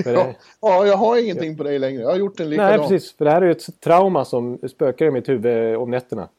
Ja, 0.05 0.33
ja, 0.61 0.85
jag 0.85 0.97
har 0.97 1.17
ingenting 1.23 1.57
på 1.57 1.63
dig 1.63 1.79
längre. 1.79 2.01
Jag 2.01 2.09
har 2.09 2.17
gjort 2.17 2.39
en 2.39 2.49
likadan. 2.49 2.71
nej, 2.71 2.79
precis. 2.79 3.17
För 3.17 3.25
det 3.25 3.31
här 3.31 3.41
är 3.41 3.45
ju 3.45 3.51
ett 3.51 3.81
trauma 3.81 4.25
som 4.25 4.57
spökar 4.69 5.05
i 5.05 5.11
mitt 5.11 5.29
huvud 5.29 5.75
om 5.77 5.91
nätterna. 5.91 6.29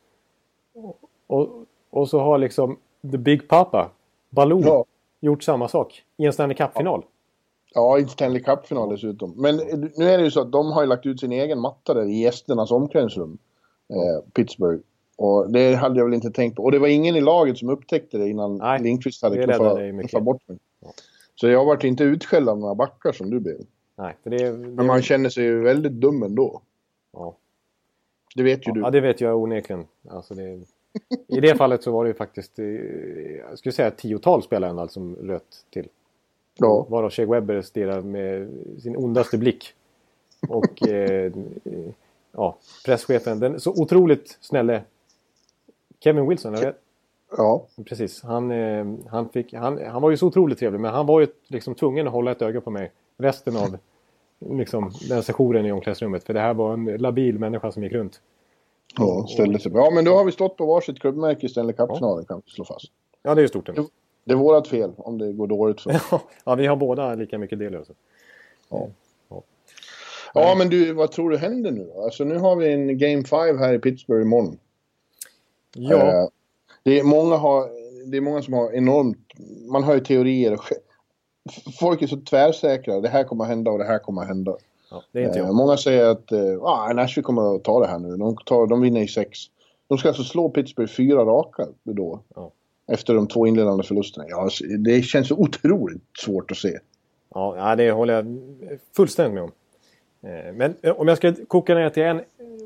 Och, 1.27 1.49
och 1.91 2.09
så 2.09 2.19
har 2.21 2.39
liksom 2.39 2.79
The 3.13 3.19
Big 3.19 3.49
Papa, 3.49 3.91
Baloo, 4.31 4.63
Ja. 4.65 4.85
gjort 5.21 5.43
samma 5.43 5.69
sak 5.69 6.03
i 6.17 6.25
en 6.25 6.33
Stanley 6.33 6.57
Cup-final. 6.57 7.05
Ja, 7.75 7.99
i 7.99 8.07
Stanley 8.07 8.43
Cup-final 8.43 8.91
dessutom. 8.91 9.35
Men 9.37 9.57
nu 9.97 10.11
är 10.11 10.19
det 10.19 10.25
ju 10.25 10.31
så 10.31 10.41
att 10.41 10.53
de 10.53 10.73
har 10.73 10.83
ju 10.83 10.89
lagt 10.89 11.07
ut 11.07 11.21
sin 11.21 11.33
egen 11.33 11.61
matta 11.61 11.95
där 11.95 12.05
i 12.05 12.21
gästernas 12.21 12.71
omklädningsrum. 12.71 13.39
Eh, 13.91 14.31
Pittsburgh. 14.33 14.83
Och 15.17 15.51
det 15.51 15.75
hade 15.75 15.99
jag 15.99 16.05
väl 16.05 16.15
inte 16.15 16.31
tänkt 16.31 16.57
på. 16.57 16.63
Och 16.63 16.73
det 16.73 16.79
var 16.79 16.89
ingen 16.89 17.17
i 17.17 17.21
laget 17.21 17.59
som 17.59 17.69
upptäckte 17.69 18.19
det 18.19 18.29
innan 18.29 18.57
Nej, 18.57 18.83
Lindqvist 18.83 19.23
hade 19.23 19.43
knuffat, 19.45 20.23
bort 20.23 20.49
mig. 20.49 20.59
Så 21.41 21.49
jag 21.49 21.65
varit 21.65 21.85
inte 21.85 22.05
utskälld 22.05 22.49
av 22.49 22.59
några 22.59 22.75
backar 22.75 23.13
som 23.13 23.31
du 23.31 23.41
blev. 23.41 23.59
Nej, 23.97 24.17
för 24.23 24.31
det, 24.31 24.37
det, 24.37 24.53
Men 24.53 24.87
man 24.87 25.03
känner 25.03 25.29
sig 25.29 25.45
ju 25.45 25.63
väldigt 25.63 25.93
dum 25.93 26.23
ändå. 26.23 26.63
ja. 27.13 27.37
Det 28.35 28.43
vet 28.43 28.69
ju 28.69 28.73
du. 28.73 28.81
Ja, 28.81 28.91
det 28.91 29.01
vet 29.01 29.21
jag 29.21 29.43
onekligen. 29.43 29.87
Alltså 30.09 30.35
det, 30.35 30.61
I 31.27 31.41
det 31.41 31.57
fallet 31.57 31.83
så 31.83 31.93
var 31.93 32.05
det 32.05 32.09
ju 32.09 32.15
faktiskt, 32.15 32.59
eh, 32.59 32.65
jag 33.51 33.59
skulle 33.59 33.73
säga 33.73 33.91
tiotal 33.91 34.43
spelare 34.43 34.71
ändå 34.71 34.89
som 34.89 35.17
röt 35.17 35.65
till. 35.71 35.89
Ja. 36.59 36.87
Varav 36.89 37.11
Shea 37.11 37.27
Webber 37.27 37.63
stirrar 37.63 38.03
med 38.03 38.49
sin 38.83 38.97
ondaste 38.97 39.39
blick. 39.39 39.75
Och 40.49 40.89
eh, 40.89 41.33
ja, 42.33 42.59
presschefen, 42.85 43.41
den 43.41 43.61
så 43.61 43.71
otroligt 43.83 44.39
snälle 44.41 44.83
Kevin 46.01 46.29
Wilson, 46.29 46.53
vet, 46.53 46.81
ja. 47.37 47.67
precis. 47.85 48.23
Han, 48.23 48.51
eh, 48.51 48.87
han, 49.11 49.29
fick, 49.29 49.55
han, 49.55 49.87
han 49.87 50.03
var 50.03 50.11
ju 50.11 50.17
så 50.17 50.27
otroligt 50.27 50.59
trevlig 50.59 50.81
men 50.81 50.95
han 50.95 51.07
var 51.07 51.21
ju 51.21 51.27
liksom 51.47 51.75
tvungen 51.75 52.07
att 52.07 52.13
hålla 52.13 52.31
ett 52.31 52.43
öga 52.43 52.61
på 52.61 52.71
mig 52.71 52.93
resten 53.19 53.57
av 53.57 53.79
liksom, 54.59 54.93
den 55.09 55.23
sessionen 55.23 55.67
i 55.67 55.73
omklädningsrummet. 55.73 56.25
För 56.25 56.35
det 56.35 56.41
här 56.41 56.55
var 56.55 56.73
en 56.73 56.85
labil 56.85 57.39
människa 57.39 57.73
som 57.73 57.83
gick 57.83 57.93
runt. 57.93 58.21
Ja, 58.99 59.27
ställde 59.29 59.59
sig. 59.59 59.73
Ja, 59.75 59.91
men 59.91 60.05
då 60.05 60.15
har 60.15 60.25
vi 60.25 60.33
stått 60.33 60.57
på 60.57 60.67
varsitt 60.67 61.01
klubbmärke 61.01 61.47
i 61.47 61.49
Stanley 61.49 61.77
Cup-finalen 61.77 62.25
kan 62.25 62.43
vi 62.47 62.53
slå 62.53 62.65
fast. 62.65 62.93
Ja, 63.23 63.35
det 63.35 63.41
är 63.41 63.43
ju 63.43 63.49
stort 63.49 63.69
ändå. 63.69 63.87
Det 64.25 64.33
är 64.33 64.37
vårat 64.37 64.69
fel 64.69 64.93
om 64.97 65.19
det 65.19 65.33
går 65.33 65.47
dåligt 65.47 65.81
för 65.81 65.91
oss. 65.91 66.11
ja, 66.45 66.55
vi 66.55 66.67
har 66.67 66.77
båda 66.77 67.15
lika 67.15 67.39
mycket 67.39 67.59
del 67.59 67.75
i 67.75 67.77
det. 67.77 67.95
Ja, 70.35 70.55
men 70.59 70.69
du, 70.69 70.93
vad 70.93 71.11
tror 71.11 71.31
du 71.31 71.37
händer 71.37 71.71
nu 71.71 71.91
då? 71.95 72.03
Alltså 72.03 72.25
nu 72.25 72.39
har 72.39 72.57
vi 72.57 72.73
en 72.73 72.99
Game 72.99 73.25
5 73.25 73.59
här 73.59 73.75
i 73.75 73.79
Pittsburgh 73.79 74.23
imorgon. 74.23 74.59
Ja, 75.75 76.23
Eh, 76.23 76.29
det, 76.83 76.99
är 76.99 77.05
många 77.05 77.37
har, 77.37 77.69
det 78.11 78.17
är 78.17 78.21
många 78.21 78.43
som 78.43 78.55
har 78.55 78.73
enormt... 78.73 79.19
Man 79.73 79.85
har 79.85 79.95
ju 79.95 80.01
teorier. 80.01 80.53
och 80.53 80.65
Folk 81.81 82.03
är 82.03 82.07
så 82.07 82.17
tvärsäkra. 82.17 83.01
Det 83.01 83.09
här 83.09 83.25
kommer 83.25 83.45
att 83.45 83.51
hända 83.51 83.71
och 83.71 83.79
det 83.79 83.85
här 83.85 83.99
kommer 83.99 84.23
att 84.23 84.29
hända. 84.29 84.57
ja, 84.91 85.03
det 85.13 85.21
är 85.21 85.27
inte 85.27 85.39
Eh, 85.41 85.53
många 85.53 85.77
säger 85.77 86.05
att 86.07 86.33
eh, 86.33 86.63
ah, 86.63 86.93
Nashville 86.93 87.25
kommer 87.25 87.57
att 87.57 87.65
ta 87.65 87.81
det 87.81 87.87
här 87.87 87.99
nu. 87.99 88.17
De, 88.17 88.37
tar, 88.37 88.67
de 88.67 88.81
vinner 88.81 89.01
i 89.01 89.09
sex. 89.09 89.39
De 89.89 89.99
ska 89.99 90.09
alltså 90.09 90.25
slå 90.25 90.49
Pittsburgh 90.49 90.93
fyra 90.93 91.25
raka 91.25 91.67
då. 91.83 92.21
Ja. 92.35 92.53
Efter 92.93 93.15
de 93.15 93.27
två 93.29 93.47
inledande 93.47 93.85
förlusterna. 93.85 94.27
Ja, 94.29 94.43
alltså, 94.43 94.65
det 94.65 95.03
känns 95.03 95.31
otroligt 95.31 96.03
svårt 96.25 96.51
att 96.51 96.57
se. 96.57 96.79
Ja, 97.35 97.75
det 97.77 97.91
håller 97.91 98.15
jag 98.15 98.39
fullständigt 98.97 99.35
med 99.35 99.43
om. 99.43 99.53
Eh, 100.23 100.53
Men 100.55 100.75
om 100.97 101.09
jag 101.09 101.17
ska 101.17 101.35
koka 101.49 101.75
ner 101.75 101.91
till 101.91 102.03
en 102.03 102.21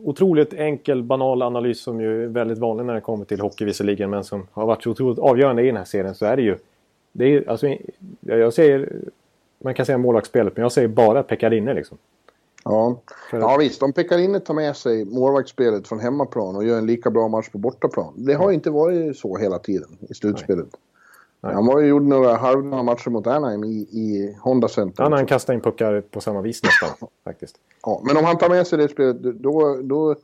otroligt 0.04 0.54
enkel, 0.54 1.02
banal 1.02 1.42
analys 1.42 1.80
som 1.80 2.00
ju 2.00 2.24
är 2.24 2.28
väldigt 2.28 2.58
vanlig 2.58 2.86
när 2.86 2.94
det 2.94 3.00
kommer 3.00 3.24
till 3.24 3.40
hockey 3.40 3.64
visserligen, 3.64 4.10
men 4.10 4.24
som 4.24 4.46
har 4.52 4.66
varit 4.66 4.82
så 4.82 4.90
otroligt 4.90 5.18
avgörande 5.18 5.62
i 5.62 5.66
den 5.66 5.76
här 5.76 5.84
serien 5.84 6.14
så 6.14 6.26
är 6.26 6.36
det 6.36 6.42
ju... 6.42 6.56
Det 7.12 7.24
är, 7.24 7.48
alltså, 7.48 7.66
jag 8.20 8.52
säger... 8.52 8.92
Man 9.64 9.74
kan 9.74 9.86
säga 9.86 9.98
målvaktsspelet, 9.98 10.56
men 10.56 10.62
jag 10.62 10.72
säger 10.72 10.88
bara 10.88 11.22
Pekarinne 11.22 11.74
liksom. 11.74 11.98
Ja. 12.64 13.00
Ja 13.32 13.56
visst, 13.60 13.82
om 13.82 13.92
Pekkarine 13.92 14.40
tar 14.40 14.54
med 14.54 14.76
sig 14.76 15.04
målvaktsspelet 15.04 15.88
från 15.88 16.00
hemmaplan 16.00 16.56
och 16.56 16.64
gör 16.64 16.78
en 16.78 16.86
lika 16.86 17.10
bra 17.10 17.28
match 17.28 17.48
på 17.48 17.58
bortaplan. 17.58 18.14
Det 18.16 18.34
har 18.34 18.52
inte 18.52 18.70
varit 18.70 19.18
så 19.18 19.36
hela 19.36 19.58
tiden 19.58 19.98
i 20.00 20.14
slutspelet. 20.14 20.66
Nej. 20.72 20.91
Han 21.42 21.66
var 21.66 21.80
ju 21.80 21.86
gjorde 21.88 22.04
några 22.04 22.36
halvdana 22.36 22.82
matcher 22.82 23.10
mot 23.10 23.26
Anaheim 23.26 23.64
i, 23.64 23.76
i 23.76 24.36
Honda 24.40 24.68
Center. 24.68 25.04
Ja, 25.04 25.16
han 25.16 25.26
kastar 25.26 25.54
in 25.54 25.60
puckar 25.60 26.00
på 26.00 26.20
samma 26.20 26.40
vis 26.40 26.62
nästan, 26.62 27.08
faktiskt. 27.24 27.56
Ja, 27.82 28.02
men 28.04 28.16
om 28.16 28.24
han 28.24 28.38
tar 28.38 28.48
med 28.48 28.66
sig 28.66 28.78
det 28.78 28.88
spelet, 28.88 29.22
då, 29.22 29.78
då, 29.82 30.14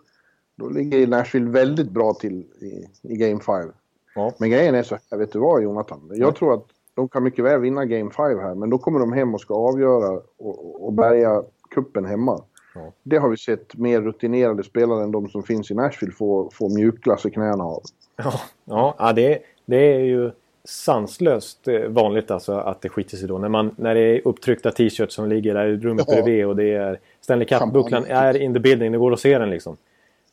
då 0.57 0.69
ligger 0.69 1.07
Nashville 1.07 1.51
väldigt 1.51 1.91
bra 1.91 2.15
till 2.15 2.47
i, 2.61 2.87
i 3.03 3.17
Game 3.17 3.41
5. 3.41 3.73
Ja. 4.15 4.33
Men 4.39 4.51
grejen 4.51 4.75
är 4.75 4.83
så 4.83 4.99
här, 5.11 5.19
vet 5.19 5.33
du 5.33 5.39
vad 5.39 5.63
Jonathan? 5.63 6.11
Jag 6.15 6.37
tror 6.37 6.55
att 6.55 6.65
de 6.95 7.09
kan 7.09 7.23
mycket 7.23 7.45
väl 7.45 7.61
vinna 7.61 7.85
Game 7.85 8.11
5 8.11 8.39
här, 8.39 8.55
men 8.55 8.71
då 8.71 8.79
kommer 8.79 9.01
de 9.01 9.13
hem 9.13 9.35
och 9.35 9.41
ska 9.41 9.55
avgöra 9.55 10.21
och, 10.39 10.85
och- 10.87 10.93
bärga 10.93 11.43
kuppen 11.71 12.05
hemma. 12.05 12.43
Ja. 12.75 12.93
Det 13.03 13.17
har 13.17 13.29
vi 13.29 13.37
sett 13.37 13.77
mer 13.77 14.01
rutinerade 14.01 14.63
spelare 14.65 15.03
än 15.03 15.13
de 15.13 15.29
som 15.29 15.43
finns 15.43 15.71
i 15.71 15.75
Nashville 15.75 16.13
få, 16.13 16.51
få 16.53 16.69
mjukglass 16.69 17.27
i 17.27 17.31
knäna 17.31 17.65
av. 17.65 17.83
Ja, 18.17 18.33
ja, 18.65 18.95
ja 18.99 19.13
det, 19.13 19.39
det 19.67 19.95
är 19.95 20.01
ju 20.01 20.31
sanslöst 20.69 21.69
eh, 21.69 21.81
vanligt 21.89 22.31
alltså 22.31 22.53
att 22.53 22.81
det 22.81 22.89
skiter 22.89 23.17
sig 23.17 23.29
då. 23.29 23.39
När, 23.39 23.49
man, 23.49 23.75
när 23.77 23.95
det 23.95 24.01
är 24.01 24.29
upptryckta 24.29 24.71
t-shirts 24.71 25.15
som 25.15 25.29
ligger 25.29 25.55
där 25.55 25.67
i 25.67 25.77
rummet 25.77 26.05
Ja. 26.09 26.15
bredvid 26.15 26.47
och 26.47 26.57
det 26.57 26.73
är 26.75 27.01
Stanley 27.21 27.47
Cup-bucklan 27.49 28.05
är 28.09 28.37
in 28.37 28.55
the 28.55 28.61
building. 28.61 28.93
Det 28.93 28.99
går 28.99 29.13
att 29.13 29.21
se 29.21 29.39
den 29.39 29.51
liksom. 29.51 29.77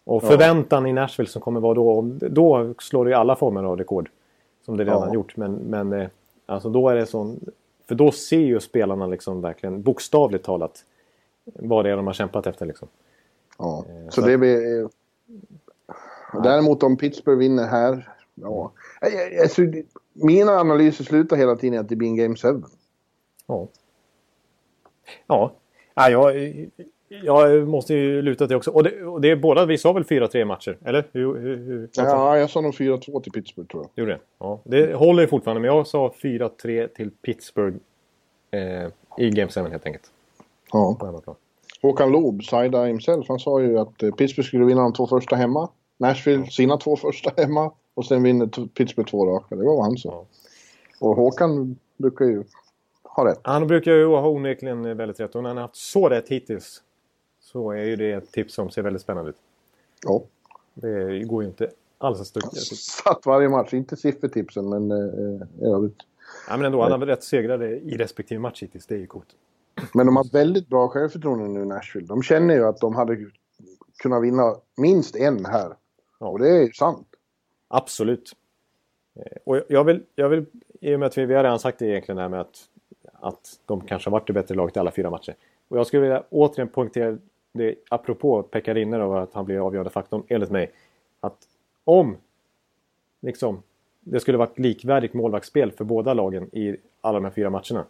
Och 0.03 0.23
förväntan 0.23 0.85
i 0.87 0.93
Nashville 0.93 1.29
som 1.29 1.41
kommer 1.41 1.59
vara 1.59 1.73
då, 1.73 2.01
då 2.29 2.73
slår 2.79 3.05
det 3.05 3.11
ju 3.11 3.17
alla 3.17 3.35
former 3.35 3.63
av 3.63 3.77
rekord. 3.77 4.09
Som 4.65 4.77
det 4.77 4.83
redan 4.83 5.07
Ja. 5.07 5.13
gjort. 5.13 5.37
Men, 5.37 5.53
men 5.55 5.93
eh, 5.93 6.07
alltså 6.45 6.69
då 6.69 6.89
är 6.89 6.95
det 6.95 7.05
sån... 7.05 7.39
För 7.87 7.95
då 7.95 8.11
ser 8.11 8.39
ju 8.39 8.59
spelarna 8.59 9.07
liksom 9.07 9.41
verkligen 9.41 9.81
bokstavligt 9.81 10.45
talat 10.45 10.83
vad 11.53 11.85
det 11.85 11.91
är 11.91 11.95
de 11.95 12.07
har 12.07 12.13
kämpat 12.13 12.47
efter 12.47 12.65
liksom. 12.65 12.87
Ja. 13.57 13.85
Eh, 13.89 14.09
Så 14.09 14.21
så- 14.21 14.27
det 14.27 14.37
blir... 14.37 14.89
Däremot 16.43 16.83
om 16.83 16.97
Pittsburgh 16.97 17.39
vinner 17.39 17.67
här... 17.67 18.09
Ja. 18.35 18.71
Alltså, 19.41 19.61
mina 20.15 20.51
analyser 20.51 21.03
slutar 21.03 21.37
hela 21.37 21.55
tiden 21.55 21.79
att 21.79 21.89
det 21.89 21.95
blir 21.95 22.07
en 22.07 22.15
Game 22.15 22.35
7. 22.35 22.61
Ja. 23.47 23.67
Ja. 25.27 25.53
ja 25.95 26.09
jag, 26.09 26.35
jag 27.23 27.67
måste 27.67 27.93
ju 27.93 28.21
luta 28.21 28.37
till 28.37 28.49
det 28.49 28.55
också. 28.55 28.71
Och 28.71 28.83
det, 28.83 29.03
och 29.03 29.21
det 29.21 29.31
är 29.31 29.35
båda, 29.35 29.65
vi 29.65 29.77
sa 29.77 29.93
väl 29.93 30.03
4-3 30.03 30.45
matcher? 30.45 30.77
Eller? 30.85 31.07
Hur, 31.11 31.39
hur, 31.39 31.57
hur, 31.57 31.89
Ja, 31.95 32.37
jag 32.37 32.49
sa 32.49 32.61
nog 32.61 32.73
4-2 32.73 33.21
till 33.21 33.31
Pittsburgh 33.31 33.67
tror 33.69 33.83
jag. 33.83 34.01
Gjorde 34.01 34.11
det? 34.11 34.19
Ja. 34.39 34.61
Det 34.63 34.93
håller 34.93 35.21
ju 35.21 35.27
fortfarande, 35.27 35.61
men 35.61 35.75
jag 35.75 35.87
sa 35.87 36.13
4-3 36.23 36.87
till 36.87 37.11
Pittsburgh 37.11 37.77
eh, 38.51 38.87
i 39.17 39.29
Game 39.29 39.51
7 39.51 39.61
helt 39.61 39.85
enkelt. 39.85 40.11
Ja. 40.71 40.97
På 40.99 41.05
hemmaplan. 41.05 41.35
Håkan 41.81 42.11
Loob, 42.11 42.43
Saida 42.43 42.83
himself, 42.83 43.25
han 43.27 43.39
sa 43.39 43.61
ju 43.61 43.79
att 43.79 44.03
eh, 44.03 44.11
Pittsburgh 44.11 44.47
skulle 44.47 44.65
vinna 44.65 44.81
de 44.81 44.93
två 44.93 45.07
första 45.07 45.35
hemma. 45.35 45.69
Nashville 45.97 46.45
sina 46.45 46.77
två 46.77 46.95
första 46.95 47.31
hemma. 47.37 47.71
Och 47.95 48.05
sen 48.05 48.23
vinner 48.23 48.67
Pittsburgh 48.67 49.09
två 49.09 49.25
raka. 49.25 49.55
Det 49.55 49.63
var 49.63 49.75
vad 49.75 49.85
han 49.85 49.97
sa. 49.97 50.25
Och 50.99 51.15
Håkan 51.15 51.79
brukar 51.97 52.25
ju 52.25 52.43
ha 53.03 53.25
rätt. 53.25 53.39
Han 53.43 53.67
brukar 53.67 53.91
ju 53.91 54.05
ha 54.05 54.29
onekligen 54.29 54.97
väldigt 54.97 55.19
rätt. 55.19 55.35
Och 55.35 55.43
när 55.43 55.49
han 55.49 55.57
har 55.57 55.61
haft 55.61 55.75
så 55.75 56.09
rätt 56.09 56.29
hittills 56.29 56.81
så 57.39 57.71
är 57.71 57.83
ju 57.83 57.95
det 57.95 58.11
ett 58.11 58.31
tips 58.31 58.53
som 58.53 58.69
ser 58.69 58.81
väldigt 58.81 59.01
spännande 59.01 59.29
ut. 59.29 59.37
Ja. 60.05 60.21
Det 60.73 61.23
går 61.23 61.43
ju 61.43 61.49
inte 61.49 61.69
alls 61.97 62.21
att 62.21 62.27
stucka. 62.27 62.49
Satt 62.75 63.25
varje 63.25 63.49
match. 63.49 63.73
Inte 63.73 63.95
siffertipsen, 63.95 64.69
men 64.69 64.91
eh, 64.91 65.47
i 65.61 65.65
övrigt. 65.65 65.97
Ja, 66.49 66.57
men 66.57 66.65
ändå, 66.65 66.81
han 66.81 66.91
har 66.91 66.99
väl 66.99 67.07
rätt 67.07 67.23
segrade 67.23 67.69
i 67.69 67.97
respektive 67.97 68.39
match 68.39 68.63
hittills. 68.63 68.85
Det 68.85 68.95
är 68.95 68.99
ju 68.99 69.07
coolt. 69.07 69.27
Men 69.93 70.05
de 70.05 70.15
har 70.15 70.31
väldigt 70.31 70.67
bra 70.67 70.87
självförtroende 70.87 71.47
nu, 71.47 71.65
Nashville. 71.65 72.07
De 72.07 72.23
känner 72.23 72.53
ju 72.55 72.65
att 72.65 72.79
de 72.79 72.95
hade 72.95 73.17
kunnat 73.97 74.23
vinna 74.23 74.55
minst 74.77 75.15
en 75.15 75.45
här. 75.45 75.73
Ja. 76.19 76.27
Och 76.27 76.39
det 76.39 76.49
är 76.49 76.61
ju 76.61 76.71
sant. 76.71 77.07
Absolut. 77.67 78.31
Eh, 79.15 79.37
och 79.43 79.61
jag 79.67 79.83
vill, 79.83 80.03
jag 80.15 80.29
vill, 80.29 80.45
i 80.81 80.95
och 80.95 80.99
med 80.99 81.07
att 81.07 81.17
vi, 81.17 81.25
vi 81.25 81.33
har 81.33 81.43
redan 81.43 81.59
sagt 81.59 81.79
det 81.79 81.85
egentligen 81.85 82.17
här 82.17 82.29
med 82.29 82.41
att, 82.41 82.69
att 83.13 83.59
de 83.65 83.81
kanske 83.81 84.09
har 84.09 84.11
varit 84.11 84.27
det 84.27 84.33
bättre 84.33 84.55
laget 84.55 84.75
i 84.75 84.79
alla 84.79 84.91
fyra 84.91 85.09
matcher. 85.09 85.35
Och 85.67 85.77
jag 85.77 85.87
skulle 85.87 86.01
vilja 86.01 86.23
återigen 86.29 86.67
poängtera 86.67 87.17
det 87.51 87.75
apropå 87.89 88.43
Pekka 88.43 88.73
Rinner 88.73 88.99
och 88.99 89.23
att 89.23 89.33
han 89.33 89.45
blir 89.45 89.65
avgörande 89.67 89.89
faktorn 89.89 90.23
enligt 90.27 90.51
mig. 90.51 90.71
Att 91.19 91.37
om 91.83 92.17
liksom, 93.21 93.63
det 93.99 94.19
skulle 94.19 94.37
varit 94.37 94.59
likvärdigt 94.59 95.13
målvaktsspel 95.13 95.71
för 95.71 95.83
båda 95.83 96.13
lagen 96.13 96.49
i 96.55 96.75
alla 97.01 97.19
de 97.19 97.25
här 97.25 97.31
fyra 97.31 97.49
matcherna. 97.49 97.85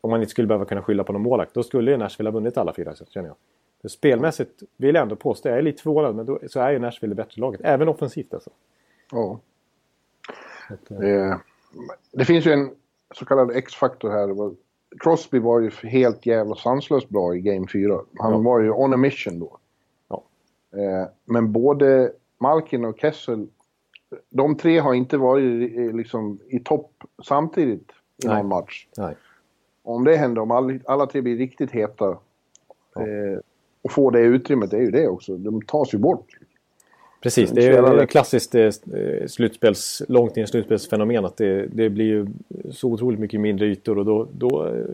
Om 0.00 0.10
man 0.10 0.20
inte 0.20 0.30
skulle 0.30 0.48
behöva 0.48 0.64
kunna 0.64 0.82
skylla 0.82 1.04
på 1.04 1.12
någon 1.12 1.22
målvakt. 1.22 1.54
Då 1.54 1.62
skulle 1.62 1.90
ju 1.90 1.96
Nashville 1.96 2.30
ha 2.30 2.32
vunnit 2.32 2.56
alla 2.56 2.72
fyra, 2.72 2.94
så 2.94 3.04
känner 3.04 3.28
jag. 3.28 3.36
Spelmässigt 3.88 4.62
vill 4.76 4.94
jag 4.94 5.02
ändå 5.02 5.16
påstå, 5.16 5.48
jag 5.48 5.58
är 5.58 5.62
lite 5.62 5.82
förvånad, 5.82 6.14
men 6.16 6.26
då, 6.26 6.38
så 6.48 6.60
är 6.60 6.70
ju 6.70 6.78
Nashville 6.78 7.14
det 7.14 7.22
bättre 7.22 7.40
laget. 7.40 7.60
Även 7.64 7.88
offensivt 7.88 8.34
alltså. 8.34 8.50
Ja. 9.12 9.40
Att, 10.70 10.90
eh, 10.90 11.08
Eh, 11.10 11.36
det 12.12 12.24
finns 12.24 12.46
ju 12.46 12.52
en 12.52 12.70
så 13.14 13.24
kallad 13.24 13.50
X-faktor 13.56 14.10
här. 14.10 14.54
Crosby 15.00 15.38
var 15.38 15.60
ju 15.60 15.70
helt 15.70 16.26
jävla 16.26 16.54
sanslöst 16.54 17.08
bra 17.08 17.34
i 17.36 17.40
Game 17.40 17.66
4. 17.72 18.00
Han 18.18 18.32
Ja. 18.32 18.38
var 18.38 18.60
ju 18.60 18.70
on 18.70 18.94
a 18.94 18.96
mission 18.96 19.38
då. 19.40 19.58
Ja. 20.08 20.22
Eh, 20.72 21.08
men 21.24 21.52
både 21.52 22.12
Malkin 22.38 22.84
och 22.84 22.98
Kessel, 22.98 23.48
de 24.30 24.56
tre 24.56 24.78
har 24.78 24.94
inte 24.94 25.16
varit 25.16 25.72
liksom 25.94 26.38
i 26.48 26.58
topp 26.58 26.92
samtidigt 27.24 27.90
i 28.24 28.26
Nej. 28.26 28.36
någon 28.36 28.48
match. 28.48 28.86
nej. 28.96 29.14
Om 29.82 30.04
det 30.04 30.16
händer, 30.16 30.42
om 30.42 30.50
all, 30.50 30.80
alla 30.84 31.06
tre 31.06 31.20
blir 31.20 31.36
riktigt 31.36 31.70
heta 31.70 32.18
Ja. 32.94 33.00
eh, 33.02 33.38
och 33.86 33.92
får 33.92 34.10
det 34.10 34.20
utrymmet, 34.20 34.70
det 34.70 34.76
är 34.76 34.80
ju 34.80 34.90
det 34.90 35.08
också. 35.08 35.36
De 35.36 35.62
tas 35.62 35.94
ju 35.94 35.98
bort. 35.98 36.26
Precis, 37.20 37.50
Det 37.50 37.66
är 37.66 37.92
ju 37.94 38.00
ett 38.02 38.10
klassiskt 38.10 38.54
eh, 38.54 38.70
slutspels, 39.26 40.02
långt 40.08 40.36
in 40.36 40.46
slutspelsfenomen 40.46 41.24
att 41.24 41.36
det, 41.36 41.66
det 41.66 41.90
blir 41.90 42.04
ju 42.04 42.26
så 42.70 42.92
otroligt 42.92 43.20
mycket 43.20 43.40
mindre 43.40 43.66
ytor 43.66 43.98
och 43.98 44.04
då, 44.04 44.28
då, 44.32 44.66
eh, 44.66 44.84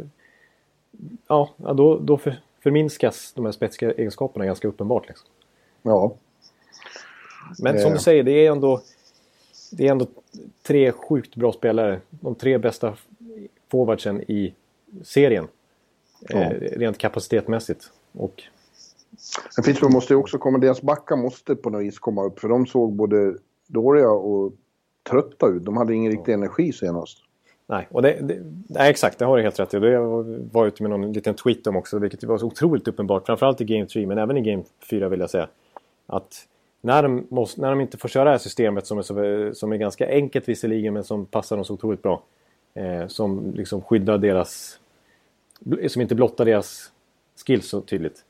ja, 1.26 1.50
då, 1.56 1.98
då 1.98 2.16
för, 2.18 2.40
förminskas 2.62 3.32
de 3.32 3.44
här 3.44 3.52
spetsiga 3.52 3.92
egenskaperna 3.92 4.46
ganska 4.46 4.68
uppenbart. 4.68 5.08
Liksom. 5.08 5.28
Ja. 5.82 6.14
Men 7.58 7.78
som 7.78 7.88
Eh. 7.90 7.92
du 7.92 7.98
säger, 7.98 8.22
det 8.22 8.46
är 8.46 8.52
ändå, 8.52 8.80
det 9.72 9.86
är 9.86 9.90
ändå 9.90 10.06
tre 10.62 10.92
sjukt 10.92 11.36
bra 11.36 11.52
spelare. 11.52 12.00
De 12.10 12.34
tre 12.34 12.58
bästa 12.58 12.94
forwardsen 13.70 14.22
i 14.30 14.54
serien. 15.02 15.48
Ja. 16.28 16.38
Eh, 16.38 16.78
rent 16.78 16.98
kapacitetmässigt. 16.98 17.90
Och 18.12 18.42
Men 19.56 19.64
Pittsburgh 19.64 19.92
måste 19.92 20.12
ju 20.12 20.18
också 20.18 20.38
komma, 20.38 20.58
deras 20.58 20.82
backar 20.82 21.16
måste 21.16 21.56
på 21.56 21.70
något 21.70 21.82
vis 21.82 21.98
komma 21.98 22.24
upp 22.24 22.40
för 22.40 22.48
de 22.48 22.66
såg 22.66 22.92
både 22.92 23.34
dåliga 23.66 24.10
och 24.10 24.52
trötta 25.10 25.46
ut. 25.46 25.64
De 25.64 25.76
hade 25.76 25.94
ingen 25.94 26.12
riktig 26.12 26.32
energi 26.32 26.72
senast. 26.72 27.18
Nej, 27.66 27.88
och 27.90 28.02
det, 28.02 28.18
det, 28.22 28.38
nej, 28.68 28.90
exakt, 28.90 29.18
det 29.18 29.24
har 29.24 29.36
du 29.36 29.42
helt 29.42 29.60
rätt 29.60 29.74
i. 29.74 29.78
Det 29.78 29.98
var 30.52 30.66
ute 30.66 30.82
med 30.82 30.90
någon 30.90 31.12
liten 31.12 31.34
tweet 31.34 31.66
om 31.66 31.76
också, 31.76 31.98
vilket 31.98 32.24
var 32.24 32.38
så 32.38 32.46
otroligt 32.46 32.88
uppenbart. 32.88 33.26
Framförallt 33.26 33.60
i 33.60 33.64
Game 33.64 33.86
3, 33.86 34.06
men 34.06 34.18
även 34.18 34.36
i 34.36 34.40
Game 34.40 34.62
4 34.90 35.08
vill 35.08 35.20
jag 35.20 35.30
säga. 35.30 35.48
Att 36.06 36.46
när 36.80 37.02
de, 37.02 37.26
måste, 37.28 37.60
när 37.60 37.70
de 37.70 37.80
inte 37.80 37.98
får 37.98 38.08
köra 38.08 38.24
det 38.24 38.30
här 38.30 38.38
systemet 38.38 38.86
som 38.86 38.98
är, 38.98 39.02
så, 39.02 39.54
som 39.54 39.72
är 39.72 39.76
ganska 39.76 40.08
enkelt 40.08 40.48
visserligen, 40.48 40.94
men 40.94 41.04
som 41.04 41.26
passar 41.26 41.56
dem 41.56 41.64
så 41.64 41.74
otroligt 41.74 42.02
bra. 42.02 42.22
Eh, 42.74 43.06
som 43.06 43.52
liksom 43.54 43.82
skyddar 43.82 44.18
deras... 44.18 44.78
Som 45.88 46.02
inte 46.02 46.14
blottar 46.14 46.44
deras 46.44 46.92
skills 47.46 47.68
så 47.68 47.80
tydligt. 47.80 48.24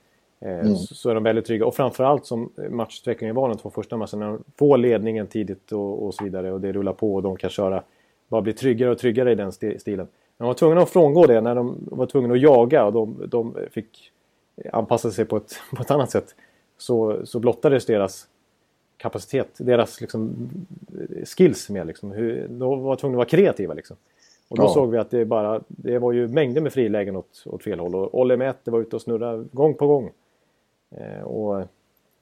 Eh, 0.45 0.75
så, 0.75 0.95
så 0.95 1.11
är 1.11 1.15
de 1.15 1.23
väldigt 1.25 1.45
trygga. 1.47 1.67
Och 1.67 1.75
framförallt 1.75 2.27
som 2.27 2.51
matchutvecklingen 2.71 3.37
var 3.37 3.49
de 3.49 3.59
två 3.59 3.71
första 3.71 3.97
matcherna. 3.97 4.17
När 4.19 4.27
de 4.27 4.45
får 4.59 4.77
ledningen 4.79 5.27
tidigt 5.27 5.73
och, 5.73 6.07
och 6.07 6.15
så 6.15 6.25
vidare 6.25 6.53
och 6.53 6.61
det 6.61 6.73
rullar 6.73 6.93
på 6.93 7.15
och 7.15 7.23
de 7.23 7.37
kan 7.37 7.51
köra. 7.51 7.83
Bara 8.29 8.43
bli 8.43 8.53
tryggare 8.53 8.91
och 8.91 8.99
tryggare 8.99 9.33
i 9.33 9.35
den 9.35 9.51
sti- 9.51 9.79
stilen. 9.79 10.09
De 10.39 10.47
var 10.47 10.55
tvungna 10.55 10.81
att 10.83 10.91
frångå 10.91 11.27
det 11.27 11.41
när 11.41 11.55
de 11.55 11.77
var 11.91 12.07
tvungna 12.07 12.35
att 12.35 12.41
jaga 12.41 12.85
och 12.85 12.93
de, 12.93 13.17
de 13.29 13.57
fick 13.71 14.11
anpassa 14.73 15.11
sig 15.11 15.25
på 15.25 15.37
ett, 15.37 15.53
på 15.77 15.83
ett 15.83 15.91
annat 15.91 16.11
sätt. 16.11 16.35
Så, 16.79 17.27
så 17.27 17.39
blottades 17.39 17.87
deras 17.87 18.29
kapacitet, 18.97 19.49
deras 19.59 20.01
liksom, 20.01 20.51
skills 21.37 21.71
med. 21.71 21.87
Liksom. 21.87 22.13
Hur, 22.13 22.49
de 22.49 22.83
var 22.83 22.97
tvungna 22.97 23.15
att 23.17 23.19
vara 23.19 23.29
kreativa. 23.29 23.75
Liksom. 23.75 23.97
Och 24.49 24.57
då 24.57 24.63
Ja. 24.63 24.69
såg 24.69 24.91
vi 24.91 24.99
att 24.99 25.11
det, 25.11 25.25
bara, 25.25 25.61
det 25.69 25.99
var 25.99 26.13
ju 26.13 26.29
mängder 26.29 26.61
med 26.61 26.73
frilägen 26.73 27.17
åt, 27.17 27.43
åt 27.47 27.63
fel 27.63 27.81
håll. 27.81 27.95
Och 27.95 28.21
Olle 28.21 28.37
Mätte 28.37 28.71
var 28.71 28.81
ute 28.81 28.97
och 28.97 29.03
snurrade 29.03 29.45
gång 29.53 29.75
på 29.75 29.87
gång. 29.87 30.11
Eh, 30.99 31.23
och, 31.23 31.65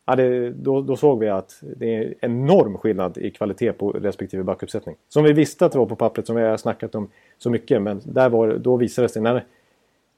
ja, 0.06 0.16
det, 0.16 0.50
då, 0.50 0.80
då 0.80 0.96
såg 0.96 1.18
vi 1.18 1.28
att 1.28 1.58
det 1.62 1.96
är 1.96 2.14
enorm 2.20 2.78
skillnad 2.78 3.18
i 3.18 3.30
kvalitet 3.30 3.72
på 3.72 3.90
respektive 3.90 4.42
backuppsättning. 4.42 4.96
Som 5.08 5.24
vi 5.24 5.32
visste 5.32 5.66
att 5.66 5.72
det 5.72 5.78
var 5.78 5.86
på 5.86 5.96
pappret, 5.96 6.26
som 6.26 6.36
vi 6.36 6.42
har 6.42 6.56
snackat 6.56 6.94
om 6.94 7.08
så 7.38 7.50
mycket. 7.50 7.82
Men 7.82 8.00
där 8.04 8.28
var, 8.28 8.48
då 8.48 8.76
visade 8.76 9.08
det 9.08 9.12
sig, 9.12 9.22
när, 9.22 9.44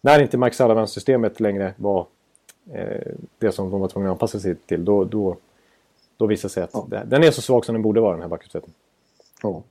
när 0.01 0.23
inte 0.23 0.38
Mike 0.38 0.57
Sullivan-systemet 0.57 1.41
längre 1.41 1.75
var 1.77 2.07
eh, 2.73 3.12
det 3.38 3.53
som 3.53 3.71
de 3.71 3.81
var 3.81 3.88
tvungna 3.88 4.11
att 4.11 4.15
anpassa 4.15 4.41
sig 4.41 4.55
till, 4.55 4.85
då, 4.85 5.05
då, 5.05 5.37
då 6.17 6.27
visade 6.27 6.49
det 6.49 6.53
sig 6.53 6.62
att 6.62 6.91
det, 6.91 7.03
den 7.07 7.25
är 7.25 7.31
så 7.31 7.43
svag 7.43 7.65
som 7.65 7.73
den 7.73 7.83
borde 7.83 8.01
vara, 8.01 8.12
den 8.12 8.23
här 8.23 8.29
backuppsättningen. 8.29 8.77
Ja. 9.43 9.62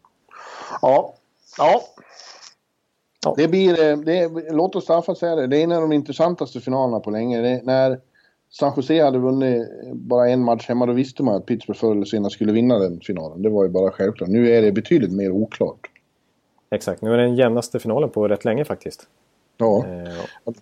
Ja. 0.82 1.14
ja. 1.58 1.82
Ja. 3.26 3.34
Det 3.38 3.48
blir, 3.48 3.84
eh, 3.84 3.98
det, 3.98 4.52
låt 4.52 4.76
oss 4.76 4.84
Staffan 4.84 5.16
säga 5.16 5.36
det, 5.36 5.48
det 5.48 5.58
är 5.58 5.64
en 5.64 5.72
av 5.72 5.82
de 5.82 5.92
intressantaste 5.92 6.62
finalerna 6.62 7.00
på 7.00 7.12
länge. 7.12 7.42
Det, 7.42 7.62
när 7.64 8.00
San 8.52 8.74
Jose 8.76 9.04
hade 9.04 9.20
vunnit 9.20 9.68
bara 9.94 10.30
en 10.30 10.44
match 10.44 10.68
hemma, 10.68 10.86
då 10.86 10.94
visste 10.94 11.24
man 11.24 11.36
att 11.36 11.46
Pittsburgh 11.46 11.80
förr 11.80 11.92
eller 11.92 12.06
senare 12.06 12.32
skulle 12.32 12.54
vinna 12.54 12.80
den 12.80 13.00
finalen. 13.00 13.42
Det 13.42 13.50
var 13.50 13.64
ju 13.64 13.70
bara 13.70 13.92
självklart. 13.92 14.30
Nu 14.30 14.52
är 14.52 14.62
det 14.62 14.72
betydligt 14.72 15.12
mer 15.12 15.32
oklart. 15.32 15.88
Exakt, 16.70 17.02
nu 17.02 17.14
är 17.14 17.18
det 17.18 17.24
den 17.24 17.36
jämnaste 17.36 17.80
finalen 17.80 18.10
på 18.10 18.28
rätt 18.28 18.46
länge 18.46 18.66
faktiskt. 18.66 19.08
Ja. 19.58 19.86
Eh, 19.86 20.54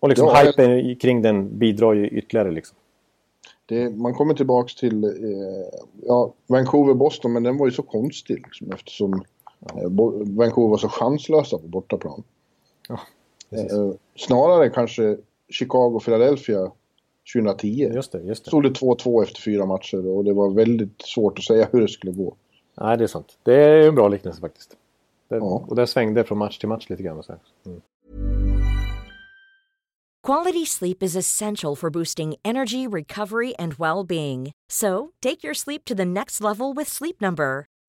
och 0.00 0.08
liksom 0.08 0.26
Ja, 0.26 0.42
hypen 0.42 0.96
kring 0.96 1.22
den 1.22 1.58
bidrar 1.58 1.92
ju 1.92 2.08
ytterligare 2.08 2.50
liksom. 2.50 2.76
Det, 3.66 3.90
man 3.90 4.14
kommer 4.14 4.34
tillbaks 4.34 4.74
till 4.74 5.04
eh, 5.04 5.10
ja, 6.02 6.32
Vancouver-Boston, 6.46 7.32
men 7.32 7.42
den 7.42 7.58
var 7.58 7.66
ju 7.66 7.72
så 7.72 7.82
konstig 7.82 8.34
liksom, 8.34 8.72
eftersom 8.72 9.14
eh, 9.14 9.90
Vancouver 10.26 10.68
var 10.68 10.78
så 10.78 10.88
chanslösa 10.88 11.58
på 11.58 11.66
bortaplan. 11.66 12.22
Ja, 12.88 13.00
precis. 13.50 13.72
Eh, 13.72 13.90
snarare 14.16 14.68
kanske 14.68 15.16
Chicago-Philadelphia 15.48 16.70
2010. 17.34 17.90
Just 17.94 18.12
det, 18.12 18.22
just 18.22 18.44
det. 18.44 18.48
Stod 18.48 18.62
det 18.62 18.70
2-2 18.70 19.22
efter 19.22 19.40
fyra 19.40 19.66
matcher 19.66 20.06
och 20.06 20.24
det 20.24 20.32
var 20.32 20.50
väldigt 20.50 21.02
svårt 21.02 21.38
att 21.38 21.44
säga 21.44 21.68
hur 21.72 21.80
det 21.80 21.88
skulle 21.88 22.12
gå. 22.12 22.36
Nej, 22.80 22.98
det 22.98 23.04
är 23.04 23.08
sant. 23.08 23.38
Det 23.42 23.54
är 23.54 23.88
en 23.88 23.94
bra 23.94 24.08
liknelse 24.08 24.40
faktiskt. 24.40 24.76
Det, 25.28 25.36
Ja. 25.36 25.64
Och 25.68 25.76
det 25.76 25.86
svängde 25.86 26.24
från 26.24 26.38
match 26.38 26.58
till 26.58 26.68
match 26.68 26.90
lite 26.90 27.02
grann. 27.02 27.22
Så. 27.22 27.32
Mm. 27.66 27.80
Quality 30.26 30.66
sleep 30.66 31.02
is 31.02 31.16
essential 31.16 31.76
for 31.76 31.90
boosting 31.90 32.36
energy, 32.44 32.86
recovery, 32.86 33.54
and 33.58 33.74
well 33.78 34.04
being. 34.06 34.52
So, 34.70 35.10
take 35.22 35.42
your 35.42 35.54
sleep 35.54 35.84
to 35.84 35.94
the 35.94 36.04
next 36.04 36.40
level 36.40 36.74
with 36.74 36.90
Sleep 36.90 37.20
Number. 37.20 37.69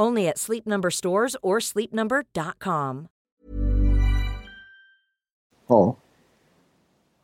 Only 0.00 0.28
at 0.28 0.38
Sleep 0.38 0.66
Number 0.66 0.90
stores 0.90 1.36
or 1.42 1.60
sleepnumber.com. 1.60 3.08
Ja. 5.68 5.96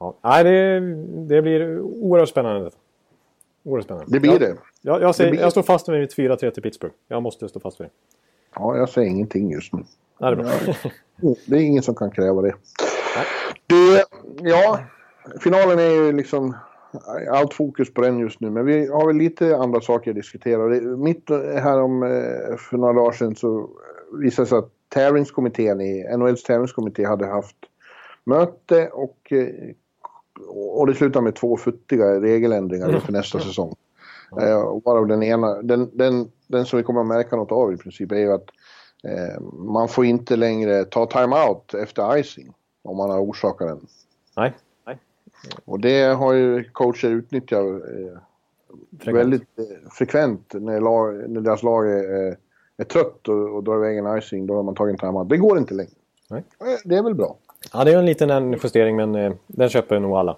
Ja. 0.01 0.15
Nej, 0.23 0.45
det, 0.45 0.81
det 1.29 1.43
blir 1.43 1.81
oerhört 1.81 2.29
spännande. 2.29 2.71
Oerhört 3.65 3.85
spännande. 3.85 4.07
Det 4.13 4.21
blir 4.21 4.31
jag, 4.33 4.41
det. 4.41 4.57
Jag, 4.81 5.03
jag, 5.03 5.15
säger, 5.15 5.31
Det 5.31 5.33
blir- 5.33 5.43
jag 5.43 5.53
står 5.53 5.63
fast 5.63 5.89
med 5.89 6.01
mitt 6.01 6.17
4-3 6.17 6.51
till 6.51 6.63
Pittsburgh. 6.63 6.95
Jag 7.09 7.23
måste 7.23 7.49
stå 7.49 7.61
fast 7.61 7.81
vid 7.81 7.87
det. 7.87 7.93
Ja, 8.55 8.77
jag 8.77 8.89
säger 8.89 9.09
ingenting 9.11 9.51
just 9.51 9.73
nu. 9.73 9.85
Nej, 10.21 10.37
det 10.37 10.43
är 10.43 10.45
bra. 10.45 10.91
Det 11.47 11.57
är 11.57 11.61
ingen 11.61 11.83
som 11.83 11.95
kan 11.95 12.11
kräva 12.11 12.43
det. 12.43 12.55
Du, 13.67 14.03
ja, 14.43 14.81
finalen 15.41 15.79
är 15.79 15.91
ju 15.91 16.13
liksom 16.13 16.57
allt 17.31 17.55
fokus 17.55 17.95
på 17.95 18.01
den 18.01 18.19
just 18.19 18.41
nu. 18.41 18.51
Men 18.51 18.67
vi 18.67 18.87
har 18.87 19.07
väl 19.07 19.17
lite 19.17 19.57
andra 19.57 19.81
saker 19.81 20.11
att 20.11 20.17
diskutera. 20.17 20.69
Mitt 20.97 21.31
här 21.31 21.81
om 21.81 22.03
eh, 22.03 22.57
för 22.57 22.77
några 22.77 22.93
dagar 22.93 23.13
sedan 23.13 23.37
så 23.37 23.71
visade 24.13 24.45
det 24.45 24.49
sig 24.49 24.59
att 24.59 24.73
tävlingskommittén 24.89 25.81
i 25.81 26.17
NHLs 26.17 26.43
tävlingskommitté 26.43 27.05
hade 27.05 27.27
haft 27.27 27.57
möte 28.25 28.89
och, 28.89 29.33
eh, 29.33 29.49
och 30.49 30.87
det 30.87 30.95
slutade 30.95 31.25
med 31.25 31.37
två 31.37 31.57
futtiga 31.57 32.21
regeländringar 32.21 32.95
inför 32.95 33.13
nästa 33.13 33.41
säsong. 33.41 33.75
Eh, 34.41 34.81
Varav 34.85 35.07
den 35.07 35.23
ena, 35.23 35.63
den, 35.63 35.91
den, 35.93 36.31
den 36.47 36.67
som 36.67 36.77
vi 36.77 36.83
kommer 36.83 37.01
att 37.01 37.07
märka 37.07 37.37
något 37.37 37.53
av 37.53 37.73
i 37.73 37.77
princip 37.77 38.13
är 38.13 38.17
ju 38.17 38.33
att 38.33 38.47
eh, 39.05 39.41
man 39.53 39.89
får 39.89 40.05
inte 40.05 40.37
längre 40.37 40.85
ta 40.85 41.07
time-out 41.07 41.75
efter 41.75 42.17
icing 42.17 42.53
om 42.83 42.97
man 42.97 43.11
har 43.11 43.21
orsakat 43.21 43.69
den. 43.69 43.87
Nej. 44.37 44.55
Och 45.65 45.81
det 45.81 46.03
har 46.03 46.33
ju 46.33 46.65
coacher 46.65 47.09
utnyttjat 47.09 47.63
eh, 47.65 48.19
Frekvent. 48.99 49.17
väldigt 49.19 49.59
eh, 49.59 49.91
frekvent 49.91 50.55
när, 50.55 50.81
lag, 50.81 51.31
när 51.31 51.41
deras 51.41 51.63
lag 51.63 51.93
är, 51.93 52.27
eh, 52.29 52.35
är 52.77 52.85
trött 52.85 53.29
och, 53.29 53.55
och 53.57 53.65
drar 53.65 53.77
iväg 53.77 53.99
en 53.99 54.19
icing. 54.19 54.47
Då 54.47 54.55
har 54.57 54.63
man 54.63 54.75
tagit 54.75 54.93
en 54.93 54.99
time-out. 54.99 55.29
Det 55.29 55.37
går 55.37 55.59
inte 55.59 55.75
längre. 55.75 55.91
Nej. 56.31 56.45
Eh, 56.61 56.67
Det 56.85 56.97
är 56.97 57.03
väl 57.03 57.15
bra. 57.15 57.37
Ja, 57.73 57.85
det 57.85 57.93
är 57.93 57.99
en 57.99 58.07
liten 58.07 58.31
en 58.31 58.53
justering, 58.63 58.97
men 58.97 59.15
eh, 59.15 59.33
den 59.47 59.69
köper 59.69 59.99
nog 60.01 60.13
alla. 60.17 60.37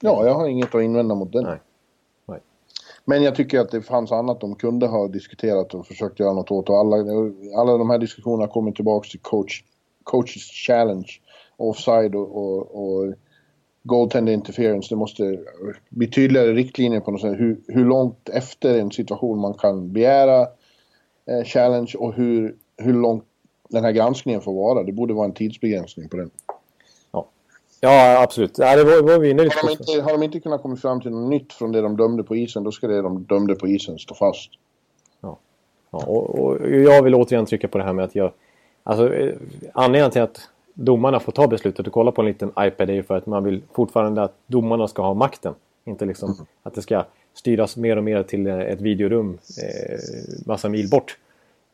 Ja, 0.00 0.26
jag 0.26 0.34
har 0.34 0.48
inget 0.48 0.74
att 0.74 0.82
invända 0.82 1.14
mot 1.14 1.32
den. 1.32 1.44
Nej. 1.44 1.60
Nej. 2.26 2.40
Men 3.04 3.22
jag 3.22 3.34
tycker 3.34 3.60
att 3.60 3.70
det 3.70 3.82
fanns 3.82 4.12
annat 4.12 4.40
de 4.40 4.54
kunde 4.54 4.86
ha 4.86 5.08
diskuterat 5.08 5.74
och 5.74 5.86
försökt 5.86 6.20
göra 6.20 6.32
något 6.32 6.50
åt. 6.50 6.68
Och 6.70 6.76
alla, 6.76 6.96
alla 7.56 7.78
de 7.78 7.90
här 7.90 7.98
diskussionerna 7.98 8.48
kommer 8.52 8.72
tillbaka 8.72 9.08
till 9.08 9.20
coach, 9.20 9.62
coaches 10.02 10.42
challenge, 10.66 11.08
offside 11.56 12.14
och, 12.14 12.36
och, 12.36 12.58
och 12.84 13.14
goaltender 13.82 14.32
interference. 14.32 14.88
Det 14.90 14.96
måste 14.96 15.38
bli 15.88 16.06
tydligare 16.06 16.52
riktlinjer 16.52 17.00
på 17.00 17.10
något 17.10 17.20
sätt. 17.20 17.40
Hur, 17.40 17.60
hur 17.68 17.84
långt 17.84 18.28
efter 18.28 18.78
en 18.78 18.90
situation 18.90 19.38
man 19.38 19.54
kan 19.54 19.92
begära 19.92 20.40
eh, 21.26 21.44
challenge 21.44 21.92
och 21.98 22.14
hur, 22.14 22.56
hur 22.76 22.92
långt 22.92 23.24
den 23.68 23.84
här 23.84 23.92
granskningen 23.92 24.40
får 24.40 24.54
vara. 24.54 24.82
Det 24.82 24.92
borde 24.92 25.14
vara 25.14 25.24
en 25.24 25.34
tidsbegränsning 25.34 26.08
på 26.08 26.16
den. 26.16 26.30
Ja, 27.12 27.28
ja 27.80 28.22
absolut. 28.22 28.58
Ja, 28.58 28.76
det 28.76 28.84
var, 28.84 29.02
var 29.02 29.18
vi 29.18 29.30
inne 29.30 29.42
Har 29.42 29.66
de, 29.66 29.72
inte, 29.72 30.02
har 30.02 30.12
de 30.12 30.22
inte 30.22 30.40
kunnat 30.40 30.62
komma 30.62 30.76
fram 30.76 31.00
till 31.00 31.10
något 31.10 31.30
nytt 31.30 31.52
från 31.52 31.72
det 31.72 31.80
de 31.80 31.96
dömde 31.96 32.22
på 32.22 32.36
isen, 32.36 32.64
då 32.64 32.72
ska 32.72 32.86
det 32.86 33.02
de 33.02 33.22
dömde 33.22 33.54
på 33.54 33.68
isen 33.68 33.98
stå 33.98 34.14
fast. 34.14 34.50
Ja, 35.20 35.38
och, 35.90 36.38
och 36.38 36.70
jag 36.70 37.02
vill 37.02 37.14
återigen 37.14 37.46
trycka 37.46 37.68
på 37.68 37.78
det 37.78 37.84
här 37.84 37.92
med 37.92 38.04
att 38.04 38.14
jag... 38.14 38.32
Alltså, 38.84 39.14
eh, 39.14 39.34
anledningen 39.72 40.10
till 40.10 40.22
att 40.22 40.48
domarna 40.74 41.20
får 41.20 41.32
ta 41.32 41.46
beslutet 41.46 41.86
och 41.86 41.92
kolla 41.92 42.12
på 42.12 42.22
en 42.22 42.26
liten 42.26 42.52
iPad 42.58 42.90
är 42.90 42.94
ju 42.94 43.02
för 43.02 43.16
att 43.16 43.26
man 43.26 43.44
vill 43.44 43.62
fortfarande 43.72 44.22
att 44.22 44.34
domarna 44.46 44.88
ska 44.88 45.02
ha 45.02 45.14
makten. 45.14 45.54
Inte 45.84 46.04
liksom 46.04 46.34
att 46.62 46.74
det 46.74 46.82
ska 46.82 47.04
styras 47.34 47.76
mer 47.76 47.96
och 47.96 48.04
mer 48.04 48.22
till 48.22 48.46
eh, 48.46 48.60
ett 48.60 48.80
videorum 48.80 49.38
eh, 49.62 49.98
massa 50.46 50.68
mil 50.68 50.90
bort. 50.90 51.18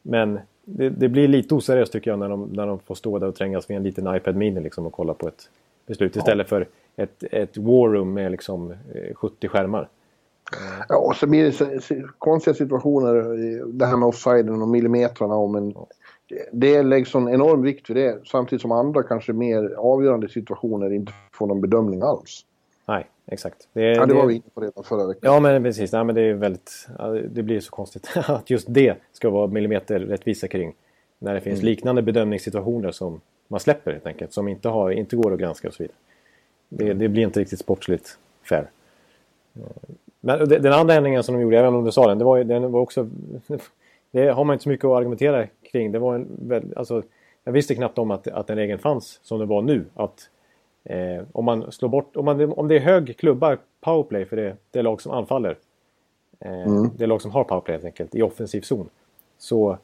Men 0.03 0.39
det, 0.65 0.91
det 0.91 1.09
blir 1.09 1.29
lite 1.29 1.55
oseriöst 1.55 1.93
tycker 1.93 2.11
jag 2.11 2.19
när 2.19 2.29
de, 2.29 2.45
när 2.53 2.67
de 2.67 2.79
får 2.79 2.95
stå 2.95 3.19
där 3.19 3.27
och 3.27 3.35
trängas 3.35 3.69
med 3.69 3.77
en 3.77 3.83
liten 3.83 4.17
iPad 4.17 4.37
Mini 4.37 4.61
liksom 4.61 4.87
och 4.87 4.93
kolla 4.93 5.15
på 5.15 5.29
ett 5.29 5.49
beslut 5.87 6.17
istället 6.17 6.49
för 6.49 6.67
ett, 6.97 7.25
ett 7.31 7.57
war 7.57 7.89
room 7.89 8.13
med 8.15 8.31
liksom 8.33 8.71
eh, 8.71 9.15
70 9.15 9.49
skärmar. 9.49 9.89
Ja, 10.89 10.97
och 10.97 11.17
så 11.17 11.27
blir 11.27 11.45
det 11.45 12.05
konstiga 12.19 12.55
situationer. 12.55 13.17
eh, 13.17 13.67
Det 13.67 13.87
här 13.87 13.97
med 13.97 14.09
offsiden 14.09 14.63
och 14.63 14.69
millimetrarna. 14.69 15.35
Och, 15.35 15.51
men 15.51 15.75
det, 16.29 16.49
det 16.53 16.83
läggs 16.83 17.11
sån 17.11 17.29
enorm 17.29 17.63
vikt 17.63 17.91
vid 17.91 17.97
det. 17.97 18.19
Samtidigt 18.27 18.63
som 18.63 18.73
andra 18.73 19.03
kanske 19.03 19.33
mer 19.33 19.75
avgörande 19.79 20.29
situationer 20.29 20.93
inte 20.93 21.13
får 21.33 21.47
någon 21.47 21.61
bedömning 21.61 22.03
alls. 22.03 22.45
Nej, 22.87 23.07
exakt. 23.27 23.69
Det, 23.73 23.83
Ja, 23.83 24.07
det 24.07 24.15
var 24.15 24.27
vi 24.27 24.35
inne 24.35 24.45
på 24.55 24.61
redan 24.61 24.85
förra 24.85 25.07
veckan. 25.07 25.33
Ja, 25.33 25.41
men 25.41 25.63
precis. 25.63 25.93
Nej, 25.93 26.05
men 26.05 26.15
det 26.15 26.21
är 26.23 26.35
väldigt... 26.35 26.89
Det 27.31 27.43
blir 27.43 27.61
så 27.61 27.71
konstigt 27.71 28.11
att 28.29 28.51
just 28.51 28.67
det 28.71 28.95
ska 29.13 29.31
vara 29.31 29.47
millimeter 29.47 30.01
rättvisa 30.01 30.49
kring. 30.49 30.75
När 31.19 31.35
det 31.35 31.41
finns 31.41 31.63
liknande 31.63 32.03
bedömningssituationer 32.03 32.91
som 32.91 33.21
man 33.49 33.61
släpper 33.61 33.93
helt 33.93 34.07
enkelt. 34.07 34.33
Som 34.33 34.49
inte, 34.49 34.69
har, 34.69 34.91
inte 34.91 35.17
går 35.17 35.33
att 35.33 35.41
granska 35.41 35.69
och 35.69 35.75
så 35.75 35.83
vidare. 35.83 35.97
Det, 36.69 36.93
det 36.93 37.09
blir 37.09 37.23
inte 37.23 37.41
riktigt 37.41 37.59
sportsligt 37.59 38.19
fair. 38.43 38.71
Men 40.21 40.49
det- 40.49 40.59
den 40.59 40.73
andra 40.73 40.95
ändringen 40.95 41.23
som 41.23 41.35
de 41.35 41.41
gjorde, 41.41 41.57
inte 41.57 41.69
om 41.69 41.85
du 41.85 41.93
sa 41.93 42.09
den, 42.09 42.19
det 42.19 42.25
var, 42.25 42.45
den 42.45 42.73
var 42.73 42.81
också... 42.81 43.09
Det 44.11 44.29
har 44.29 44.45
man 44.45 44.55
inte 44.55 44.63
så 44.63 44.69
mycket 44.69 44.85
att 44.85 44.97
argumentera 44.97 45.47
kring. 45.71 45.93
Det 45.93 45.99
var 45.99 46.15
en 46.15 46.73
alltså, 46.77 47.03
jag 47.45 47.53
visste 47.53 47.75
knappt 47.75 47.99
om 47.99 48.11
att, 48.11 48.29
att 48.29 48.47
den 48.47 48.57
regeln 48.57 48.79
fanns 48.79 49.21
som 49.23 49.39
det 49.39 49.47
var 49.47 49.63
nu. 49.63 49.85
Att 49.95 50.31
eh, 50.85 51.23
om 51.33 51.45
man 51.45 51.73
slår 51.73 51.89
bort, 51.89 52.17
om, 52.17 52.25
man, 52.25 52.53
om 52.53 52.69
det 52.69 52.77
är 52.77 52.81
hög 52.81 53.17
klubbar 53.17 53.59
powerplay 53.81 54.25
för 54.25 54.37
det, 54.37 54.57
det 54.71 54.83
lag 54.83 55.01
som 55.03 55.13
anfaller. 55.13 55.57
Eh, 56.41 56.85
Det 56.97 57.07
lag 57.07 57.23
som 57.23 57.31
har 57.31 57.45
powerplay 57.45 57.75
helt 57.75 57.85
enkelt 57.85 58.15
i 58.15 58.23
offensiv 58.23 58.61
zon. 58.61 58.89
Så 59.39 59.79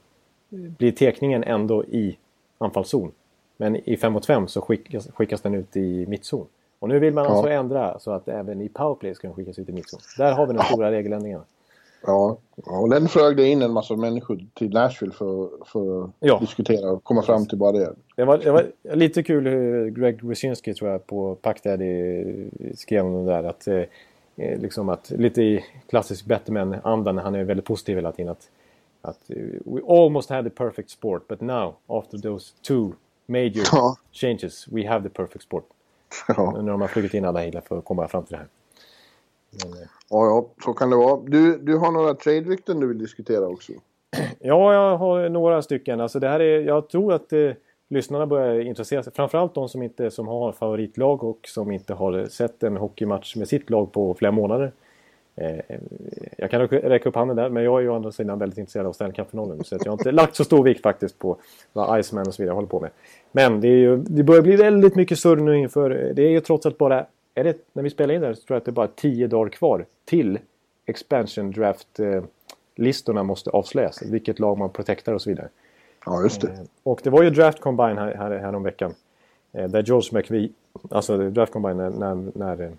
blir 0.48 0.92
tekningen 0.92 1.44
ändå 1.44 1.84
i 1.84 2.18
anfallszon. 2.58 3.12
Men 3.56 3.76
i 3.76 3.96
5 3.96 4.12
mot 4.12 4.26
5 4.26 4.48
så 4.48 4.60
skickas, 4.60 5.08
skickas 5.14 5.40
den 5.40 5.54
ut 5.54 5.76
i 5.76 6.06
mittzon. 6.06 6.46
Och 6.78 6.88
nu 6.88 6.98
vill 6.98 7.14
man 7.14 7.24
Ja. 7.24 7.30
alltså 7.30 7.48
ändra 7.50 7.98
så 7.98 8.10
att 8.10 8.28
även 8.28 8.60
i 8.60 8.68
powerplay 8.68 9.14
ska 9.14 9.28
den 9.28 9.34
skickas 9.36 9.58
ut 9.58 9.68
i 9.68 9.72
mittzon. 9.72 10.00
Där 10.18 10.32
har 10.32 10.46
vi 10.46 10.52
den 10.52 10.62
stora 10.62 10.90
regeländringen. 10.90 11.40
Ja, 12.06 12.38
och 12.66 12.90
den 12.90 13.08
flög 13.08 13.36
det 13.36 13.48
in 13.48 13.62
en 13.62 13.72
massa 13.72 13.96
människor 13.96 14.46
till 14.54 14.72
Nashville 14.72 15.12
för, 15.12 15.48
för 15.66 16.04
att 16.04 16.10
Ja. 16.20 16.38
diskutera 16.38 16.90
och 16.90 17.04
komma 17.04 17.22
fram 17.22 17.46
till 17.46 17.58
bara 17.58 17.72
det. 17.72 17.94
Det 18.16 18.24
var, 18.24 18.38
det 18.38 18.50
var 18.50 18.66
lite 18.96 19.22
kul 19.22 19.46
hur 19.46 19.90
Greg 19.90 20.24
Wyszynski 20.24 20.74
tror 20.74 20.90
jag 20.90 21.06
på 21.06 21.34
Packdaddy 21.34 22.24
skrev 22.74 23.06
om 23.06 23.24
det 23.26 23.32
där. 23.32 23.44
Att, 23.44 23.68
eh, 23.68 23.82
liksom 24.60 24.88
att, 24.88 25.10
lite 25.10 25.42
i 25.42 25.64
klassisk 25.88 26.24
Batman-andan. 26.26 27.18
Han 27.18 27.34
är 27.34 27.44
väldigt 27.44 27.66
positiv 27.66 27.96
hela 27.96 28.12
tiden. 28.12 28.30
Att, 28.32 28.50
att 29.02 29.20
we 29.64 29.80
almost 29.88 30.30
had 30.30 30.44
the 30.44 30.50
perfect 30.50 30.90
sport 30.90 31.28
but 31.28 31.40
now 31.40 31.74
after 31.86 32.18
those 32.18 32.52
two 32.68 32.92
major 33.26 33.62
Ja. 33.72 33.96
changes 34.12 34.68
we 34.68 34.88
have 34.88 35.02
the 35.08 35.14
perfect 35.14 35.42
sport. 35.44 35.64
Ja, 36.28 36.60
Nu 36.62 36.70
har 36.72 36.86
flugit 36.86 37.14
in 37.14 37.24
alla 37.24 37.40
hela 37.40 37.60
för 37.60 37.78
att 37.78 37.84
komma 37.84 38.08
fram 38.08 38.24
till 38.24 38.32
det 38.32 38.38
här. 38.38 38.46
Men, 39.64 39.78
ja, 40.10 40.26
ja 40.26 40.46
så 40.64 40.72
kan 40.72 40.90
det 40.90 40.96
vara. 40.96 41.20
Du, 41.26 41.58
du 41.58 41.76
har 41.76 41.92
några 41.92 42.14
trade-rykten 42.14 42.80
du 42.80 42.86
vill 42.86 42.98
diskutera 42.98 43.46
också? 43.46 43.72
Ja, 44.40 44.74
jag 44.74 44.96
har 44.96 45.28
några 45.28 45.62
stycken. 45.62 46.00
Alltså 46.00 46.18
det 46.18 46.28
här 46.28 46.40
är, 46.40 46.60
jag 46.60 46.88
tror 46.88 47.12
att 47.12 47.32
eh, 47.32 47.50
lyssnarna 47.88 48.26
börjar 48.26 48.60
intressera 48.60 49.02
sig. 49.02 49.12
Framförallt 49.12 49.54
de 49.54 49.68
som, 49.68 49.82
inte, 49.82 50.10
som 50.10 50.28
har 50.28 50.52
favoritlag 50.52 51.24
och 51.24 51.38
som 51.48 51.72
inte 51.72 51.94
har 51.94 52.26
sett 52.26 52.62
en 52.62 52.76
hockeymatch 52.76 53.36
med 53.36 53.48
sitt 53.48 53.70
lag 53.70 53.92
på 53.92 54.14
flera 54.14 54.32
månader. 54.32 54.72
Eh, 55.36 55.76
jag 56.38 56.50
kan 56.50 56.60
räcka- 56.60 56.88
räcka 56.88 57.08
upp 57.08 57.14
handen 57.14 57.36
där, 57.36 57.48
men 57.48 57.64
jag 57.64 57.78
är 57.78 57.82
ju 57.82 57.88
å 57.88 57.94
andra 57.94 58.12
sidan 58.12 58.38
väldigt 58.38 58.58
intresserad 58.58 58.86
av 58.86 58.92
Stanley 58.92 59.14
Cup-finalen. 59.14 59.64
Så 59.64 59.76
att 59.76 59.84
jag 59.84 59.92
har 59.92 59.98
inte 59.98 60.12
lagt 60.12 60.36
så 60.36 60.44
stor 60.44 60.64
vikt 60.64 60.82
faktiskt 60.82 61.18
på 61.18 61.36
vad 61.72 62.00
Iceman 62.00 62.26
och 62.26 62.34
så 62.34 62.42
vidare 62.42 62.54
håller 62.54 62.68
på 62.68 62.80
med. 62.80 62.90
Men 63.32 63.60
det, 63.60 63.68
är 63.68 63.76
ju, 63.76 63.96
det 63.96 64.22
börjar 64.22 64.42
bli 64.42 64.56
väldigt 64.56 64.96
mycket 64.96 65.18
surr 65.18 65.36
nu 65.36 65.58
inför... 65.58 65.90
Eh, 65.90 66.14
det 66.14 66.22
är 66.22 66.30
ju 66.30 66.40
trots 66.40 66.66
allt 66.66 66.78
bara... 66.78 67.06
Är 67.34 67.44
det, 67.44 67.56
när 67.72 67.82
vi 67.82 67.90
spelar 67.90 68.14
in 68.14 68.20
det 68.20 68.26
här 68.26 68.34
så 68.34 68.42
tror 68.42 68.54
jag 68.54 68.58
att 68.58 68.64
det 68.64 68.70
är 68.70 68.72
bara 68.72 68.88
tio 68.88 69.26
dagar 69.26 69.50
kvar 69.50 69.86
till 70.04 70.38
expansion 70.86 71.50
draft 71.50 72.00
eh, 72.00 73.22
måste 73.22 73.50
avslöjas. 73.50 74.02
Vilket 74.02 74.38
lag 74.38 74.58
man 74.58 74.70
protectar 74.70 75.12
och 75.12 75.22
så 75.22 75.30
vidare. 75.30 75.48
Ja, 76.06 76.22
just 76.22 76.40
det. 76.40 76.48
Eh, 76.48 76.60
Och 76.82 77.00
det 77.04 77.10
var 77.10 77.22
ju 77.22 77.30
Draft 77.30 77.60
Combine 77.60 77.98
här, 77.98 78.14
här, 78.14 78.30
här 78.30 78.54
om 78.54 78.62
veckan. 78.62 78.94
Eh, 79.52 79.68
där 79.68 79.82
George 79.82 80.18
McVie, 80.18 80.48
alltså 80.90 81.30
Draft 81.30 81.52
Combine 81.52 81.76
när, 81.76 81.90
när, 81.90 82.32
när 82.34 82.72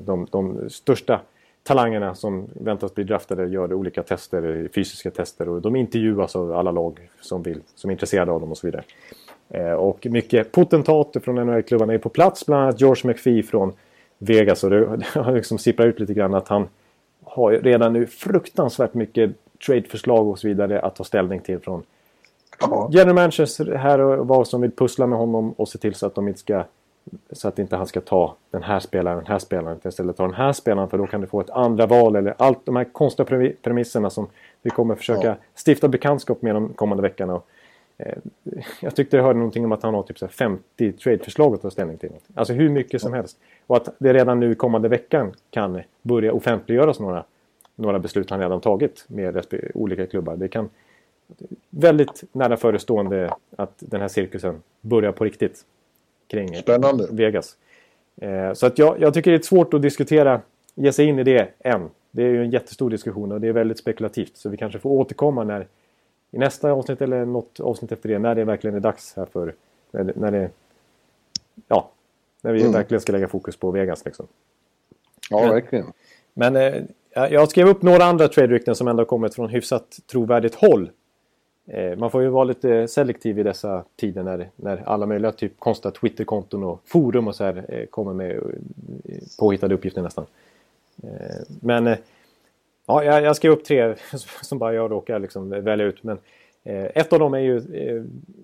de, 0.00 0.26
de 0.30 0.70
största 0.70 1.20
talangerna 1.62 2.14
som 2.14 2.46
väntas 2.52 2.94
bli 2.94 3.04
draftade 3.04 3.46
gör 3.46 3.72
olika 3.72 4.02
tester, 4.02 4.68
fysiska 4.74 5.10
tester 5.10 5.48
och 5.48 5.62
de 5.62 5.76
intervjuas 5.76 6.36
av 6.36 6.52
alla 6.52 6.70
lag 6.70 7.10
som, 7.20 7.42
vill, 7.42 7.60
som 7.74 7.90
är 7.90 7.92
intresserade 7.92 8.32
av 8.32 8.40
dem 8.40 8.50
och 8.50 8.58
så 8.58 8.66
vidare. 8.66 8.84
Eh, 9.48 9.72
och 9.72 10.06
mycket 10.10 10.52
potentater 10.52 11.20
från 11.20 11.34
NHL-klubbarna 11.34 11.94
är 11.94 11.98
på 11.98 12.08
plats, 12.08 12.46
bland 12.46 12.62
annat 12.62 12.80
George 12.80 13.10
McPhee 13.10 13.42
från 13.42 13.72
Vegas 14.18 14.64
och 14.64 14.70
det, 14.70 15.04
har 15.14 15.32
liksom 15.32 15.58
sipprat 15.58 15.86
ut 15.86 16.00
lite 16.00 16.14
grann 16.14 16.34
att 16.34 16.48
han 16.48 16.68
har 17.24 17.52
redan 17.52 17.92
nu 17.92 18.06
fruktansvärt 18.06 18.94
mycket 18.94 19.30
tradeförslag 19.66 20.28
och 20.28 20.38
så 20.38 20.48
vidare 20.48 20.80
att 20.80 20.96
ta 20.96 21.04
ställning 21.04 21.40
till 21.40 21.58
från 21.58 21.82
ja. 22.60 22.88
general 22.92 23.14
managers 23.14 23.60
här 23.60 23.98
och 23.98 24.28
var 24.28 24.44
som 24.44 24.60
vill 24.60 24.70
pussla 24.70 25.06
med 25.06 25.18
honom 25.18 25.52
och 25.52 25.68
se 25.68 25.78
till 25.78 25.94
så 25.94 26.06
att 26.06 26.14
de 26.14 26.28
inte 26.28 26.40
ska 26.40 26.64
så 27.32 27.48
att 27.48 27.58
inte 27.58 27.76
han 27.76 27.86
ska 27.86 28.00
ta 28.00 28.34
den 28.50 28.62
här 28.62 28.80
spelaren, 28.80 29.16
den 29.16 29.26
här 29.26 29.38
spelaren, 29.38 29.76
utan 29.76 29.90
istället 29.90 30.16
ta 30.16 30.22
den 30.22 30.34
här 30.34 30.52
spelaren 30.52 30.88
för 30.88 30.98
då 30.98 31.06
kan 31.06 31.20
du 31.20 31.26
få 31.26 31.40
ett 31.40 31.50
andra 31.50 31.86
val 31.86 32.16
eller 32.16 32.34
allt 32.38 32.66
de 32.66 32.76
här 32.76 32.84
konstiga 32.84 33.52
premisserna 33.62 34.10
som 34.10 34.26
vi 34.62 34.70
kommer 34.70 34.94
försöka 34.94 35.26
ja. 35.26 35.36
stifta 35.54 35.88
bekantskap 35.88 36.42
med 36.42 36.54
de 36.54 36.68
kommande 36.68 37.02
veckorna. 37.02 37.34
Och, 37.34 37.46
jag 38.80 38.96
tyckte 38.96 39.16
jag 39.16 39.24
hörde 39.24 39.38
någonting 39.38 39.64
om 39.64 39.72
att 39.72 39.82
han 39.82 39.94
har 39.94 40.02
typ 40.02 40.32
50 40.32 40.92
tradeförslag 40.92 41.54
att 41.54 41.62
ta 41.62 41.70
ställning 41.70 41.98
till. 41.98 42.10
Alltså 42.34 42.52
hur 42.52 42.68
mycket 42.68 43.00
som 43.00 43.12
helst. 43.12 43.38
Och 43.66 43.76
att 43.76 43.88
det 43.98 44.12
redan 44.12 44.40
nu 44.40 44.54
kommande 44.54 44.88
veckan 44.88 45.32
kan 45.50 45.80
börja 46.02 46.32
offentliggöras 46.32 47.00
några, 47.00 47.24
några 47.76 47.98
beslut 47.98 48.30
han 48.30 48.40
redan 48.40 48.60
tagit 48.60 49.04
med 49.08 49.46
olika 49.74 50.06
klubbar. 50.06 50.36
Det 50.36 50.48
kan 50.48 50.70
väldigt 51.70 52.24
nära 52.32 52.56
förestående 52.56 53.34
att 53.56 53.74
den 53.78 54.00
här 54.00 54.08
cirkusen 54.08 54.62
börjar 54.80 55.12
på 55.12 55.24
riktigt 55.24 55.64
kring 56.26 56.56
Spännande. 56.56 57.06
Vegas. 57.10 57.56
Eh, 58.16 58.52
så 58.52 58.66
att 58.66 58.78
jag, 58.78 59.00
jag 59.00 59.14
tycker 59.14 59.30
det 59.30 59.36
är 59.36 59.42
svårt 59.42 59.74
att 59.74 59.82
diskutera, 59.82 60.40
ge 60.74 60.92
sig 60.92 61.06
in 61.06 61.18
i 61.18 61.24
det 61.24 61.48
än. 61.58 61.90
Det 62.10 62.22
är 62.22 62.28
ju 62.28 62.42
en 62.42 62.50
jättestor 62.50 62.90
diskussion 62.90 63.32
och 63.32 63.40
det 63.40 63.48
är 63.48 63.52
väldigt 63.52 63.78
spekulativt. 63.78 64.36
Så 64.36 64.48
vi 64.48 64.56
kanske 64.56 64.78
får 64.78 64.90
återkomma 64.90 65.44
när, 65.44 65.66
i 66.34 66.38
nästa 66.38 66.72
avsnitt 66.72 67.02
eller 67.02 67.24
något 67.24 67.60
avsnitt 67.60 67.92
efter 67.92 68.08
det, 68.08 68.18
när 68.18 68.34
det 68.34 68.44
verkligen 68.44 68.76
är 68.76 68.80
dags 68.80 69.16
här 69.16 69.26
för... 69.26 69.54
När 69.90 70.04
det, 70.04 70.12
när 70.16 70.30
det 70.30 70.50
ja, 71.68 71.90
när 72.42 72.52
vi 72.52 72.60
mm. 72.60 72.72
verkligen 72.72 73.00
ska 73.00 73.12
lägga 73.12 73.28
fokus 73.28 73.56
på 73.56 73.70
Vegas 73.70 74.04
liksom. 74.04 74.26
Ja, 75.30 75.40
men, 75.40 75.50
verkligen. 75.50 75.92
Men 76.34 76.56
eh, 76.56 76.82
jag 77.10 77.50
skrev 77.50 77.68
upp 77.68 77.82
några 77.82 78.04
andra 78.04 78.28
trade-rykten 78.28 78.74
som 78.74 78.88
ändå 78.88 79.04
kommit 79.04 79.34
från 79.34 79.48
hyfsat 79.48 80.00
trovärdigt 80.06 80.54
håll. 80.54 80.90
Eh, 81.66 81.96
man 81.96 82.10
får 82.10 82.22
ju 82.22 82.28
vara 82.28 82.44
lite 82.44 82.88
selektiv 82.88 83.38
i 83.38 83.42
dessa 83.42 83.84
tider 83.96 84.22
när, 84.22 84.48
när 84.56 84.82
alla 84.88 85.06
möjliga 85.06 85.32
typ 85.32 85.52
konstiga 85.58 85.92
Twitterkonton 85.92 86.64
och 86.64 86.80
forum 86.84 87.28
och 87.28 87.36
så 87.36 87.44
här 87.44 87.64
eh, 87.68 87.86
kommer 87.86 88.12
med 88.12 88.36
eh, 88.36 89.18
påhittade 89.38 89.74
uppgifter 89.74 90.02
nästan. 90.02 90.26
Men 91.60 91.96
ja, 92.86 93.20
jag 93.20 93.36
skrev 93.36 93.52
upp 93.52 93.64
tre 93.64 93.94
som 94.42 94.58
bara 94.58 94.74
jag 94.74 94.90
råkar 94.90 95.18
liksom 95.18 95.50
välja 95.50 95.86
ut. 95.86 96.02
Men 96.02 96.18
ett 96.64 97.12
av 97.12 97.18
dem 97.18 97.34
är 97.34 97.38
ju, 97.38 97.60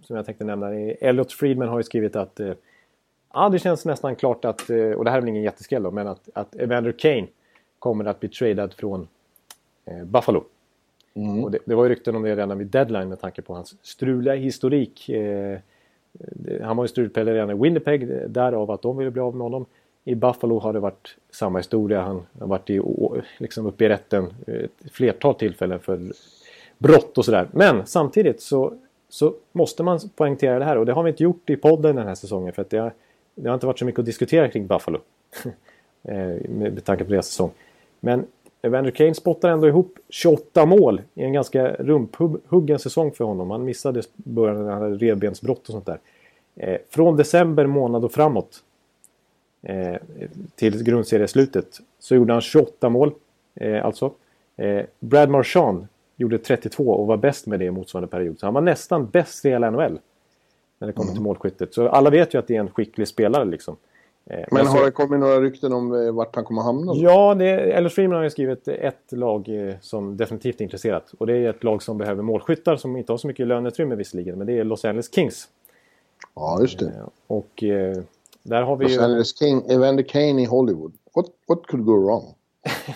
som 0.03 0.17
jag 0.17 0.27
tänkte 0.27 0.45
nämna, 0.45 0.75
Elliot 0.75 1.33
Friedman 1.33 1.69
har 1.69 1.79
ju 1.79 1.83
skrivit 1.83 2.17
att 2.17 2.41
ja, 3.33 3.49
det 3.49 3.59
känns 3.59 3.85
nästan 3.85 4.17
klart 4.17 4.45
att, 4.45 4.61
och 4.71 5.05
det 5.05 5.11
här 5.11 5.17
är 5.17 5.21
väl 5.21 5.29
ingen 5.29 5.43
jätteskräll 5.43 5.83
då, 5.83 5.91
men 5.91 6.09
att, 6.09 6.29
att 6.35 6.55
Evander 6.55 6.93
Kane 6.93 7.27
kommer 7.79 8.05
att 8.05 8.21
bli 8.21 8.29
tradad 8.29 8.75
från 8.75 9.09
Buffalo. 10.05 10.45
Mm. 11.15 11.45
Och 11.45 11.51
det, 11.51 11.59
det, 11.65 11.75
var 11.75 11.85
ju 11.85 11.91
rykten 11.91 12.17
om 12.17 12.23
det 12.23 12.37
redan 12.37 12.59
vid 12.59 12.67
deadline 12.67 13.09
med 13.09 13.21
tanke 13.21 13.43
på 13.43 13.55
hans 13.55 13.75
struliga 13.83 14.35
historik. 14.35 15.09
Eh, 15.09 15.59
han 16.63 16.77
var 16.77 16.85
ju 16.85 16.89
strulpelle 16.89 17.35
redan 17.35 17.51
i 17.51 17.55
Winnipeg, 17.55 18.31
därav 18.31 18.71
att 18.71 18.83
de 18.83 18.97
ville 18.97 19.11
bli 19.11 19.23
av 19.23 19.35
med 19.37 19.43
honom. 19.43 19.67
I 20.11 20.15
Buffalo 20.15 20.59
har 20.59 20.73
det 20.73 20.81
varit 20.81 21.17
samma 21.31 21.59
historia. 21.59 22.01
Han 22.01 22.27
har 22.39 22.47
varit 22.47 22.71
i, 22.71 22.81
liksom 23.39 23.67
uppe 23.67 23.85
i 23.85 23.89
rätten 23.89 24.35
eh, 24.47 24.55
ett 24.55 24.93
flertal 24.93 25.35
tillfällen 25.35 25.81
för 25.81 26.13
brott 26.79 27.19
och 27.19 27.25
sådär. 27.25 27.49
Men 27.53 27.87
samtidigt 27.87 28.41
så, 28.41 28.75
så 29.09 29.35
måste 29.53 29.83
man 29.83 30.01
poängtera 30.17 30.59
det 30.59 30.65
här 30.65 30.79
och 30.79 30.87
det 30.87 30.93
har 30.93 31.03
vi 31.03 31.11
inte 31.11 31.23
gjort 31.23 31.51
i 31.51 31.57
podden 31.57 31.97
den 31.97 32.07
här 32.07 32.15
säsongen 32.15 32.53
för 32.53 32.63
att 32.63 32.71
det 32.71 32.79
har, 32.79 32.93
det 33.35 33.49
har 33.49 33.55
inte 33.55 33.67
varit 33.67 33.79
så 33.79 33.85
mycket 33.85 33.99
att 33.99 34.07
diskutera 34.07 34.49
kring 34.49 34.67
Buffalo. 34.67 34.99
Eh, 36.03 36.49
med 36.49 36.85
tanke 36.85 37.05
på 37.05 37.11
deras 37.11 37.27
säsong. 37.27 37.51
Men 38.01 38.27
Evander 38.63 38.91
Kane 38.91 39.15
spottar 39.15 39.49
ändå 39.49 39.69
ihop 39.69 39.99
28 40.09 40.67
mål 40.67 41.03
i 41.15 41.23
en 41.23 41.33
ganska 41.33 41.69
rumphuggen 41.73 42.79
säsong 42.79 43.13
för 43.13 43.25
honom. 43.25 43.51
Han 43.51 43.65
missade 43.65 44.03
början 44.15 44.65
när 44.65 44.73
han 44.73 44.83
hade 44.83 44.95
revbensbrott 44.95 45.59
och 45.69 45.73
sånt 45.73 45.87
där. 45.87 45.99
Eh, 46.57 46.79
från 46.91 47.17
december 47.17 47.67
månad 47.67 48.05
och 48.05 48.13
framåt 48.13 48.63
eh, 49.63 49.97
till 50.55 50.83
grundserieslutet 50.83 51.81
så 51.99 52.15
gjorde 52.15 52.33
han 52.33 52.41
28 52.41 52.89
mål. 52.89 53.13
Eh, 53.55 53.85
alltså. 53.85 54.13
Eh, 54.57 54.85
Brad 54.99 55.31
Marchand 55.31 55.87
gjorde 56.17 56.39
32 56.39 56.85
och 56.85 57.07
var 57.07 57.17
bäst 57.17 57.47
med 57.47 57.59
det 57.59 57.65
i 57.65 57.71
motsvarande 57.71 58.09
period. 58.09 58.39
Så 58.39 58.47
han 58.47 58.55
var 58.55 58.61
nästan 58.61 59.07
bäst 59.07 59.45
i 59.45 59.51
hela 59.51 59.71
NHL. 59.71 59.99
När 60.79 60.87
det 60.87 60.93
kommer 60.93 61.07
mm. 61.07 61.15
till 61.15 61.23
målskyttet. 61.23 61.75
Så 61.75 61.89
alla 61.89 62.11
vet 62.11 62.35
ju 62.35 62.39
att 62.39 62.47
det 62.47 62.57
är 62.57 62.61
en 62.61 62.71
skicklig 62.71 63.09
spelare 63.09 63.45
liksom. 63.45 63.77
Eh, 64.27 64.45
men 64.51 64.67
har 64.67 64.85
det 64.85 64.91
kommit 64.91 65.21
några 65.21 65.41
rykten 65.41 65.73
om 65.73 65.95
eh, 65.95 66.13
vart 66.13 66.35
han 66.35 66.45
kommer 66.45 66.63
hamna? 66.63 66.93
Ja, 66.95 67.35
det, 67.35 67.47
Ellis 67.47 67.95
Freeman 67.95 68.17
har 68.17 68.25
ju 68.25 68.31
skrivit 68.31 68.69
ett 68.69 69.13
lag 69.13 69.49
som 69.81 70.17
definitivt 70.17 70.61
är 70.61 70.65
intresserat. 70.65 71.15
Och 71.19 71.27
det 71.27 71.37
är 71.37 71.51
ett 71.51 71.65
lag 71.65 71.83
som 71.83 71.99
behöver 71.99 72.23
målskyttar 72.23 72.77
som 72.77 72.97
inte 72.97 73.13
har 73.13 73.19
så 73.19 73.27
mycket 73.27 73.47
löneutrymme 73.47 73.95
visserligen. 73.95 74.39
Men 74.39 74.47
det 74.47 74.59
är 74.59 74.65
Los 74.65 74.85
Angeles 74.85 75.15
Kings. 75.15 75.49
Ja, 76.35 76.59
just 76.61 76.79
det. 76.79 76.93
Och 77.27 77.65
där 78.51 78.63
har 78.63 78.77
vi 78.77 78.85
Los 78.85 78.97
ju... 78.97 79.01
Angeles 79.01 79.39
King, 79.39 79.63
Evander 79.69 80.03
Kane 80.03 80.43
i 80.43 80.45
Hollywood. 80.45 80.93
What, 81.15 81.27
what 81.49 81.67
could 81.67 81.85
go 81.85 82.07
wrong? 82.07 82.35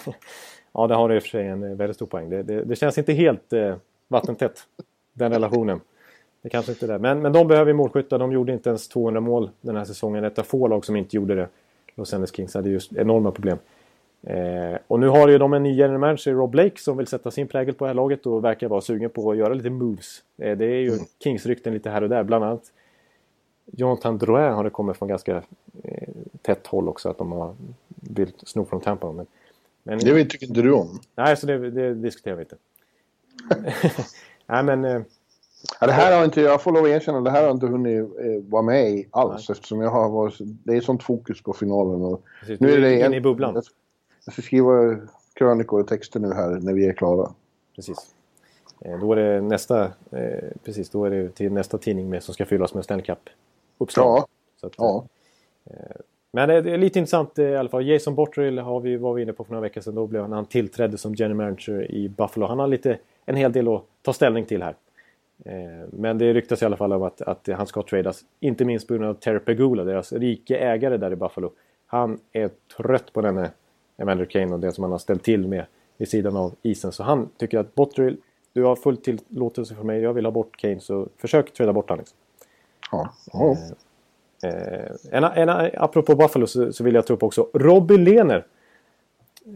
ja, 0.73 0.87
det 0.87 0.95
har 0.95 1.09
du 1.09 1.15
i 1.15 1.19
och 1.19 1.23
för 1.23 1.29
sig 1.29 1.47
en 1.47 1.77
väldigt 1.77 1.97
stor 1.97 2.07
poäng. 2.07 2.31
Det, 2.31 2.43
det, 2.43 2.65
det 2.65 2.77
känns 2.77 2.99
inte 2.99 3.13
helt 3.13 3.53
eh, 3.53 3.75
vattentätt, 4.09 4.61
den 5.13 5.33
relationen. 5.33 5.81
Det 6.43 6.49
kanske 6.49 6.73
inte 6.73 6.87
är 6.87 6.89
det. 6.89 6.99
Men, 6.99 7.23
men 7.23 7.33
de 7.33 7.49
behöver 7.49 7.73
målskyttar. 7.73 8.19
De 8.19 8.33
gjorde 8.33 8.53
inte 8.53 8.69
ens 8.69 8.89
200 8.89 9.21
mål 9.21 9.51
den 9.61 9.77
här 9.77 9.85
säsongen. 9.85 10.25
Ett 10.25 10.39
av 10.39 10.43
få 10.43 10.69
lag 10.69 10.85
som 10.85 10.97
inte 10.97 11.17
gjorde 11.17 11.35
det. 11.35 11.49
Los 11.95 12.15
Angeles 12.15 12.37
Kings 12.37 12.55
hade 12.55 12.71
just 12.71 12.93
enorma 12.93 13.31
problem. 13.31 13.59
Eh, 14.23 14.79
och 14.87 15.01
nu 15.01 15.09
har 15.09 15.29
ju 15.29 15.39
de 15.39 15.53
en 15.53 15.63
ny 15.63 15.75
general 15.75 15.99
manager, 15.99 16.33
Rob 16.33 16.51
Blake, 16.51 16.81
som 16.81 16.97
vill 16.97 17.07
sätta 17.07 17.31
sin 17.31 17.49
prägel 17.49 17.75
på 17.75 17.85
det 17.85 17.89
här 17.89 17.95
laget 17.95 18.27
och 18.27 18.45
verkar 18.45 18.69
vara 18.69 18.81
sugen 18.81 19.11
på 19.11 19.31
att 19.31 19.37
göra 19.37 19.55
lite 19.55 19.71
moves. 19.71 20.23
Eh, 20.39 20.57
det 20.57 20.65
är 20.65 20.81
ju 20.81 20.93
mm. 20.93 21.05
Kings-rykten 21.25 21.73
lite 21.73 21.91
här 21.91 22.03
och 22.03 22.09
där. 22.09 22.23
Bland 22.23 22.45
annat 22.45 22.63
Jonathan 23.67 24.19
Drouin 24.19 24.53
har 24.53 24.65
det 24.65 24.71
kommit 24.71 24.97
från 24.97 25.09
ganska 25.09 25.43
eh, 25.83 26.09
tätt 26.43 26.67
håll 26.67 26.89
också 26.89 27.09
att 27.09 27.19
de 27.19 27.33
har 27.33 27.55
vill 27.87 28.33
sno 28.43 28.65
från 28.65 28.81
Tampa. 28.81 29.13
Men, 29.13 29.27
men, 29.83 29.99
det 29.99 30.25
tycker 30.25 30.47
inte 30.47 30.63
du 30.63 30.73
om? 30.73 31.01
Nej, 31.15 31.37
så 31.37 31.47
det, 31.47 31.71
det 31.71 31.95
diskuterar 31.95 32.37
vi 32.37 32.43
inte. 32.43 32.57
nej, 34.47 34.63
men... 34.63 34.85
Eh, 34.85 35.03
Ja, 35.81 35.87
det 35.87 35.93
här 35.93 36.17
har 36.17 36.25
inte, 36.25 36.41
jag 36.41 36.63
får 36.63 36.73
lov 36.73 36.85
att 36.85 36.91
erkänna, 36.91 37.21
det 37.21 37.31
här 37.31 37.45
har 37.45 37.51
inte 37.51 37.67
hunnit 37.67 38.03
eh, 38.03 38.43
vara 38.49 38.63
med 38.63 38.91
i 38.91 39.09
alls 39.11 39.49
Nej. 39.49 39.55
eftersom 39.57 39.81
jag 39.81 39.91
har 39.91 40.11
varit, 40.11 40.35
det 40.41 40.77
är 40.77 40.81
sånt 40.81 41.03
fokus 41.03 41.43
på 41.43 41.53
finalen. 41.53 42.03
Och 42.03 42.23
Precis, 42.41 42.61
nu 42.61 42.73
är 42.73 42.81
det 42.81 43.03
en, 43.03 43.15
i 43.15 43.21
bubblan. 43.21 43.55
Jag, 43.55 43.65
jag 44.25 44.33
ska 44.33 44.43
skriva 44.43 44.97
krönikor 45.35 45.81
och 45.81 45.89
texter 45.89 46.21
nu 46.21 46.33
här 46.33 46.51
när 46.51 46.73
vi 46.73 46.87
är 46.87 46.93
klara. 46.93 47.31
Precis. 47.75 48.15
Eh, 48.81 48.99
då 49.01 49.13
är 49.13 49.17
det 49.17 49.41
nästa, 49.41 49.85
eh, 50.11 50.49
precis, 50.65 50.91
då 50.91 51.05
är 51.05 51.11
det 51.11 51.29
till 51.29 51.53
nästa 51.53 51.79
tidning 51.79 52.09
med, 52.09 52.23
som 52.23 52.35
ska 52.35 52.45
fyllas 52.45 52.75
med 52.75 52.85
Stanley 52.85 53.07
Cup-uppslag. 53.79 54.19
Ja. 54.19 54.27
Så 54.61 54.67
att, 54.67 54.75
ja. 54.79 55.05
Eh, 55.71 55.97
men 56.33 56.49
det 56.49 56.55
är 56.55 56.79
lite 56.79 56.99
intressant 56.99 57.39
i 57.39 57.57
alla 57.57 57.69
fall. 57.69 57.87
Jason 57.87 58.15
Botterill 58.15 58.59
har 58.59 58.81
vi, 58.81 58.97
var 58.97 59.15
vi 59.15 59.23
inne 59.23 59.33
på 59.33 59.45
för 59.45 59.53
några 59.53 59.63
veckor 59.63 59.81
sedan. 59.81 59.95
Då 59.95 60.07
blev 60.07 60.23
han, 60.23 60.33
han 60.33 60.47
tillträdde 60.47 60.99
som 60.99 61.15
general 61.15 61.37
manager 61.37 61.93
i 61.93 62.09
Buffalo. 62.09 62.47
Han 62.47 62.59
har 62.59 62.67
lite, 62.67 62.99
en 63.25 63.37
hel 63.37 63.53
del 63.53 63.69
att 63.69 63.83
ta 64.03 64.13
ställning 64.13 64.45
till 64.45 64.63
här. 64.63 64.75
Eh, 65.45 65.89
men 65.91 66.19
det 66.19 66.33
ryktas 66.33 66.63
i 66.63 66.65
alla 66.65 66.77
fall 66.77 66.93
om 66.93 67.03
att, 67.03 67.21
att 67.21 67.49
han 67.57 67.67
ska 67.67 67.83
tradas. 67.83 68.25
Inte 68.41 68.65
minst 68.65 68.89
på 68.89 68.95
grund 68.95 69.07
av 69.07 69.15
Terry 69.15 69.39
Pegula, 69.39 69.85
deras 69.85 70.13
rike 70.13 70.57
ägare 70.57 70.97
där 70.97 71.13
i 71.13 71.17
Buffalo. 71.17 71.53
Han 71.87 72.19
är 72.33 72.51
trött 72.77 73.13
på 73.13 73.21
denne 73.21 73.51
Evander 73.97 74.25
Kane 74.25 74.55
och 74.55 74.61
det 74.61 74.73
som 74.73 74.85
han 74.85 74.91
har 74.91 74.99
ställt 74.99 75.23
till 75.23 75.49
med 75.49 75.65
vid 75.97 76.09
sidan 76.09 76.37
av 76.37 76.55
isen. 76.63 76.93
Så 76.93 77.03
han 77.03 77.29
tycker 77.37 77.59
att 77.59 77.75
Botterill, 77.75 78.17
du 78.53 78.63
har 78.63 78.77
full 78.77 78.97
tillåtelse 78.97 79.75
för 79.75 79.85
mig. 79.85 80.01
Jag 80.01 80.13
vill 80.13 80.25
ha 80.25 80.33
bort 80.33 80.57
Kane 80.57 80.81
så 80.81 81.09
försök 81.17 81.53
trada 81.53 81.73
bort 81.73 81.89
honom. 81.89 82.01
Liksom. 82.01 82.19
Ja. 82.91 83.15
ja. 83.33 83.57
Eh, 84.45 84.91
en, 85.11 85.25
en, 85.25 85.71
apropå 85.75 86.15
Buffalo 86.15 86.47
så, 86.47 86.73
så 86.73 86.85
vill 86.85 86.95
jag 86.95 87.07
ta 87.07 87.13
upp 87.13 87.23
också 87.23 87.49
Robbie 87.55 87.99
Lehner. 87.99 88.47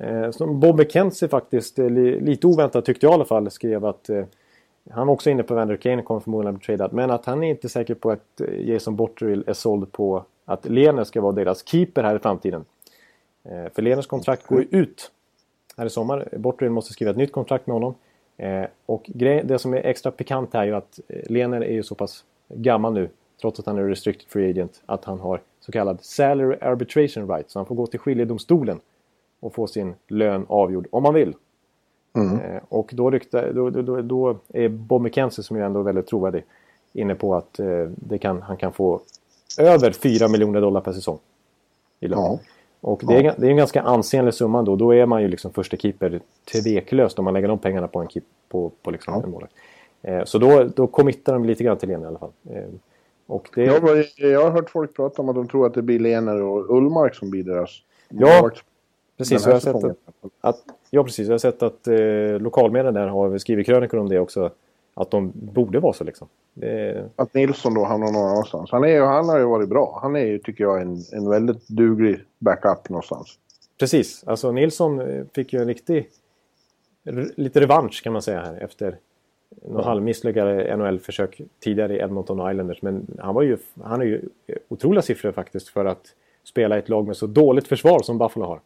Eh, 0.00 0.30
som 0.30 0.60
Bob 0.60 0.78
McKenzie 0.78 1.28
faktiskt, 1.28 1.78
eh, 1.78 1.90
li, 1.90 2.20
lite 2.20 2.46
oväntat 2.46 2.84
tyckte 2.84 3.06
jag 3.06 3.12
i 3.12 3.14
alla 3.14 3.24
fall, 3.24 3.50
skrev 3.50 3.84
att 3.84 4.08
eh, 4.08 4.24
han 4.90 5.08
är 5.08 5.12
också 5.12 5.30
inne 5.30 5.42
på 5.42 5.54
Vander 5.54 5.76
Kane 5.76 6.02
kommer 6.02 6.20
förmodligen 6.20 6.54
att 6.54 6.60
bli 6.60 6.66
tradad. 6.66 6.92
Men 6.92 7.10
att 7.10 7.24
han 7.24 7.44
är 7.44 7.50
inte 7.50 7.68
säker 7.68 7.94
på 7.94 8.10
att 8.10 8.40
eh, 8.40 8.68
Jason 8.68 8.96
Botterill 8.96 9.44
är 9.46 9.52
såld 9.52 9.92
på 9.92 10.24
att 10.44 10.68
Lehner 10.68 11.04
ska 11.04 11.20
vara 11.20 11.32
deras 11.32 11.66
keeper 11.66 12.02
här 12.02 12.16
i 12.16 12.18
framtiden. 12.18 12.64
För 13.74 13.82
Lehners 13.82 14.06
kontrakt 14.06 14.46
går 14.46 14.60
ju 14.60 14.66
ut 14.70 15.10
här 15.76 15.86
i 15.86 15.90
sommar. 15.90 16.28
Botterill 16.36 16.72
måste 16.72 16.92
skriva 16.92 17.10
ett 17.10 17.16
nytt 17.16 17.32
kontrakt 17.32 17.66
med 17.66 17.74
honom. 17.74 17.94
Och 18.86 19.10
det 19.14 19.60
som 19.60 19.74
är 19.74 19.86
extra 19.86 20.12
pikant 20.12 20.54
här 20.54 20.62
är 20.62 20.66
ju 20.66 20.74
att 20.74 21.00
Lehner 21.08 21.60
är 21.60 21.72
ju 21.72 21.82
så 21.82 21.94
pass 21.94 22.24
gammal 22.48 22.92
nu. 22.92 23.08
trots 23.40 23.60
att 23.60 23.66
han 23.66 23.78
är 23.78 23.82
restricted 23.82 24.28
free 24.28 24.50
agent, 24.50 24.82
att 24.86 25.04
han 25.04 25.20
har 25.20 25.40
så 25.60 25.72
kallad 25.72 25.98
salary 26.02 26.56
arbitration 26.60 27.28
right. 27.28 27.50
Så 27.50 27.58
han 27.58 27.66
får 27.66 27.74
gå 27.74 27.86
till 27.86 28.00
skiljedomstolen 28.00 28.80
och 29.40 29.54
få 29.54 29.66
sin 29.66 29.94
lön 30.08 30.46
avgjord 30.48 30.86
om 30.90 31.02
man 31.02 31.14
vill. 31.14 31.34
Mm. 32.12 32.40
Eh, 32.40 32.62
och 32.68 32.90
då, 32.92 33.10
rykta, 33.10 33.52
då, 33.52 33.70
då, 33.70 34.02
då, 34.02 34.38
är 34.48 34.68
Bob 34.68 35.02
McKenzie, 35.02 35.44
som 35.44 35.56
ju 35.56 35.62
ändå 35.62 35.80
är 35.80 35.84
väldigt 35.84 36.06
trovärdig, 36.06 36.44
inne 36.92 37.14
på 37.14 37.34
att 37.34 37.58
eh, 37.58 37.84
det 37.96 38.18
kan, 38.18 38.42
han 38.42 38.56
kan 38.56 38.72
få 38.72 39.00
över 39.58 39.92
4 39.92 40.28
miljoner 40.28 40.60
dollar 40.60 40.80
per 40.80 40.92
säsong. 40.92 41.18
I 42.00 42.08
lön. 42.08 42.18
Ja. 42.18 42.38
Och 42.80 43.02
det 43.06 43.14
är, 43.14 43.34
det 43.36 43.46
är 43.46 43.50
en 43.50 43.56
ganska 43.56 43.82
ansenlig 43.82 44.34
summa 44.34 44.62
då. 44.62 44.76
Då 44.76 44.94
är 44.94 45.06
man 45.06 45.22
ju 45.22 45.28
liksom 45.28 45.52
första 45.52 45.76
keeper 45.76 46.20
tveklöst 46.52 47.18
om 47.18 47.24
man 47.24 47.34
lägger 47.34 47.48
de 47.48 47.58
pengarna 47.58 47.88
på 47.88 48.00
en 48.00 48.08
keep, 48.08 48.22
på, 48.48 48.72
på 48.82 48.90
liksom 48.90 49.14
ja. 49.14 49.22
en 49.22 49.30
målvakt. 49.30 49.54
Eh, 50.02 50.24
så 50.24 50.38
då, 50.38 50.64
då 50.64 50.86
committar 50.86 51.32
de 51.32 51.44
lite 51.44 51.64
grann 51.64 51.78
till 51.78 51.88
Lena 51.88 52.04
i 52.04 52.06
alla 52.06 52.18
fall. 52.18 52.32
Eh, 52.50 52.64
och 53.26 53.48
det... 53.54 53.64
jag, 53.64 53.80
har, 53.80 54.04
jag 54.16 54.42
har 54.42 54.50
hört 54.50 54.70
folk 54.70 54.96
prata 54.96 55.22
om 55.22 55.28
att 55.28 55.34
de 55.34 55.48
tror 55.48 55.66
att 55.66 55.74
det 55.74 55.82
blir 55.82 55.98
Lener 55.98 56.42
och 56.42 56.76
Ullmark 56.76 57.14
som 57.14 57.30
blir 57.30 57.42
deras 57.44 57.82
Ja, 58.08 58.50
precis. 59.18 59.46
Jag 59.46 59.52
har 59.52 59.60
sett 59.60 59.84
att, 59.84 59.96
att, 60.40 60.64
ja, 60.90 61.04
precis. 61.04 61.26
Jag 61.26 61.34
har 61.34 61.38
sett 61.38 61.62
att 61.62 61.88
eh, 61.88 62.40
lokalmedierna 62.40 63.00
där 63.00 63.08
har 63.08 63.38
skrivit 63.38 63.66
krönikor 63.66 64.00
om 64.00 64.08
det 64.08 64.18
också. 64.18 64.50
Att 64.94 65.10
de 65.10 65.32
borde 65.34 65.80
vara 65.80 65.92
så 65.92 66.04
liksom. 66.04 66.28
Det... 66.54 67.04
Att 67.16 67.34
Nilsson 67.34 67.74
då 67.74 67.84
hamnar 67.84 68.12
någon 68.12 68.28
annanstans. 68.30 68.70
Han, 68.70 68.84
är, 68.84 69.00
han 69.00 69.28
har 69.28 69.38
ju 69.38 69.44
varit 69.44 69.68
bra. 69.68 69.98
Han 70.02 70.16
är 70.16 70.24
ju, 70.24 70.38
tycker 70.38 70.64
jag, 70.64 70.82
en, 70.82 70.96
en 71.12 71.30
väldigt 71.30 71.68
duglig 71.68 72.20
backup 72.38 72.88
någonstans. 72.88 73.38
Precis. 73.78 74.24
Alltså 74.26 74.52
Nilsson 74.52 75.00
eh, 75.00 75.24
fick 75.34 75.52
ju 75.52 75.60
en 75.60 75.66
riktig... 75.66 76.08
Lite 77.36 77.60
revansch 77.60 78.02
kan 78.02 78.12
man 78.12 78.22
säga 78.22 78.40
här 78.40 78.64
efter 78.64 78.98
ja. 79.72 79.82
halvmisslyckade 79.82 80.76
NHL-försök 80.76 81.40
tidigare 81.60 81.96
i 81.96 82.00
Edmonton 82.00 82.50
Islanders. 82.50 82.82
Men 82.82 83.06
han, 83.18 83.34
var 83.34 83.42
ju, 83.42 83.58
han 83.82 84.00
har 84.00 84.06
ju 84.06 84.22
otroliga 84.68 85.02
siffror 85.02 85.32
faktiskt 85.32 85.68
för 85.68 85.84
att 85.84 86.14
spela 86.44 86.76
i 86.76 86.78
ett 86.78 86.88
lag 86.88 87.06
med 87.06 87.16
så 87.16 87.26
dåligt 87.26 87.68
försvar 87.68 87.98
som 88.02 88.18
Buffalo 88.18 88.46
har. 88.46 88.60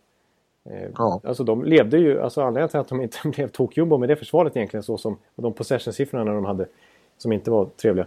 Eh, 0.65 0.89
ja. 0.99 1.21
Alltså 1.25 1.45
de 1.45 1.65
levde 1.65 1.99
ju, 1.99 2.21
alltså 2.21 2.41
anledningen 2.41 2.69
till 2.69 2.81
att 2.81 2.89
de 2.89 3.01
inte 3.01 3.19
blev 3.29 3.49
tokjumbo 3.49 3.99
med 3.99 4.09
det 4.09 4.17
försvaret 4.17 4.57
egentligen 4.57 4.83
så 4.83 4.99
som 4.99 5.17
de 5.35 5.53
possession-siffrorna 5.53 6.35
de 6.35 6.45
hade 6.45 6.67
som 7.19 7.33
inte 7.33 7.51
var 7.51 7.67
trevliga. 7.67 8.07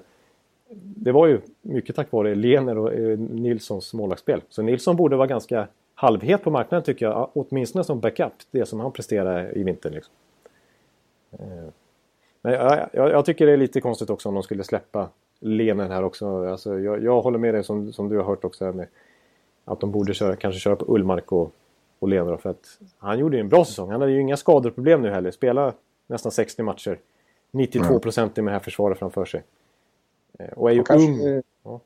Det 0.78 1.12
var 1.12 1.28
ju 1.28 1.42
mycket 1.62 1.96
tack 1.96 2.12
vare 2.12 2.36
Lener 2.36 2.78
och 2.78 2.94
eh, 2.94 3.20
Nilssons 3.20 3.94
målvaktsspel. 3.94 4.42
Så 4.50 4.62
Nilsson 4.62 4.96
borde 4.96 5.16
vara 5.16 5.28
ganska 5.28 5.68
halvhet 5.96 6.44
på 6.44 6.52
marknaden 6.52 6.84
tycker 6.84 7.06
jag. 7.06 7.30
Åtminstone 7.34 7.84
som 7.84 8.00
backup. 8.00 8.34
Det 8.52 8.66
som 8.66 8.80
han 8.80 8.92
presterade 8.92 9.52
i 9.52 9.64
vinter. 9.64 9.90
Liksom. 9.90 10.14
Eh, 11.32 11.70
men 12.46 12.54
jag, 12.54 12.90
jag, 12.92 13.12
jag, 13.12 13.26
tycker 13.26 13.46
det 13.46 13.52
är 13.52 13.58
lite 13.58 13.82
konstigt 13.82 14.10
också 14.10 14.30
om 14.30 14.36
de 14.36 14.44
skulle 14.44 14.64
släppa 14.64 15.10
Lener 15.40 15.90
här 15.90 16.04
också. 16.04 16.48
Alltså, 16.48 16.80
jag, 16.80 17.04
jag 17.04 17.22
håller 17.22 17.40
med 17.40 17.54
dig 17.54 17.64
som, 17.64 17.94
som 17.94 18.10
du 18.10 18.18
har 18.18 18.24
hört 18.24 18.44
också. 18.44 18.66
Här 18.66 18.72
med 18.72 18.88
att 19.66 19.80
de 19.80 19.92
borde 19.92 20.14
köra, 20.14 20.36
kanske 20.36 20.60
köra 20.60 20.76
på 20.76 20.96
Ullmark 20.96 21.32
och, 21.32 21.52
och 22.00 22.08
Lener. 22.08 22.38
För 22.38 22.50
att 22.50 22.80
han 22.98 23.20
gjorde 23.20 23.38
ju 23.38 23.42
en 23.42 23.50
bra 23.50 23.66
säsong. 23.66 23.92
Han 23.92 24.02
hade 24.02 24.14
ju 24.14 24.22
inga 24.22 24.38
skadeproblem 24.38 25.02
nu 25.02 25.10
heller. 25.10 25.32
Spela 25.32 25.74
nästan 26.08 26.32
60 26.32 26.64
matcher. 26.64 27.00
92 27.52 28.00
procent 28.00 28.36
med 28.36 28.46
det 28.46 28.52
här 28.52 28.60
försvaret 28.60 29.00
framför 29.00 29.26
sig. 29.26 29.44
Eh, 30.40 30.48
och 30.48 30.70
är 30.70 30.74
ju 30.74 30.84
kanske, 30.84 31.12
ung. 31.12 31.42
Ja. 31.64 31.80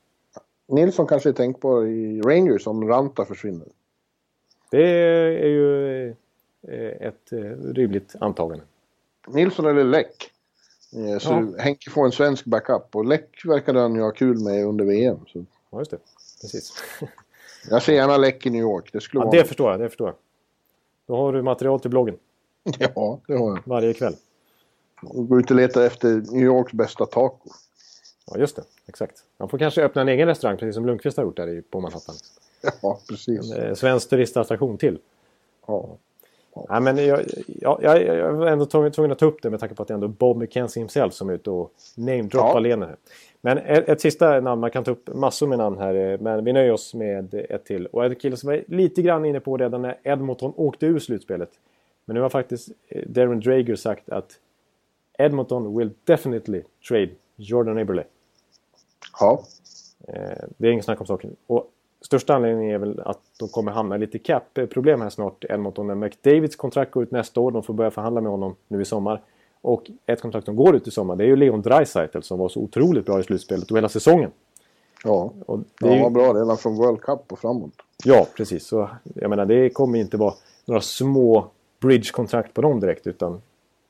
Nilsson 0.68 1.06
kanske 1.06 1.28
är 1.28 1.32
tänkbar 1.32 1.86
i 1.86 2.20
Rangers 2.20 2.66
om 2.66 2.88
Ranta 2.88 3.24
försvinner. 3.24 3.66
Det 4.70 4.88
är 5.42 5.48
ju 5.48 6.08
eh, 6.62 7.06
ett 7.06 7.32
eh, 7.32 7.38
rimligt 7.74 8.16
antagande. 8.20 8.64
Nilsson 9.28 9.66
eller 9.66 9.84
Läck. 9.84 10.30
Så 11.20 11.30
ja. 11.30 11.62
Henke 11.62 11.90
får 11.90 12.04
en 12.04 12.12
svensk 12.12 12.44
backup 12.44 12.96
och 12.96 13.04
Läck 13.04 13.44
verkade 13.44 13.80
han 13.80 13.94
ju 13.94 14.00
ha 14.00 14.10
kul 14.10 14.40
med 14.40 14.66
under 14.66 14.84
VM. 14.84 15.18
Så. 15.26 15.44
Ja, 15.70 15.78
just 15.78 15.90
det. 15.90 15.98
Precis. 16.40 16.72
jag 17.70 17.82
ser 17.82 17.92
gärna 17.92 18.16
Läck 18.16 18.46
i 18.46 18.50
New 18.50 18.60
York. 18.60 18.90
Det, 18.92 19.00
skulle 19.00 19.24
ja, 19.24 19.30
det 19.30 19.44
förstår 19.44 19.70
jag. 19.70 19.80
Det 19.80 19.88
förstår 19.88 20.08
jag. 20.08 20.16
Då 21.06 21.16
har 21.16 21.32
du 21.32 21.42
material 21.42 21.80
till 21.80 21.90
bloggen. 21.90 22.16
Ja, 22.78 23.20
det 23.26 23.36
har 23.36 23.48
jag. 23.48 23.58
Varje 23.64 23.94
kväll. 23.94 24.16
Och 25.02 25.28
gå 25.28 25.38
ut 25.38 25.50
och 25.50 25.56
leta 25.56 25.86
efter 25.86 26.08
New 26.08 26.44
Yorks 26.44 26.72
bästa 26.72 27.06
taco. 27.06 27.50
Ja, 28.26 28.38
just 28.38 28.56
det. 28.56 28.62
Exakt. 28.86 29.24
Man 29.36 29.48
får 29.48 29.58
kanske 29.58 29.82
öppna 29.82 30.02
en 30.02 30.08
egen 30.08 30.28
restaurang, 30.28 30.56
precis 30.56 30.74
som 30.74 30.86
Lundqvist 30.86 31.16
har 31.16 31.24
gjort 31.24 31.36
där 31.36 31.62
på 31.70 31.80
Manhattan. 31.80 32.14
Ja, 32.82 33.00
precis. 33.08 33.52
En 33.52 33.62
eh, 33.62 33.74
svensk 33.74 34.10
turistattraktion 34.10 34.78
till. 34.78 34.98
Ja. 35.66 35.96
Ja. 36.54 36.80
Men 36.80 37.06
jag, 37.06 37.20
jag, 37.46 37.78
jag, 37.82 38.04
jag 38.04 38.32
var 38.32 38.46
ändå 38.46 38.66
tvungen 38.66 39.12
att 39.12 39.18
ta 39.18 39.26
upp 39.26 39.42
det 39.42 39.50
med 39.50 39.60
tanke 39.60 39.74
på 39.74 39.82
att 39.82 39.88
det 39.88 39.92
är 39.92 39.96
ändå 39.96 40.08
Bob 40.08 40.36
McKenzie 40.36 40.80
himself 40.80 41.14
som 41.14 41.28
är 41.28 41.32
ute 41.32 41.50
och 41.50 41.72
namedroppar 41.96 42.54
ja. 42.54 42.58
Lena. 42.58 42.88
Men 43.40 43.58
ett, 43.58 43.88
ett, 43.88 44.00
sista 44.00 44.40
namn, 44.40 44.60
man 44.60 44.70
kan 44.70 44.84
ta 44.84 44.90
upp 44.90 45.14
massor 45.14 45.46
med 45.46 45.58
namn 45.58 45.78
här, 45.78 45.94
eh, 45.94 46.20
men 46.20 46.44
vi 46.44 46.52
nöjer 46.52 46.72
oss 46.72 46.94
med 46.94 47.34
ett 47.34 47.64
till. 47.64 47.86
Och 47.86 48.04
en 48.04 48.14
kille 48.14 48.36
som 48.36 48.46
var 48.46 48.64
lite 48.66 49.02
grann 49.02 49.24
inne 49.24 49.40
på 49.40 49.56
redan 49.56 49.82
när 49.82 49.98
Edmonton 50.02 50.52
åkte 50.56 50.86
ur 50.86 50.98
slutspelet. 50.98 51.50
Men 52.04 52.14
nu 52.14 52.20
har 52.20 52.28
faktiskt 52.28 52.68
eh, 52.88 53.02
Darren 53.06 53.40
Drager 53.40 53.76
sagt 53.76 54.08
att 54.08 54.38
Edmonton 55.18 55.78
will 55.78 55.90
definitely 56.04 56.62
trade 56.88 57.10
Jordan 57.36 57.78
Eberle. 57.78 58.04
Ja. 59.20 59.42
Eh, 60.08 60.44
det 60.56 60.68
är 60.68 60.72
inget 60.72 60.84
snack 60.84 61.00
om 61.00 61.06
saken. 61.06 61.36
Och 61.46 61.70
största 62.00 62.34
anledningen 62.34 62.74
är 62.74 62.78
väl 62.78 63.00
att 63.00 63.20
de 63.38 63.48
kommer 63.48 63.72
hamna 63.72 63.96
i 63.96 63.98
lite 63.98 64.18
cap-problem 64.18 65.00
här 65.00 65.10
snart, 65.10 65.44
Edmonton. 65.44 65.86
När 65.86 65.94
McDavids 65.94 66.56
kontrakt 66.56 66.90
går 66.90 67.02
ut 67.02 67.10
nästa 67.10 67.40
år, 67.40 67.50
de 67.50 67.62
får 67.62 67.74
börja 67.74 67.90
förhandla 67.90 68.20
med 68.20 68.30
honom 68.30 68.56
nu 68.68 68.82
i 68.82 68.84
sommar. 68.84 69.22
Och 69.62 69.90
ett 70.06 70.20
kontrakt 70.20 70.44
som 70.44 70.56
går 70.56 70.76
ut 70.76 70.88
i 70.88 70.90
sommar, 70.90 71.16
det 71.16 71.24
är 71.24 71.28
ju 71.28 71.36
Leon 71.36 71.62
Draisaitl 71.62 72.20
som 72.20 72.38
var 72.38 72.48
så 72.48 72.60
otroligt 72.60 73.06
bra 73.06 73.20
i 73.20 73.22
slutspelet 73.22 73.70
och 73.70 73.76
hela 73.76 73.88
säsongen. 73.88 74.30
Ja, 75.04 75.32
och 75.46 75.58
det 75.58 75.66
ja, 75.80 75.94
ju... 75.94 76.02
var 76.02 76.10
bra 76.10 76.34
redan 76.34 76.56
från 76.56 76.76
World 76.76 77.00
Cup 77.00 77.32
och 77.32 77.38
framåt. 77.38 77.72
Ja, 78.04 78.26
precis. 78.36 78.66
Så 78.66 78.90
jag 79.14 79.30
menar, 79.30 79.46
det 79.46 79.70
kommer 79.70 79.98
inte 79.98 80.16
vara 80.16 80.34
några 80.64 80.80
små 80.80 81.46
bridge-kontrakt 81.80 82.54
på 82.54 82.62
dem 82.62 82.80
direkt, 82.80 83.06
utan 83.06 83.42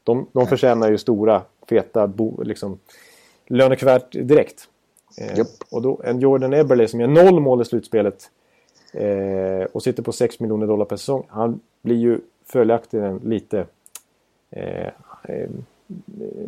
de, 0.05 0.27
de 0.33 0.47
förtjänar 0.47 0.91
ju 0.91 0.99
stora, 0.99 1.43
feta 1.69 2.07
bo, 2.07 2.43
liksom, 2.43 2.79
lönekuvert 3.47 4.11
direkt. 4.11 4.69
Eh, 5.19 5.39
yep. 5.39 5.47
Och 5.71 5.83
då, 5.83 6.01
en 6.05 6.21
Jordan 6.21 6.53
Eberle 6.53 6.89
som 6.89 7.01
gör 7.01 7.09
noll 7.09 7.41
mål 7.41 7.63
i 7.63 7.65
slutspelet 7.65 8.31
eh, 8.93 9.65
och 9.73 9.83
sitter 9.83 10.03
på 10.03 10.13
6 10.13 10.41
miljoner 10.41 10.67
dollar 10.67 10.85
per 10.85 10.97
säsong. 10.97 11.27
Han 11.29 11.61
blir 11.83 11.97
ju 11.97 12.21
följaktligen 12.47 13.21
lite 13.25 13.67
eh, 14.51 14.87
eh, 15.23 15.51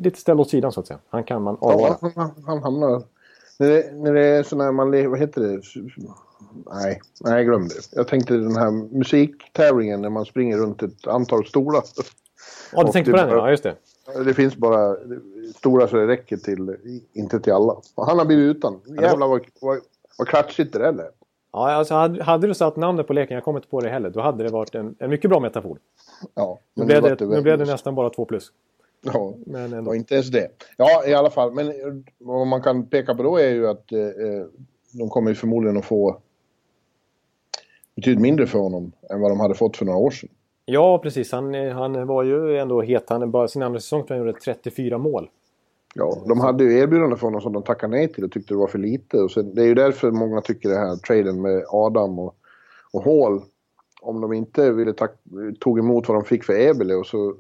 lite 0.01 0.21
ställd 0.21 0.41
åt 0.41 0.51
sidan 0.51 0.73
så 0.73 0.81
att 0.81 0.87
säga. 0.87 0.99
Han 1.09 1.25
kan 1.25 1.43
man 1.43 1.57
avvara. 1.61 1.97
Ja, 2.01 2.11
han, 2.15 2.31
han 2.47 2.63
hamnar... 2.63 3.03
När 3.59 3.69
det, 3.69 3.93
när 3.93 4.13
det 4.13 4.27
är 4.27 4.43
sådana 4.43 4.65
här 4.65 4.73
man... 4.73 5.11
Vad 5.11 5.19
heter 5.19 5.41
det? 5.41 5.63
Nej, 6.73 7.01
nej 7.21 7.45
glöm 7.45 7.69
det. 7.69 7.75
Jag 7.93 8.09
tänkte 8.09 8.35
den 8.35 8.57
här 8.57 8.71
musiktävlingen 8.71 10.03
när 10.03 10.11
man 10.11 10.25
springer 10.25 10.57
runt 10.57 10.83
ett 10.83 11.07
antal 11.07 11.47
stolar. 11.47 11.83
Ja, 12.73 12.85
du 12.85 12.93
tänkte 12.93 13.11
på 13.11 13.17
den 13.17 13.29
ja, 13.29 13.51
just 13.51 13.63
det. 13.63 13.77
Det 14.25 14.35
finns 14.35 14.57
bara 14.57 14.97
stora 15.57 15.89
så 15.89 15.97
det 15.97 16.07
räcker 16.07 16.37
till, 16.37 16.77
inte 17.13 17.41
till 17.41 17.53
alla. 17.53 17.77
Och 17.95 18.07
han 18.07 18.19
har 18.19 18.25
blivit 18.25 18.57
utan. 18.57 18.81
Jävlar 18.87 19.29
vad, 19.29 19.41
vad, 19.61 19.79
vad 20.19 20.29
klatschigt 20.29 20.73
det 20.73 20.87
är. 20.87 21.11
Ja, 21.53 21.73
alltså 21.73 21.95
hade, 21.95 22.23
hade, 22.23 22.47
du 22.47 22.55
satt 22.55 22.77
namnet 22.77 23.07
på 23.07 23.13
leken, 23.13 23.35
jag 23.35 23.45
kommer 23.45 23.59
inte 23.59 23.69
på 23.69 23.81
det 23.81 23.89
heller, 23.89 24.11
då 24.11 24.21
hade 24.21 24.45
det 24.45 24.51
varit 24.51 24.75
en, 24.75 24.95
en 24.99 25.11
mycket 25.11 25.31
bra 25.31 25.41
metafor. 25.41 25.79
Ja, 26.35 26.59
nu 26.75 26.85
blev, 26.85 27.03
det, 27.03 27.27
nu 27.27 27.43
blev 27.43 27.59
det 27.59 27.65
nästan 27.65 27.95
bara 27.95 28.11
två 28.11 28.25
plus. 28.25 28.53
Ja, 29.03 29.35
men 29.47 29.73
ändå. 29.73 29.91
och 29.91 29.97
inte 29.97 30.15
ens 30.15 30.29
det. 30.29 30.49
Ja, 30.77 31.07
i 31.07 31.15
alla 31.15 31.31
fall. 31.31 31.53
Men 31.53 31.75
vad 32.19 32.47
man 32.47 32.63
kan 32.63 32.87
peka 32.87 33.15
på 33.15 33.23
då 33.23 33.37
är 33.37 33.49
ju 33.49 33.69
att 33.69 33.93
eh, 33.93 34.01
eh 34.01 34.47
de 34.93 35.09
kommer 35.09 35.35
förmodligen 35.35 35.77
att 35.77 35.85
få 35.85 36.17
betydligt 37.95 38.21
mindre 38.21 38.47
för 38.47 38.59
honom 38.59 38.93
än 39.11 39.21
vad 39.21 39.31
de 39.31 39.41
hade 39.41 39.55
fått 39.55 39.77
för 39.77 39.85
några 39.85 39.99
år 39.99 40.11
sedan. 40.11 40.29
Ja, 40.65 40.99
precis. 40.99 41.33
Han, 41.33 41.55
han 41.55 42.07
var 42.07 42.23
ju 42.23 42.59
ändå 42.59 42.83
het. 42.83 43.05
Han 43.11 43.31
bara 43.31 43.49
sin 43.49 43.63
andra 43.63 43.81
säsong 43.81 44.07
tror 44.07 44.19
jag 44.19 44.27
gjorde 44.27 44.39
34 44.39 44.99
mål. 44.99 45.31
Ja, 45.95 46.23
de 46.29 46.41
hade 46.41 46.65
ju 46.65 46.79
erbjudande 46.79 47.17
för 47.17 47.27
honom 47.27 47.41
som 47.41 47.53
de 47.53 47.63
tackade 47.63 47.97
nej 47.97 48.13
till 48.13 48.25
och 48.25 48.33
tyckte 48.33 48.55
det 48.55 48.59
var 48.59 48.67
för 48.67 48.79
lite. 48.79 49.17
Och 49.17 49.31
sen, 49.31 49.55
det 49.55 49.63
är 49.63 49.67
ju 49.67 49.75
därför 49.75 50.11
många 50.11 50.41
tycker 50.41 50.69
det 50.69 50.79
här 50.79 50.97
traden 50.97 51.43
med 51.43 51.65
Adam 51.69 52.19
och, 52.19 52.35
och 52.93 53.05
Hall. 53.05 53.43
Om 54.03 54.21
de 54.21 54.33
inte 54.33 54.73
ville 54.73 54.93
tack, 54.93 55.13
tog 55.61 55.79
emot 55.79 56.09
vad 56.09 56.17
de 56.17 56.25
fick 56.25 56.45
för 56.45 56.61
Ebele 56.61 56.95
och 56.95 57.07
så, 57.07 57.35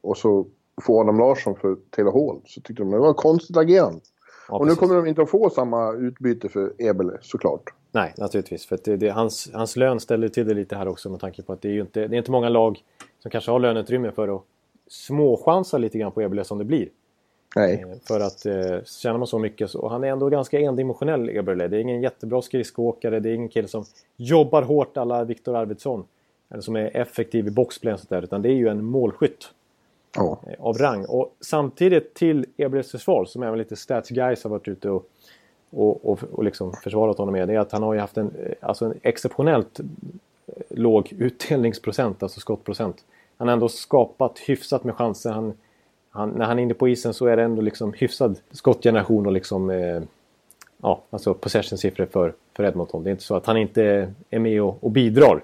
och 0.00 0.16
så 0.16 0.46
få 0.82 1.00
Adam 1.00 1.18
Larsson 1.18 1.56
för 1.56 1.76
Taylor 1.90 2.12
Hall 2.12 2.40
så 2.44 2.60
tyckte 2.60 2.82
de 2.82 2.90
det 2.90 2.98
var 2.98 3.14
konstigt 3.14 3.56
agerande. 3.56 4.00
Ja, 4.48 4.58
och 4.58 4.66
nu 4.66 4.74
kommer 4.74 4.94
de 4.94 5.06
inte 5.06 5.22
att 5.22 5.30
få 5.30 5.50
samma 5.50 5.92
utbyte 5.92 6.48
för 6.48 6.72
Ebele 6.78 7.18
såklart. 7.20 7.62
Nej, 7.92 8.14
naturligtvis. 8.16 8.66
För 8.66 8.78
det, 8.84 8.96
det, 8.96 9.08
hans, 9.08 9.50
hans 9.52 9.76
lön 9.76 10.00
ställer 10.00 10.28
till 10.28 10.48
det 10.48 10.54
lite 10.54 10.76
här 10.76 10.88
också 10.88 11.10
med 11.10 11.20
tanke 11.20 11.42
på 11.42 11.52
att 11.52 11.62
det 11.62 11.68
är 11.68 11.80
inte, 11.80 12.06
det 12.06 12.16
är 12.16 12.18
inte 12.18 12.30
många 12.30 12.48
lag 12.48 12.82
som 13.18 13.30
kanske 13.30 13.50
har 13.50 13.58
löneutrymme 13.58 14.10
för 14.10 14.36
att 14.36 14.42
småchansa 14.86 15.78
lite 15.78 15.98
grann 15.98 16.12
på 16.12 16.22
Eberle 16.22 16.44
som 16.44 16.58
det 16.58 16.64
blir. 16.64 16.88
Nej. 17.56 17.82
Eh, 17.82 17.98
för 18.08 18.20
att 18.20 18.46
eh, 18.46 18.84
tjänar 18.84 19.18
man 19.18 19.26
så 19.26 19.38
mycket 19.38 19.70
så... 19.70 19.78
Och 19.78 19.90
han 19.90 20.04
är 20.04 20.08
ändå 20.08 20.28
ganska 20.28 20.60
endimensionell, 20.60 21.28
Eberle. 21.28 21.68
Det 21.68 21.76
är 21.76 21.80
ingen 21.80 22.02
jättebra 22.02 22.42
skridskoåkare. 22.42 23.20
Det 23.20 23.30
är 23.30 23.34
ingen 23.34 23.48
kille 23.48 23.68
som 23.68 23.84
jobbar 24.16 24.62
hårt 24.62 24.96
alla 24.96 25.24
Viktor 25.24 25.56
Arvidsson. 25.56 26.04
Eller 26.50 26.62
som 26.62 26.76
är 26.76 26.96
effektiv 26.96 27.46
i 27.46 27.50
boxplay 27.50 27.94
och 27.94 28.00
sådär. 28.00 28.22
Utan 28.22 28.42
det 28.42 28.48
är 28.48 28.54
ju 28.54 28.68
en 28.68 28.84
målskytt. 28.84 29.50
Eh, 30.46 30.64
av 30.64 30.78
rang. 30.78 31.04
Och 31.04 31.36
samtidigt 31.40 32.14
till 32.14 32.46
Eberles 32.56 32.90
försvar, 32.90 33.24
som 33.24 33.42
även 33.42 33.58
lite 33.58 33.76
stats 33.76 34.08
guys 34.08 34.44
har 34.44 34.50
varit 34.50 34.68
ute 34.68 34.90
och 34.90 35.10
och, 35.70 36.10
och, 36.10 36.20
och 36.32 36.44
liksom 36.44 36.72
försvarat 36.72 37.18
honom 37.18 37.32
med 37.32 37.48
det 37.48 37.54
är 37.54 37.58
att 37.58 37.72
han 37.72 37.82
har 37.82 37.94
ju 37.94 38.00
haft 38.00 38.16
en, 38.16 38.30
alltså 38.60 38.84
en 38.84 38.94
exceptionellt 39.02 39.80
låg 40.68 41.12
utdelningsprocent, 41.18 42.22
alltså 42.22 42.40
skottprocent. 42.40 43.04
Han 43.36 43.48
har 43.48 43.52
ändå 43.52 43.68
skapat 43.68 44.38
hyfsat 44.38 44.84
med 44.84 44.94
chanser. 44.94 45.30
Han, 45.30 45.52
han, 46.10 46.30
när 46.30 46.46
han 46.46 46.58
är 46.58 46.62
inne 46.62 46.74
på 46.74 46.88
isen 46.88 47.14
så 47.14 47.26
är 47.26 47.36
det 47.36 47.42
ändå 47.42 47.62
liksom 47.62 47.92
hyfsad 47.92 48.38
skottgeneration 48.50 49.26
och 49.26 49.32
liksom 49.32 49.70
eh, 49.70 50.02
ja, 50.82 51.02
alltså 51.10 51.34
possession-siffror 51.34 52.06
för, 52.06 52.34
för 52.56 52.64
Edmonton. 52.64 53.04
Det 53.04 53.10
är 53.10 53.12
inte 53.12 53.24
så 53.24 53.36
att 53.36 53.46
han 53.46 53.56
inte 53.56 54.12
är 54.30 54.38
med 54.38 54.62
och, 54.62 54.84
och 54.84 54.90
bidrar. 54.90 55.42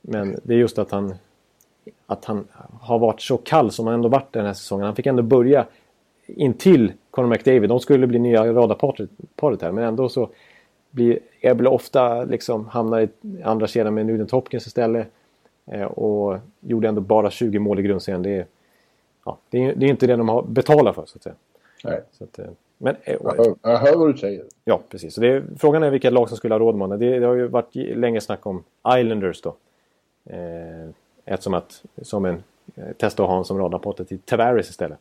Men 0.00 0.40
det 0.42 0.54
är 0.54 0.58
just 0.58 0.78
att 0.78 0.90
han, 0.90 1.14
att 2.06 2.24
han 2.24 2.44
har 2.80 2.98
varit 2.98 3.20
så 3.20 3.36
kall 3.36 3.70
som 3.70 3.86
han 3.86 3.94
ändå 3.94 4.08
varit 4.08 4.32
den 4.32 4.46
här 4.46 4.54
säsongen. 4.54 4.86
Han 4.86 4.96
fick 4.96 5.06
ändå 5.06 5.22
börja 5.22 5.66
intill 6.26 6.92
Conor 7.12 7.28
McDavid. 7.28 7.68
De 7.68 7.80
skulle 7.80 8.06
bli 8.06 8.18
nya 8.18 8.52
radarparet 8.52 9.62
här 9.62 9.72
men 9.72 9.84
ändå 9.84 10.08
så 10.08 10.28
blir 10.90 11.18
Ebbele 11.40 11.68
ofta 11.68 12.24
liksom 12.24 12.66
hamnar 12.68 13.00
i 13.00 13.08
andra 13.44 13.66
kedjan 13.66 13.94
med 13.94 14.06
Nugent 14.06 14.30
Hopkins 14.30 14.66
istället. 14.66 15.08
Eh, 15.66 15.82
och 15.82 16.38
gjorde 16.60 16.88
ändå 16.88 17.00
bara 17.00 17.30
20 17.30 17.58
mål 17.58 17.78
i 17.78 17.82
grundserien. 17.82 18.22
Det 18.22 18.30
är, 18.30 18.46
ja, 19.24 19.38
det 19.50 19.64
är, 19.64 19.74
det 19.74 19.86
är 19.86 19.90
inte 19.90 20.06
det 20.06 20.16
de 20.16 20.28
har 20.28 20.42
betalat 20.42 20.94
för 20.94 21.06
så 21.06 21.18
att 21.18 21.22
säga. 21.22 21.34
Nej. 21.84 22.00
Så 22.12 22.24
att, 22.24 22.38
eh, 22.38 22.46
men, 22.78 22.96
eh, 23.02 23.16
Jag 23.22 23.36
hör, 23.36 23.54
jag 23.62 23.78
hör 23.78 23.96
vad 23.96 24.14
du 24.14 24.18
säger. 24.18 24.44
Ja, 24.64 24.80
precis. 24.88 25.14
Så 25.14 25.20
det 25.20 25.28
är, 25.28 25.44
frågan 25.58 25.82
är 25.82 25.90
vilket 25.90 26.12
lag 26.12 26.28
som 26.28 26.36
skulle 26.36 26.54
ha 26.54 26.58
råd 26.58 26.74
med 26.74 26.80
honom. 26.80 26.98
Det, 26.98 27.18
det 27.18 27.26
har 27.26 27.34
ju 27.34 27.46
varit 27.46 27.74
länge 27.74 28.20
snack 28.20 28.46
om 28.46 28.64
Islanders 28.98 29.42
då. 29.42 29.54
Eh, 30.24 30.88
eftersom 31.24 31.54
att, 31.54 31.84
som 32.02 32.24
en, 32.24 32.42
eh, 32.74 32.92
testa 32.96 33.22
att 33.22 33.26
ha 33.26 33.32
honom 33.32 33.44
som 33.44 33.58
radarpartner 33.58 34.04
till 34.04 34.18
Tavares 34.18 34.70
istället. 34.70 34.98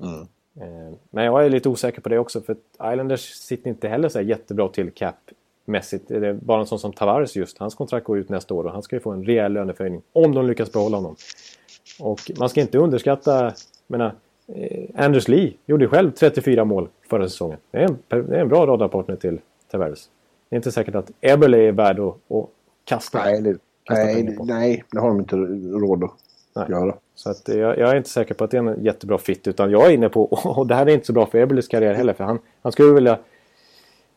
Mm. 0.00 0.26
Eh, 0.60 0.96
men 1.10 1.24
jag 1.24 1.44
är 1.44 1.50
lite 1.50 1.68
osäker 1.68 2.00
på 2.00 2.08
det 2.08 2.18
också 2.18 2.40
för 2.40 2.56
Islanders 2.92 3.20
sitter 3.20 3.70
inte 3.70 3.88
heller 3.88 4.08
så 4.08 4.20
jättebra 4.20 4.68
till 4.68 4.90
cap-mässigt. 4.90 6.08
Det 6.08 6.28
är 6.28 6.32
bara 6.32 6.60
en 6.60 6.66
sån 6.66 6.78
som 6.78 6.92
Tavares 6.92 7.36
just. 7.36 7.58
Hans 7.58 7.74
kontrakt 7.74 8.06
går 8.06 8.18
ut 8.18 8.28
nästa 8.28 8.54
år 8.54 8.64
och 8.64 8.72
han 8.72 8.82
ska 8.82 8.96
ju 8.96 9.00
få 9.00 9.10
en 9.10 9.24
rejäl 9.24 9.52
löneförhöjning. 9.52 10.02
Om 10.12 10.34
de 10.34 10.46
lyckas 10.46 10.72
behålla 10.72 10.96
honom. 10.96 11.16
Och 12.00 12.20
man 12.38 12.48
ska 12.48 12.60
inte 12.60 12.78
underskatta, 12.78 13.54
menar, 13.86 14.14
eh, 14.46 15.04
Anders 15.04 15.28
Lee 15.28 15.52
gjorde 15.66 15.88
själv 15.88 16.10
34 16.10 16.64
mål 16.64 16.88
förra 17.08 17.28
säsongen. 17.28 17.58
Det 17.70 17.78
är 17.78 17.84
en, 17.84 17.98
det 18.08 18.36
är 18.36 18.40
en 18.40 18.48
bra 18.48 18.66
radarpartner 18.66 19.16
till 19.16 19.40
Tavares. 19.70 20.08
Det 20.48 20.56
är 20.56 20.58
inte 20.58 20.72
säkert 20.72 20.94
att 20.94 21.10
Eberle 21.20 21.58
är 21.58 21.72
värd 21.72 22.00
att, 22.00 22.14
att 22.32 22.48
kasta. 22.84 23.18
Nej, 23.24 23.42
det, 23.42 23.58
Kasta 23.84 24.04
nej, 24.04 24.36
nej, 24.40 24.84
det 24.90 25.00
har 25.00 25.08
de 25.08 25.20
inte 25.20 25.36
råd 25.86 26.04
att 26.04 26.10
Nej. 26.54 26.66
göra. 26.70 26.94
Så 27.14 27.30
att 27.30 27.48
eh, 27.48 27.58
jag, 27.58 27.78
jag 27.78 27.90
är 27.90 27.96
inte 27.96 28.08
säker 28.08 28.34
på 28.34 28.44
att 28.44 28.50
det 28.50 28.56
är 28.56 28.62
en 28.62 28.84
jättebra 28.84 29.18
fit. 29.18 29.46
Utan 29.46 29.70
jag 29.70 29.86
är 29.86 29.90
inne 29.90 30.08
på, 30.08 30.24
och 30.44 30.66
det 30.66 30.74
här 30.74 30.86
är 30.86 30.90
inte 30.90 31.06
så 31.06 31.12
bra 31.12 31.26
för 31.26 31.38
Eberles 31.38 31.68
karriär 31.68 31.94
heller. 31.94 32.12
För 32.12 32.24
han, 32.24 32.38
han 32.62 32.72
skulle 32.72 32.92
vilja... 32.92 33.18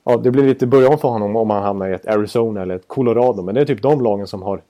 Ja, 0.03 0.17
det 0.17 0.31
blir 0.31 0.43
lite 0.43 0.67
början 0.67 0.97
för 0.97 1.07
honom 1.07 1.35
om 1.35 1.49
han 1.49 1.63
hamnar 1.63 1.89
i 1.89 1.93
ett 1.93 2.07
Arizona 2.07 2.61
eller 2.61 2.75
ett 2.75 2.87
Colorado. 2.87 3.43
Men 3.43 3.55
det 3.55 3.61
är 3.61 3.65
typ 3.65 3.81
de 3.81 4.01
lagen 4.01 4.27
som 4.27 4.41
har... 4.41 4.61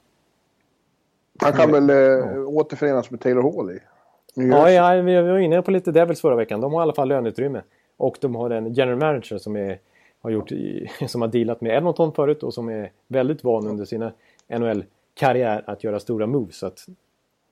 Han 1.39 1.53
kan 1.53 1.71
väl 1.71 1.89
äh, 1.89 2.47
återförenas 2.47 3.11
med 3.11 3.19
Taylor 3.19 3.41
Hall 3.41 3.71
i 3.71 3.79
Ja, 4.39 4.71
ja, 4.71 5.01
vi 5.01 5.21
var 5.21 5.37
inne 5.37 5.61
på 5.61 5.71
lite 5.71 5.91
Devils 5.91 6.21
förra 6.21 6.35
veckan. 6.35 6.61
De 6.61 6.73
har 6.73 6.81
i 6.81 6.83
alla 6.83 6.93
fall 6.93 7.07
löneutrymme. 7.07 7.61
Och 7.97 8.17
de 8.21 8.35
har 8.35 8.49
en 8.49 8.73
general 8.73 8.99
manager 8.99 9.37
som, 9.37 9.55
är, 9.55 9.79
har, 10.21 10.29
gjort, 10.29 10.51
som 11.07 11.21
har 11.21 11.27
dealat 11.27 11.61
med 11.61 11.77
Edmonton 11.77 12.13
förut 12.13 12.43
och 12.43 12.53
som 12.53 12.69
är 12.69 12.91
väldigt 13.07 13.43
van 13.43 13.67
under 13.67 13.85
sina 13.85 14.11
NHL-karriär 14.47 15.63
att 15.65 15.83
göra 15.83 15.99
stora 15.99 16.27
moves. 16.27 16.57
Så 16.57 16.67
att, 16.67 16.85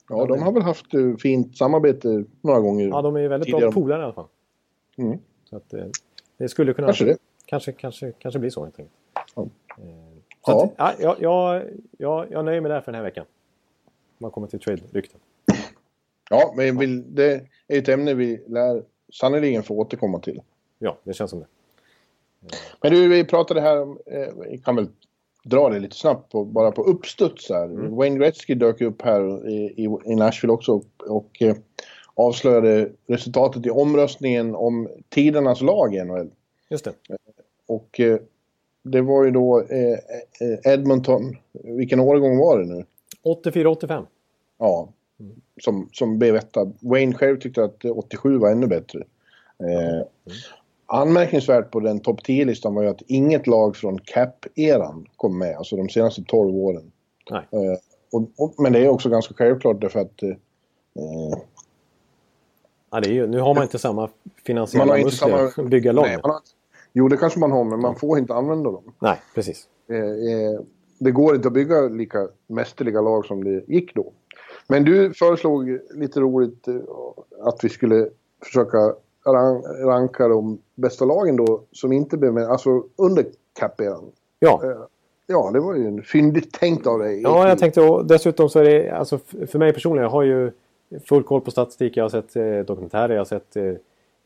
Ja, 0.10 0.26
de 0.26 0.42
har 0.42 0.52
väl 0.52 0.62
haft 0.64 0.94
eh, 0.94 1.16
fint 1.16 1.58
samarbete 1.58 2.24
några 2.42 2.60
gånger. 2.60 2.88
ja, 2.88 3.02
de 3.02 3.16
är 3.16 3.20
ju 3.20 3.28
väldigt 3.28 3.50
bra 3.50 3.58
Tidigare. 3.60 3.74
polare 3.74 4.02
i 4.02 4.04
alla 4.04 4.14
fall. 4.14 4.28
Mm. 4.98 5.18
Så 5.50 5.58
att, 5.58 5.74
eh, 5.74 5.86
det 6.38 6.50
skulle 6.50 6.74
kunna... 6.74 6.88
Kanske 6.88 7.06
det. 7.06 7.18
Kanske, 7.46 7.72
kanske, 7.72 8.12
kanske 8.12 8.40
blir 8.40 8.50
så 8.50 8.64
helt 8.64 8.80
enkelt. 8.80 8.96
Ja. 9.36 9.42
Eh, 9.78 9.86
Ja. 10.48 10.64
att, 10.64 10.74
ja, 10.78 10.94
jag, 11.00 11.16
jag, 11.22 11.64
jag, 11.98 12.32
jag 12.32 12.46
nöjer 12.46 12.62
mig 12.62 12.72
där 12.72 12.82
för 12.82 12.92
den 12.92 12.96
här 13.00 13.04
veckan. 13.04 13.26
Om 13.88 13.94
man 14.18 14.32
kommer 14.32 14.48
till 14.48 14.60
trade-rykten. 14.60 15.20
Ja, 16.30 16.54
men 16.58 16.78
vill, 16.78 17.16
det 17.16 17.34
är 17.68 17.80
ett 17.80 17.90
ämne 17.90 18.14
vi 18.14 18.44
lär 18.48 18.84
sannerligen 19.14 19.64
få 19.64 19.80
återkomma 19.80 20.20
till. 20.20 20.42
Ja, 20.80 20.98
det 21.04 21.14
känns 21.14 21.32
som 21.32 21.40
det. 21.40 21.46
Men 22.82 22.92
du, 22.92 23.08
vi 23.08 23.24
pratade 23.26 23.62
här 23.62 23.82
om, 23.82 24.00
eh, 24.06 24.60
kan 24.64 24.76
väl 24.76 24.88
dra 25.46 25.70
det 25.70 25.80
lite 25.80 25.96
snabbt 25.96 26.32
på, 26.32 26.46
bara 26.46 26.72
på 26.72 26.84
uppstuds 26.84 27.50
här. 27.50 27.66
Mm. 27.66 27.96
Wayne 27.96 28.18
Gretzky 28.18 28.56
dök 28.56 28.82
upp 28.82 29.02
här 29.02 29.50
i, 29.50 29.56
i, 29.56 29.98
i 30.06 30.16
Nashville 30.16 30.54
också 30.54 30.72
och, 30.72 30.86
och 31.08 31.42
eh, 31.42 31.56
avslöjade 32.14 32.90
resultatet 33.08 33.66
i 33.66 33.70
omröstningen 33.70 34.56
om 34.56 34.90
tidernas 35.10 35.62
lag 35.62 35.96
i 35.96 36.04
NHL. 36.04 36.30
Just 36.70 36.86
det. 36.86 36.94
Och 37.68 38.00
eh, 38.00 38.20
det 38.84 39.02
var 39.02 39.24
ju 39.24 39.32
då 39.32 39.62
eh, 39.62 40.00
eh, 40.42 40.74
Edmonton, 40.74 41.38
vilken 41.52 42.00
årgång 42.00 42.38
var 42.38 42.60
det 42.60 42.66
nu? 42.66 42.86
84-85. 43.24 44.06
Ja, 44.58 44.90
som, 45.62 45.90
som 45.94 46.20
blev 46.20 46.36
etta. 46.36 46.72
Wayne 46.80 47.14
själv 47.14 47.40
tyckte 47.40 47.64
att 47.64 47.86
eh, 47.86 47.98
87 47.98 48.38
var 48.38 48.52
ännu 48.52 48.68
bättre. 48.68 49.00
Eh, 49.60 50.08
Anmärkningsvärt 50.88 51.72
på 51.72 51.80
den 51.80 52.00
topp 52.00 52.20
10-listan 52.28 52.76
var 52.76 52.84
ju 52.84 52.90
att 52.90 53.02
inget 53.08 53.48
lag 53.48 53.76
från 53.76 54.00
Cap-eran 54.00 55.06
kom 55.16 55.38
med, 55.38 55.58
alltså 55.58 55.76
de 55.76 55.90
senaste 55.90 56.24
12 56.24 56.56
åren. 56.56 56.92
Nej. 57.32 57.48
Eh, 57.52 57.78
och, 58.12 58.30
och, 58.38 58.54
men 58.58 58.74
det 58.74 58.80
är 58.80 58.90
också 58.90 59.10
ganska 59.10 59.34
självklart 59.34 59.82
därför 59.82 60.00
att 60.00 60.24
eh, 60.24 60.30
Ja, 62.96 63.00
det 63.00 63.10
är 63.10 63.14
ju, 63.14 63.28
nu 63.28 63.40
har 63.40 63.54
man 63.54 63.64
inte 63.64 63.80
samma 63.80 64.10
finansiella 64.46 64.86
man 64.86 64.90
har 64.90 64.98
inte 64.98 65.06
muskler 65.06 65.50
samma... 65.50 65.70
bygga 65.70 65.92
lag 65.92 66.06
Nej, 66.06 66.20
har, 66.24 66.40
jo, 66.94 67.08
det 67.08 67.18
kanske 67.18 67.40
man 67.40 67.52
har, 67.52 67.64
men 67.64 67.82
man 67.82 67.96
får 67.96 68.18
inte 68.18 68.34
använda 68.34 68.72
dem. 68.72 68.94
Nej, 69.00 69.22
precis. 69.36 69.68
Eh, 69.90 69.98
eh, 69.98 70.60
det 71.00 71.12
går 71.12 71.36
inte 71.36 71.48
att 71.48 71.54
bygga 71.54 71.82
lika 71.82 72.28
mästerliga 72.48 73.02
lag 73.02 73.26
som 73.26 73.44
det 73.44 73.64
gick 73.68 73.96
då. 73.96 74.14
Men 74.68 74.84
du 74.84 75.14
föreslog 75.14 75.80
lite 75.96 76.20
roligt 76.20 76.68
eh, 76.68 76.76
att 77.42 77.64
vi 77.64 77.70
skulle 77.70 78.10
försöka 78.44 78.94
ran- 79.26 79.86
ranka 79.86 80.28
de 80.28 80.58
bästa 80.76 81.06
lagen 81.06 81.36
då 81.36 81.62
som 81.72 81.92
inte 81.92 82.18
blev 82.18 82.34
med, 82.34 82.44
alltså 82.50 82.84
under 82.96 83.26
cap-eran. 83.60 84.04
Ja, 84.40 84.62
Eh, 84.64 84.78
Ja, 85.28 85.50
det 85.54 85.60
var 85.60 85.76
ju 85.76 85.88
en 85.88 86.02
fyndigt 86.02 86.54
tänkt 86.54 86.88
av 86.88 87.00
dig. 87.00 87.22
ja 87.22 87.50
jag 87.50 87.60
tänkte 87.60 87.82
och 87.82 88.06
dessutom 88.06 88.50
så 88.50 88.60
är 88.60 88.64
det, 88.64 88.90
alltså 88.90 89.18
för 89.48 89.60
mig 89.60 89.74
personligen, 89.74 90.04
jag 90.04 90.10
har 90.12 90.24
ju 90.24 90.52
full 91.06 91.24
koll 91.24 91.42
på 91.42 91.52
statistik. 91.52 91.98
Jag 91.98 92.04
har 92.04 92.10
sett 92.10 92.36
eh, 92.36 92.60
dokumentärer, 92.60 93.14
jag 93.14 93.20
har 93.20 93.26
sett 93.26 93.56
eh, 93.56 93.74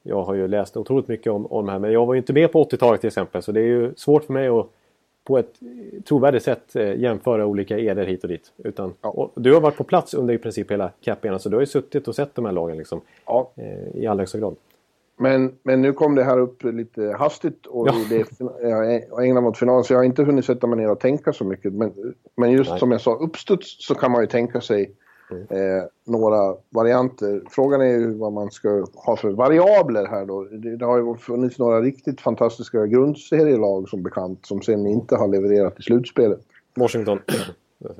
jag 0.04 0.24
har 0.24 0.34
ju 0.34 0.48
läst 0.48 0.78
otroligt 0.78 1.08
mycket 1.08 1.32
om, 1.34 1.46
om 1.46 1.66
det 1.66 1.72
här. 1.72 1.80
Men 1.80 1.92
jag 1.92 2.06
var 2.06 2.14
ju 2.14 2.18
inte 2.20 2.34
med 2.34 2.52
på 2.52 2.64
80-talet 2.64 3.02
till 3.02 3.08
exempel. 3.08 3.42
Så 3.42 3.52
det 3.52 3.60
är 3.60 3.66
ju 3.66 3.94
svårt 3.96 4.24
för 4.24 4.34
mig 4.34 4.48
att 4.48 4.68
på 5.24 5.38
ett 5.38 5.54
trovärdigt 6.08 6.44
sätt 6.44 6.76
eh, 6.76 6.96
jämföra 7.00 7.46
olika 7.46 7.80
eder 7.80 8.06
hit 8.06 8.24
och 8.24 8.30
dit. 8.30 8.52
Utan, 8.58 8.94
Ja. 9.02 9.10
och 9.10 9.32
du 9.42 9.54
har 9.54 9.62
varit 9.62 9.78
på 9.78 9.84
plats 9.84 10.14
under 10.14 10.34
i 10.34 10.38
princip 10.38 10.72
hela 10.72 10.92
cap 11.02 11.26
så 11.40 11.50
du 11.50 11.56
har 11.56 11.62
ju 11.62 11.66
suttit 11.68 12.08
och 12.08 12.16
sett 12.16 12.36
de 12.36 12.46
här 12.46 12.52
lagen 12.52 12.78
liksom, 12.78 13.02
Ja, 13.26 13.50
eh, 13.56 14.02
i 14.02 14.08
allra 14.08 14.22
högsta 14.22 14.38
grad. 14.38 14.56
Men, 15.20 15.52
men 15.64 15.82
nu 15.82 15.94
kom 15.94 16.16
det 16.16 16.24
här 16.24 16.40
upp 16.40 16.64
lite 16.64 17.16
hastigt 17.20 17.66
och 17.66 17.88
Ja. 17.88 17.94
det 18.10 18.16
är 18.64 19.04
ja, 19.10 19.22
England 19.22 19.44
mot 19.44 19.58
final 19.58 19.84
så 19.84 19.94
jag 19.94 20.00
har 20.00 20.04
inte 20.04 20.24
hunnit 20.24 20.46
sätta 20.46 20.68
mig 20.68 20.78
ner 20.78 20.92
och 20.92 21.00
tänka 21.00 21.34
så 21.34 21.44
mycket. 21.44 21.74
Men, 21.74 21.94
men 22.38 22.52
just 22.52 22.70
Nej. 22.70 22.80
som 22.80 22.92
jag 22.92 23.02
sa, 23.02 23.16
uppstuds 23.16 23.88
så 23.88 23.96
kan 23.96 24.12
man 24.12 24.22
ju 24.22 24.28
tänka 24.28 24.62
sig 24.62 24.96
Mm. 25.32 25.44
eh, 25.50 25.84
några 26.06 26.56
varianter. 26.70 27.42
Frågan 27.50 27.82
är 27.82 27.86
ju 27.86 28.14
vad 28.14 28.34
man 28.34 28.52
ska 28.52 28.86
ha 28.96 29.16
för 29.16 29.30
variabler 29.30 30.06
här 30.06 30.26
då. 30.26 30.44
Det, 30.44 30.78
det 30.78 30.86
har 30.86 30.98
ju 30.98 31.16
funnits 31.16 31.60
några 31.60 31.82
riktigt 31.82 32.22
fantastiska 32.22 32.86
grundserielag 32.86 33.90
som 33.90 34.04
bekant 34.04 34.46
som 34.46 34.62
sen 34.62 34.88
inte 34.88 35.16
har 35.16 35.28
levererat 35.28 35.80
i 35.80 35.82
slutspelet. 35.82 36.40
Washington. 36.76 37.20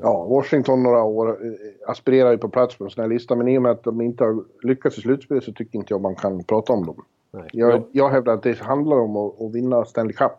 Ja, 0.02 0.26
Washington 0.30 0.84
några 0.84 1.04
år 1.04 1.46
eh, 1.46 1.90
aspirerar 1.90 2.32
ju 2.32 2.38
på 2.38 2.50
plats 2.50 2.78
på 2.78 2.84
en 2.84 2.90
sån 2.90 3.02
här 3.02 3.10
lista 3.10 3.36
men 3.36 3.48
i 3.48 3.58
och 3.58 3.62
med 3.62 3.72
att 3.72 3.84
de 3.84 4.02
inte 4.02 4.24
har 4.24 4.44
lyckats 4.64 4.98
i 4.98 5.02
slutspelet 5.02 5.44
så 5.44 5.54
tycker 5.54 5.80
inte 5.80 5.94
jag 5.94 6.02
man 6.02 6.16
kan 6.16 6.44
prata 6.44 6.74
om 6.74 6.86
dem. 6.86 7.06
Nej. 7.32 7.50
Jag, 7.54 7.84
jag 7.92 8.10
hävdar 8.10 8.34
att 8.34 8.44
det 8.44 8.60
handlar 8.60 8.98
om 8.98 9.18
att, 9.18 9.42
att 9.42 9.52
vinna 9.52 9.86
Stanley 9.86 10.14
Cup. 10.14 10.32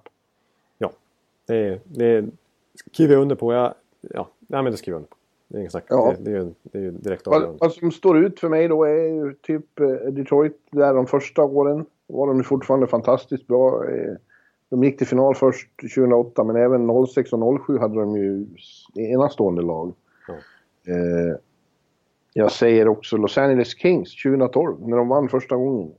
Ja, 0.78 0.92
det, 1.46 1.80
det 1.84 2.26
skriver 2.74 3.14
jag 3.14 3.22
under 3.22 3.36
på. 3.36 3.52
Jag, 3.52 3.74
ja, 4.00 4.28
nej, 4.38 4.62
men 4.62 4.72
det 4.72 4.78
skriver 4.78 4.94
jag 4.94 4.98
under 4.98 5.08
på. 5.08 5.16
Det 5.48 5.56
är 5.56 5.60
inget 5.60 5.72
snack. 5.72 5.84
Ja. 5.88 6.14
Det, 6.18 6.24
det, 6.24 6.30
är 6.30 6.42
ju, 6.42 6.54
det 6.62 6.78
är 6.78 6.82
ju 6.82 6.90
direkt 6.90 7.26
Vad, 7.26 7.36
avgörande. 7.36 7.58
vad 7.60 7.72
som 7.72 7.92
står 7.92 8.18
ut 8.18 8.40
för 8.40 8.48
mig 8.48 8.68
då 8.68 8.84
är 8.84 9.04
ju 9.04 9.34
typ 9.34 9.80
eh, 9.80 9.86
Detroit 9.88 10.58
där 10.70 10.94
de 10.94 11.06
första 11.06 11.44
åren 11.44 11.86
var 12.06 12.26
de 12.26 12.44
fortfarande 12.44 12.86
fantastiskt 12.86 13.46
bra. 13.46 13.84
De 14.70 14.84
gick 14.84 14.98
till 14.98 15.06
final 15.06 15.34
först 15.34 15.68
2008 15.96 16.44
men 16.44 16.56
även 16.56 17.06
06 17.06 17.32
och 17.32 17.60
07 17.66 17.78
hade 17.78 17.94
de 18.00 18.16
ju 18.16 18.46
enastående 18.94 19.62
lag. 19.62 19.92
Ja. 20.28 20.34
Eh, 20.92 21.36
Jag 22.32 22.52
säger 22.52 22.88
också 22.88 23.16
Los 23.16 23.38
Angeles 23.38 23.78
Kings 23.78 24.22
2012 24.22 24.88
när 24.88 24.96
de 24.96 25.08
vann 25.08 25.28
första 25.28 25.56
gången. 25.56 25.92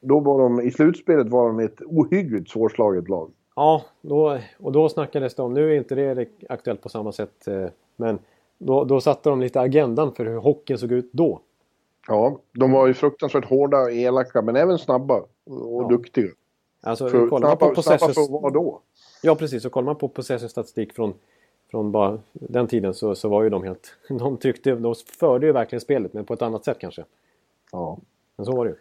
Då 0.00 0.20
var 0.20 0.38
de, 0.42 0.60
i 0.60 0.70
slutspelet 0.70 1.28
var 1.28 1.46
de 1.46 1.58
ett 1.60 1.80
ohyggligt 1.82 2.50
svårslaget 2.50 3.08
lag. 3.08 3.30
Ja, 3.56 3.82
då, 4.00 4.38
och 4.58 4.72
då 4.72 4.88
snackades 4.88 5.34
det 5.34 5.42
om, 5.42 5.54
nu 5.54 5.72
är 5.72 5.76
inte 5.76 5.94
det 5.94 6.26
aktuellt 6.48 6.82
på 6.82 6.88
samma 6.88 7.12
sätt, 7.12 7.48
eh, 7.48 7.66
men 7.96 8.18
då, 8.58 8.84
då 8.84 9.00
satte 9.00 9.28
de 9.30 9.40
lite 9.40 9.60
agendan 9.60 10.12
för 10.14 10.24
hur 10.26 10.36
hockeyn 10.36 10.78
såg 10.78 10.92
ut 10.92 11.12
då. 11.12 11.40
Ja, 12.08 12.38
de 12.52 12.72
var 12.72 12.86
ju 12.86 12.94
fruktansvärt 12.94 13.44
hårda 13.44 13.80
och 13.80 13.92
elaka 13.92 14.42
men 14.42 14.56
även 14.56 14.78
snabba 14.78 15.16
och 15.44 15.82
Ja. 15.82 15.88
duktiga. 15.90 16.28
Alltså, 16.86 17.08
För, 17.08 17.28
kollar 17.28 17.48
man 17.48 17.56
på 17.56 17.74
possessions... 17.74 18.14
för 18.14 18.42
vad 18.42 18.52
då? 18.52 18.80
Ja, 19.22 19.34
precis. 19.34 19.64
Och 19.64 19.72
kollar 19.72 19.86
man 19.86 19.96
på 19.96 20.08
possession-statistik 20.08 20.92
från, 20.92 21.14
från 21.70 21.92
bara 21.92 22.18
den 22.32 22.66
tiden 22.66 22.94
så, 22.94 23.14
så 23.14 23.28
var 23.28 23.42
ju 23.42 23.50
de 23.50 23.62
helt... 23.62 23.96
De 24.08 24.36
tryckte, 24.36 24.74
de 24.74 24.94
förde 25.20 25.46
ju 25.46 25.52
verkligen 25.52 25.80
spelet, 25.80 26.12
men 26.12 26.24
på 26.24 26.34
ett 26.34 26.42
annat 26.42 26.64
sätt 26.64 26.78
kanske. 26.80 27.04
Ja. 27.72 27.98
Men 28.36 28.46
så 28.46 28.56
var 28.56 28.64
det 28.64 28.70
ju. 28.70 28.76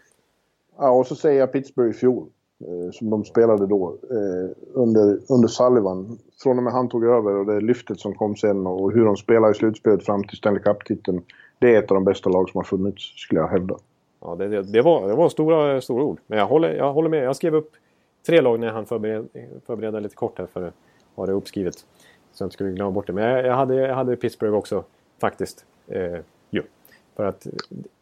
ja, 0.77 0.89
och 0.89 1.07
så 1.07 1.15
säger 1.15 1.39
jag 1.39 1.51
Pittsburgh 1.51 1.89
i 1.89 1.93
fjol. 1.93 2.25
Eh, 2.59 2.91
som 2.91 3.09
de 3.09 3.25
spelade 3.25 3.67
då. 3.67 3.97
Eh, 4.11 4.49
under, 4.73 5.19
under 5.29 5.47
Sullivan. 5.47 6.17
Från 6.43 6.57
och 6.57 6.63
med 6.63 6.73
han 6.73 6.89
tog 6.89 7.05
över 7.05 7.35
och 7.35 7.45
det 7.45 7.61
lyftet 7.61 7.99
som 7.99 8.15
kom 8.15 8.35
sen 8.35 8.67
och 8.67 8.91
hur 8.91 9.05
de 9.05 9.17
spelar 9.17 9.51
i 9.51 9.53
slutspelet 9.53 10.05
fram 10.05 10.23
till 10.23 10.37
Stanley 10.37 10.63
Cup-titeln. 10.63 11.21
Det 11.59 11.75
är 11.75 11.79
ett 11.79 11.91
av 11.91 11.95
de 11.95 12.03
bästa 12.03 12.29
lag 12.29 12.49
som 12.49 12.57
har 12.57 12.63
funnits, 12.63 13.03
skulle 13.03 13.41
jag 13.41 13.47
hävda. 13.47 13.75
Ja, 14.21 14.35
det, 14.35 14.47
det, 14.47 14.61
det, 14.61 14.81
var, 14.81 15.07
det 15.07 15.15
var 15.15 15.29
stora, 15.29 15.81
stora 15.81 16.03
ord. 16.03 16.19
Men 16.27 16.39
jag 16.39 16.45
håller, 16.45 16.73
jag 16.73 16.93
håller 16.93 17.09
med. 17.09 17.23
Jag 17.23 17.35
skrev 17.35 17.55
upp 17.55 17.71
tre 18.25 18.41
lag 18.41 18.59
när 18.59 18.71
han 18.71 18.85
förbered, 18.85 19.27
förberedde 19.65 19.99
lite 19.99 20.15
kort 20.15 20.39
här 20.39 20.45
för 20.45 20.67
att 20.67 20.73
ha 21.15 21.25
det 21.25 21.31
uppskrivet. 21.31 21.75
Så 22.31 22.43
jag 22.43 22.45
inte 22.45 22.53
skulle 22.53 22.71
glömma 22.71 22.91
bort 22.91 23.07
det. 23.07 23.13
Men 23.13 23.23
jag, 23.23 23.45
jag, 23.45 23.55
hade, 23.55 23.75
jag 23.75 23.95
hade 23.95 24.15
Pittsburgh 24.15 24.55
också 24.55 24.83
faktiskt. 25.19 25.65
Eh, 25.87 26.19
ju. 26.49 26.63
För 27.15 27.25
att 27.25 27.47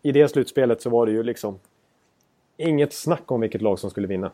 i 0.01 0.11
det 0.11 0.27
slutspelet 0.27 0.81
så 0.81 0.89
var 0.89 1.05
det 1.05 1.11
ju 1.11 1.23
liksom 1.23 1.59
inget 2.57 2.93
snack 2.93 3.31
om 3.31 3.41
vilket 3.41 3.61
lag 3.61 3.79
som 3.79 3.89
skulle 3.89 4.07
vinna. 4.07 4.31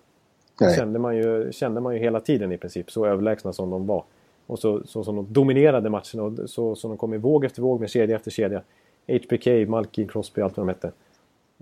Nej. 0.61 0.75
Kände 0.75 0.99
man, 0.99 1.17
ju, 1.17 1.51
kände 1.51 1.81
man 1.81 1.93
ju 1.93 1.99
hela 1.99 2.19
tiden 2.19 2.51
i 2.51 2.57
princip. 2.57 2.91
Så 2.91 3.05
överlägsna 3.05 3.53
som 3.53 3.69
de 3.69 3.87
var. 3.87 4.03
Och 4.47 4.59
så, 4.59 4.83
så 4.85 5.03
som 5.03 5.15
de 5.15 5.33
dominerade 5.33 5.89
matchen 5.89 6.19
och 6.19 6.49
så 6.49 6.75
som 6.75 6.91
de 6.91 6.97
kom 6.97 7.13
i 7.13 7.17
våg 7.17 7.45
efter 7.45 7.61
våg 7.61 7.79
med 7.79 7.89
kedja 7.89 8.15
efter 8.15 8.31
kedja. 8.31 8.61
HPK, 9.07 9.47
Malkin, 9.67 10.07
Crosby, 10.07 10.41
allt 10.41 10.57
vad 10.57 10.67
de 10.67 10.69
hette. 10.69 10.91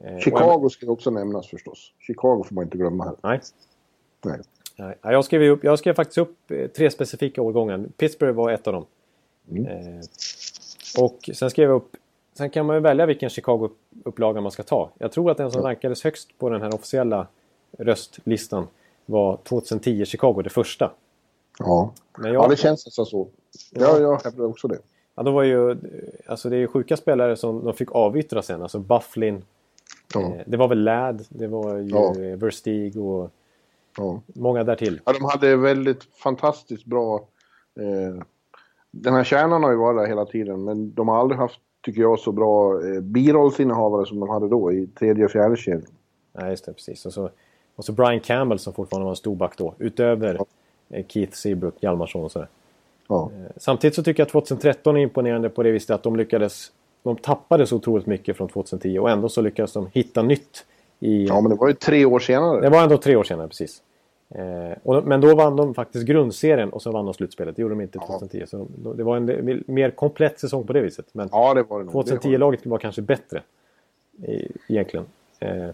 Eh, 0.04 0.20
Chicago 0.20 0.70
ska 0.70 0.92
också 0.92 1.12
nämnas 1.12 1.48
förstås. 1.48 1.94
Chicago 2.00 2.44
får 2.48 2.56
man 2.56 2.64
inte 2.64 2.78
glömma 2.78 3.06
här. 3.06 3.16
Nej. 3.24 3.42
Nej. 4.28 4.40
Nej, 4.80 4.96
jag 5.02 5.26
skrev, 5.26 5.42
upp, 5.42 5.64
jag 5.64 5.80
skrev 5.80 5.94
faktiskt 5.94 6.18
upp 6.18 6.52
eh, 6.52 6.68
tre 6.68 6.92
specifika 6.92 7.42
årgångar. 7.42 7.86
Pittsburgh 7.98 8.34
var 8.34 8.52
ett 8.52 8.68
av 8.68 8.74
dem. 8.74 8.86
Eh, 9.68 11.02
och 11.04 11.30
sen 11.34 11.50
skrev 11.50 11.70
jag 11.70 11.76
upp... 11.76 11.96
Sen 12.38 12.50
kan 12.50 12.66
man 12.66 12.76
ju 12.76 12.80
välja 12.80 13.06
vilken 13.06 13.30
Chicago-upplaga 13.30 14.42
man 14.42 14.52
ska 14.52 14.64
ta. 14.64 14.90
Jag 14.98 15.12
tror 15.12 15.32
att 15.32 15.38
den 15.38 15.52
som 15.52 15.62
rankades 15.62 16.04
högst 16.04 16.38
på 16.38 16.50
den 16.50 16.62
här 16.62 16.76
officiella 16.76 17.28
röstlistan 17.78 18.68
var 19.06 19.38
2010 19.44 20.06
Chicago, 20.06 20.42
det 20.44 20.50
första. 20.50 20.92
Ja. 21.60 21.94
Men 22.18 22.34
jag, 22.34 22.44
ja, 22.44 22.48
det 22.48 22.56
känns 22.56 22.86
nästan 22.86 23.06
så. 23.06 23.28
Ja, 23.72 24.00
jag 24.00 24.24
hävdar 24.24 24.46
också 24.46 24.68
det. 24.68 24.80
ja, 25.16 25.24
då 25.24 25.32
var 25.32 25.44
ju... 25.44 25.78
Alltså 26.26 26.50
det 26.50 26.56
är 26.56 26.60
ju 26.60 26.68
sjuka 26.68 26.98
spelare 26.98 27.36
som 27.36 27.64
de 27.64 27.74
fick 27.74 27.92
avyttra 27.92 28.42
sen. 28.42 28.62
Alltså 28.62 28.80
Bufflin. 28.80 29.44
Ja. 30.14 30.22
Eh, 30.22 30.42
det 30.46 30.58
var 30.58 30.68
väl 30.68 30.84
Ladd, 30.84 31.26
det 31.30 31.48
var 31.48 31.78
ju 31.78 31.90
ja. 31.90 32.14
Verstig 32.36 32.98
och 32.98 33.32
Ja. 33.98 34.22
många 34.36 34.64
därtill. 34.64 35.02
Ja, 35.06 35.14
de 35.14 35.26
hade 35.26 35.56
väldigt 35.56 36.04
fantastiskt 36.04 36.86
bra... 36.86 37.28
Eh, 37.80 38.24
den 38.92 39.14
här 39.14 39.24
kärnan 39.24 39.64
har 39.64 39.72
ju 39.72 39.78
varit 39.78 39.98
där 40.00 40.08
hela 40.08 40.26
tiden, 40.26 40.64
men 40.64 40.94
de 40.94 41.08
har 41.08 41.20
aldrig 41.20 41.40
haft, 41.40 41.60
tycker 41.86 42.02
jag, 42.02 42.20
så 42.20 42.32
bra 42.32 42.88
eh, 42.88 43.02
birollsinnehavare 43.02 44.06
som 44.06 44.20
de 44.20 44.30
hade 44.30 44.48
då 44.50 44.74
i 44.74 44.88
tredje 44.88 45.26
och 45.26 45.32
fjärde 45.32 45.58
kedjan. 45.58 45.92
Nej, 46.34 46.50
just 46.50 46.66
det. 46.66 46.74
Precis. 46.74 47.06
Och 47.06 47.14
så, 47.14 47.30
och 47.76 47.86
så 47.86 47.92
Brian 47.92 48.20
Campbell 48.20 48.60
som 48.60 48.74
fortfarande 48.74 49.04
var 49.04 49.12
en 49.12 49.16
storback 49.16 49.58
då. 49.58 49.74
Utöver 49.78 50.40
eh, 50.90 51.06
Keith 51.08 51.34
Seabrook, 51.34 51.76
Hjalmarsson 51.80 52.24
och 52.24 52.32
sådär. 52.32 52.48
Ja. 53.08 53.32
Eh, 53.34 53.52
Samtidigt 53.58 53.96
så 53.96 54.04
tycker 54.04 54.22
jag 54.22 54.26
att 54.26 54.32
2013 54.32 54.98
är 54.98 55.02
imponerande 55.02 55.50
på 55.50 55.64
det 55.64 55.72
viset 55.72 55.90
att 55.90 56.04
de 56.04 56.16
lyckades... 56.16 56.72
De 57.04 57.16
tappade 57.16 57.68
så 57.68 57.76
otroligt 57.76 58.06
mycket 58.06 58.38
från 58.38 58.48
2010 58.48 59.00
och 59.00 59.10
ändå 59.10 59.30
så 59.30 59.42
lyckades 59.42 59.74
de 59.74 59.88
hitta 59.94 60.22
nytt. 60.22 60.66
I, 61.00 61.26
ja, 61.26 61.42
men 61.42 61.50
det 61.52 61.56
var 61.56 61.68
ju 61.68 61.74
tre 61.74 62.06
år 62.06 62.20
senare. 62.20 62.62
Det 62.62 62.70
var 62.70 62.84
ändå 62.84 62.98
tre 62.98 63.16
år 63.16 63.24
senare, 63.24 63.48
precis. 63.48 63.82
Eh, 64.30 64.78
och, 64.84 65.04
men 65.04 65.22
då 65.22 65.36
vann 65.36 65.56
de 65.56 65.74
faktiskt 65.74 66.06
grundserien 66.06 66.70
och 66.70 66.82
så 66.82 66.92
vann 66.92 67.06
de 67.06 67.14
slutspelet. 67.14 67.56
Det 67.56 67.62
gjorde 67.62 67.76
de 67.76 67.82
inte 67.82 68.00
2010. 68.00 68.44
Så 68.48 68.68
de, 68.76 68.98
det 68.98 69.04
var 69.04 69.18
en 69.18 69.64
mer 69.68 69.92
komplett 69.92 70.40
säsong 70.40 70.68
på 70.68 70.74
det 70.74 70.82
viset. 70.82 71.06
Men 71.12 71.30
Ja, 71.32 71.54
det 71.54 71.64
var 71.64 71.80
det 71.80 71.86
nog. 71.86 72.06
Det 72.06 72.16
2010-laget 72.16 72.66
var 72.66 72.78
kanske 72.78 73.02
bättre. 73.02 73.42
I, 74.24 74.48
egentligen. 74.68 75.06
Eh, 75.40 75.70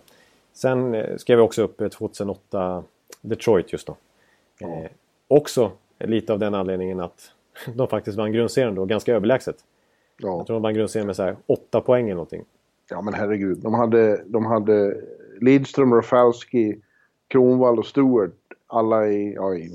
sen 0.54 0.96
eh, 0.96 1.18
skrev 1.18 1.40
jag 1.40 1.46
också 1.46 1.62
upp 1.64 1.82
eh, 1.82 1.88
2008 1.88 2.84
Detroit 3.22 3.74
just 3.74 3.88
då. 3.88 3.96
Eh, 4.60 4.90
också 5.28 5.72
lite 6.00 6.34
av 6.34 6.40
den 6.40 6.56
anledningen 6.56 7.00
att 7.00 7.32
de 7.76 7.88
faktiskt 7.88 8.18
vann 8.18 8.32
grundserien 8.32 8.76
då 8.76 8.86
ganska 8.86 9.16
överlägset. 9.16 9.56
Ja. 10.18 10.38
Jag 10.38 10.48
tror 10.48 10.56
de 10.56 10.64
vann 10.64 10.74
grundserien 10.74 11.08
med 11.08 11.16
så 11.16 11.24
här 11.24 11.36
8 11.48 11.82
poäng 11.82 12.06
eller 12.06 12.16
någonting. 12.16 12.46
Ja, 12.90 13.02
men 13.02 13.14
herregud. 13.14 13.58
De 13.58 13.74
hade, 13.74 14.24
de 14.26 14.46
hade 14.46 14.98
Lidström, 15.42 15.94
Rafalski, 15.94 16.82
Kronwall 17.28 17.80
och 17.80 17.86
Stewart. 17.86 18.32
Alla 18.68 19.08
i... 19.08 19.34
Ja, 19.34 19.56
i 19.56 19.72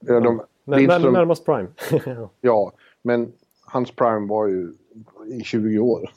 ja, 0.00 0.20
de, 0.20 0.42
när, 0.64 0.78
Lidström, 0.78 1.12
närmast 1.12 1.44
prime. 1.44 1.68
ja, 2.40 2.72
men 3.02 3.32
hans 3.64 3.90
prime 3.90 4.28
var 4.28 4.46
ju 4.46 4.72
i 5.26 5.40
20 5.40 5.78
år. 5.78 6.10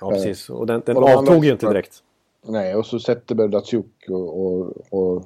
ja, 0.00 0.10
precis. 0.10 0.50
Och 0.50 0.66
den, 0.66 0.82
den 0.86 0.96
Och 0.96 1.02
de 1.02 1.08
andra- 1.08 1.32
avtog 1.32 1.44
ju 1.44 1.52
inte 1.52 1.66
direkt. 1.66 2.02
Nej, 2.48 2.74
och 2.74 2.86
så 2.86 3.00
Zetterberg, 3.00 3.48
Datsjuk 3.48 3.86
och, 4.08 4.46
och, 4.46 4.72
och 4.90 5.24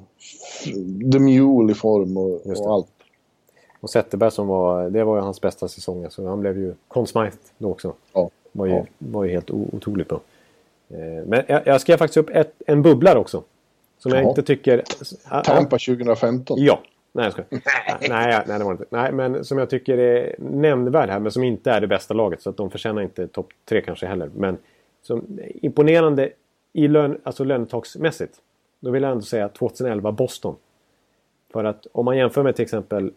The 1.11 1.19
Mule 1.19 1.71
i 1.71 1.75
form 1.75 2.17
och, 2.17 2.47
och 2.47 2.73
allt. 2.73 2.87
Och 3.79 3.89
Zetterberg 3.89 4.31
som 4.31 4.47
var, 4.47 4.89
det 4.89 5.03
var 5.03 5.15
ju 5.15 5.21
hans 5.21 5.41
bästa 5.41 5.67
säsong. 5.67 6.07
Så 6.09 6.27
han 6.27 6.39
blev 6.39 6.57
ju 6.57 6.73
Conn 6.87 7.07
Smythe 7.07 7.37
då 7.57 7.71
också. 7.71 7.93
Ja. 8.13 8.29
Var 8.51 8.65
ju, 8.65 8.71
Ja. 8.73 8.85
var 8.97 9.23
ju 9.23 9.31
helt 9.31 9.51
otroligt 9.51 10.07
bra. 10.07 10.21
Eh, 10.89 11.25
Men 11.25 11.43
jag, 11.47 11.67
jag 11.67 11.81
skrev 11.81 11.97
faktiskt 11.97 12.17
upp 12.17 12.29
ett, 12.29 12.53
en 12.65 12.81
bubblare 12.81 13.19
också. 13.19 13.43
Som 13.97 14.11
jag 14.11 14.23
Ja. 14.23 14.29
inte 14.29 14.43
tycker... 14.43 14.83
Tampa 15.43 15.77
2015. 15.77 16.57
Ja. 16.59 16.79
Nej, 17.13 17.23
jag 17.25 17.33
skojar. 17.33 17.47
nej, 18.09 18.43
nej, 18.47 18.59
det 18.59 18.63
var 18.65 18.71
inte. 18.71 18.85
Nej, 18.89 19.11
men 19.11 19.45
som 19.45 19.57
jag 19.57 19.69
tycker 19.69 19.97
är 19.97 20.35
nämnvärd 20.39 21.09
här, 21.09 21.19
men 21.19 21.31
som 21.31 21.43
inte 21.43 21.71
är 21.71 21.81
det 21.81 21.87
bästa 21.87 22.13
laget. 22.13 22.41
Så 22.41 22.49
att 22.49 22.57
de 22.57 22.69
förtjänar 22.71 23.01
inte 23.01 23.27
topp 23.27 23.49
tre 23.65 23.81
kanske 23.81 24.05
heller. 24.05 24.29
Men 24.35 24.57
som 25.01 25.39
imponerande 25.61 26.29
i 26.73 26.87
lön, 26.87 27.17
alltså 27.23 27.43
lönetaksmässigt. 27.43 28.33
Då 28.79 28.91
vill 28.91 29.03
jag 29.03 29.11
ändå 29.11 29.23
säga 29.23 29.49
2011 29.49 30.11
Boston. 30.11 30.55
För 31.53 31.63
att 31.63 31.87
om 31.91 32.05
man 32.05 32.17
jämför 32.17 32.43
med 32.43 32.55
till 32.55 32.63
exempel 32.63 33.11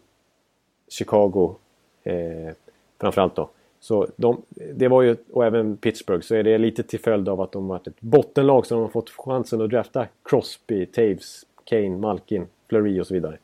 Chicago 0.89 1.55
eh, 2.03 2.53
framförallt 3.01 3.35
då. 3.35 3.49
Så 3.85 4.07
de, 4.15 4.41
det 4.73 4.87
var 4.87 5.01
ju, 5.01 5.15
och 5.31 5.45
även 5.45 5.77
Pittsburgh, 5.77 6.21
så 6.21 6.35
är 6.35 6.43
det 6.43 6.57
lite 6.57 6.83
till 6.83 6.99
följd 6.99 7.29
av 7.29 7.41
att 7.41 7.51
de 7.51 7.67
varit 7.67 7.87
ett 7.87 8.01
bottenlag 8.01 8.65
som 8.65 8.79
har 8.79 8.87
fått 8.87 9.09
chansen 9.09 9.61
att 9.61 9.69
drafta 9.69 10.07
Crosby, 10.23 10.85
Taves, 10.85 11.45
Kane, 11.63 11.89
Malkin, 11.89 12.47
Fleury 12.69 13.01
och 13.01 13.07
så 13.07 13.13
vidare. 13.13 13.37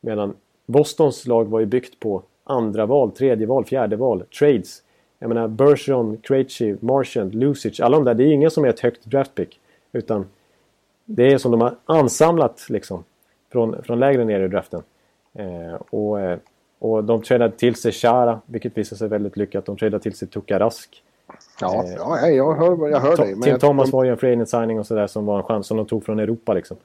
Medan 0.00 0.34
Bostons 0.66 1.26
lag 1.26 1.44
var 1.44 1.60
ju 1.60 1.66
byggt 1.66 2.00
på 2.00 2.22
andra 2.44 2.86
val, 2.86 3.10
tredje 3.10 3.46
val, 3.46 3.64
fjärde 3.64 3.96
val, 3.96 4.24
trades. 4.38 4.82
Jag 5.18 5.28
menar 5.28 5.48
Bergeron, 5.48 6.16
Krejci, 6.16 6.76
Marchand, 6.80 7.34
Lucic, 7.34 7.80
alla 7.80 7.96
de 7.96 8.04
där. 8.04 8.14
Det 8.14 8.22
är 8.22 8.26
ju 8.26 8.34
ingen 8.34 8.50
som 8.50 8.64
är 8.64 8.68
ett 8.68 8.80
högt 8.80 9.04
draftpick. 9.04 9.60
Utan 9.92 10.26
det 11.04 11.32
är 11.32 11.38
som 11.38 11.50
de 11.50 11.60
har 11.60 11.74
ansamlat 11.84 12.66
liksom. 12.68 13.04
Från, 13.52 13.82
från 13.82 14.00
lägre 14.00 14.24
ner 14.24 14.40
i 14.40 14.48
draften. 14.48 14.82
Eh, 15.34 15.74
och, 15.90 16.20
eh, 16.20 16.38
och 16.80 17.04
de 17.04 17.22
tradade 17.22 17.56
till 17.56 17.74
sig 17.74 17.92
Chara, 17.92 18.40
vilket 18.46 18.78
visade 18.78 18.98
sig 18.98 19.08
väldigt 19.08 19.36
lyckat. 19.36 19.66
De 19.66 19.76
tradade 19.76 20.02
till 20.02 20.14
sig 20.16 20.28
Tuka 20.28 20.58
Rask. 20.58 21.02
Ja, 21.60 21.84
Eh, 21.84 21.92
ja 21.92 22.18
nej, 22.22 22.34
jag 22.36 22.54
hör, 22.54 22.88
jag 22.88 23.00
hör 23.00 23.16
dig. 23.16 23.40
Tim 23.40 23.58
Thomas 23.58 23.90
de, 23.90 23.96
var 23.96 24.04
ju 24.04 24.10
en 24.10 24.16
free 24.16 24.32
agent 24.32 24.48
signing 24.48 24.78
och 24.78 24.86
sådär 24.86 25.06
som 25.06 25.26
var 25.26 25.36
en 25.38 25.42
chans 25.44 25.66
som 25.66 25.76
de 25.76 25.86
tog 25.86 26.04
från 26.04 26.18
Europa 26.18 26.54
liksom. 26.54 26.76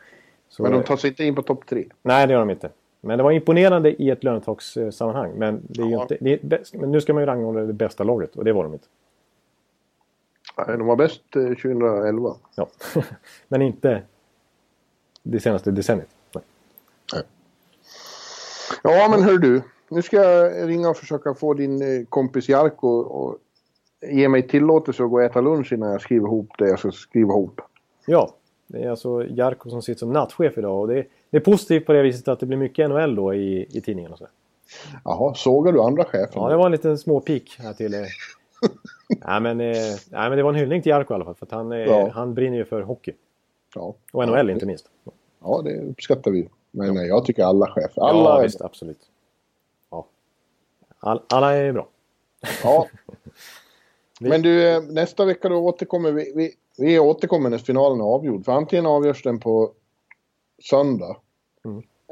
Så, 0.50 0.64
men 0.64 0.72
de 0.72 0.84
tar 0.84 0.98
sig 0.98 1.10
inte 1.10 1.24
in 1.24 1.36
på 1.36 1.42
topp 1.42 1.66
tre. 1.66 1.86
Nej, 2.04 2.28
det 2.28 2.34
gör 2.34 2.40
de 2.40 2.50
inte. 2.50 2.70
Men 3.02 3.18
det 3.18 3.24
var 3.24 3.32
imponerande 3.32 4.02
i 4.02 4.10
ett 4.10 4.24
lönetagssammanhang. 4.24 5.32
Men, 5.36 5.62
det 5.70 5.82
är 5.82 5.86
ju 5.86 5.92
Ja. 5.92 6.02
inte, 6.02 6.18
det 6.22 6.34
är 6.34 6.40
bäst, 6.48 6.74
men 6.74 6.92
nu 6.92 7.02
ska 7.02 7.14
man 7.14 7.22
ju 7.22 7.26
rangordna 7.28 7.62
det 7.62 7.74
bästa 7.74 8.04
laget 8.04 8.36
och 8.36 8.46
det 8.46 8.54
var 8.54 8.64
de 8.64 8.74
inte. 8.74 8.88
Nej, 10.58 10.78
De 10.78 10.88
var 10.88 10.96
bäst 10.96 11.36
eh, 11.36 11.42
2011. 11.44 12.36
Ja. 12.56 12.68
men 13.48 13.62
inte 13.62 14.02
det 15.24 15.40
senaste 15.40 15.72
decenniet. 15.72 16.10
Nej. 17.14 17.24
Ja, 18.84 19.08
men 19.12 19.24
hör 19.24 19.38
du. 19.38 19.62
Nu 19.96 20.02
ska 20.02 20.18
jag 20.18 20.70
ringa 20.70 20.90
och 20.90 20.98
försöka 20.98 21.34
få 21.34 21.54
din 21.54 21.82
eh, 21.82 22.06
kompis 22.10 22.50
Jarko 22.50 22.88
och 22.88 23.38
ge 24.02 24.30
mig 24.30 24.48
tillåtelse 24.48 25.04
att 25.04 25.10
gå 25.10 25.16
och 25.16 25.24
äta 25.24 25.42
lunch 25.42 25.74
innan 25.74 25.92
jag 25.92 26.02
skriver 26.02 26.28
ihop 26.28 26.50
det 26.58 26.68
jag 26.68 26.80
ska 26.80 26.92
skriva 26.92 27.34
ihop. 27.34 27.62
Ja, 28.06 28.36
det 28.68 28.84
är 28.84 28.90
alltså 28.90 29.28
Jarko 29.28 29.70
som 29.70 29.82
sitter 29.82 30.00
som 30.00 30.14
nattchef 30.14 30.58
idag. 30.58 30.82
Och 30.82 30.88
det, 30.88 30.98
är, 30.98 31.08
det 31.30 31.38
är 31.38 31.42
positivt 31.42 31.86
på 31.86 31.94
det 31.94 32.02
viset 32.02 32.28
att 32.28 32.40
det 32.40 32.46
blir 32.46 32.58
mycket 32.58 32.90
NHL 32.90 33.16
då 33.16 33.34
i, 33.34 33.66
i 33.78 33.82
tidningen. 33.82 34.12
Och 34.12 34.18
så. 34.18 34.28
Jaha, 35.04 35.34
sågar 35.34 35.72
du 35.72 35.82
andra 35.82 36.04
chefen? 36.04 36.42
Ja, 36.42 36.50
det 36.50 36.58
var 36.58 36.66
en 36.66 36.72
liten 36.72 36.98
småpik 36.98 37.56
här 37.60 37.74
till... 37.74 37.94
Eh. 37.94 38.00
nej, 39.28 39.42
men, 39.42 39.62
eh, 39.62 39.76
nej, 40.10 40.30
men 40.30 40.38
det 40.38 40.44
var 40.44 40.50
en 40.50 40.60
hyllning 40.60 40.82
till 40.82 40.90
Jarko 40.90 41.14
i 41.14 41.16
alla 41.16 41.26
fall. 41.26 41.36
För 41.36 41.46
att 41.46 41.52
han, 41.52 41.72
Ja. 41.72 42.10
han 42.14 42.34
brinner 42.34 42.58
ju 42.58 42.66
för 42.66 42.82
hockey. 42.82 43.14
Ja. 43.76 43.96
Och 44.12 44.28
NHL 44.28 44.50
inte 44.50 44.66
minst. 44.66 44.86
Ja, 45.44 45.62
det 45.64 45.82
uppskattar 45.82 46.32
vi. 46.32 46.50
Men 46.72 46.94
nej, 46.94 47.08
jag 47.08 47.26
tycker 47.26 47.44
alla 47.44 47.68
chefer. 47.68 48.02
Alla 48.02 48.30
ja, 48.30 48.42
visst. 48.42 48.62
Absolut. 48.62 49.00
All, 51.06 51.22
alla 51.30 51.54
är 51.56 51.72
bra. 51.74 51.88
Ja. 52.64 52.88
Men 54.20 54.42
du, 54.42 54.68
eh, 54.70 54.82
nästa 54.84 55.26
vecka 55.26 55.50
då 55.50 55.56
återkommer 55.58 56.12
vi. 56.12 56.34
Vi, 56.36 56.54
vi 56.78 57.00
återkommer 57.00 57.50
när 57.50 57.58
finalen 57.58 58.00
är 58.00 58.04
avgjord. 58.06 58.46
För 58.46 58.52
antingen 58.52 58.86
avgörs 58.86 59.24
den 59.24 59.40
på 59.40 59.72
söndag. 60.64 61.18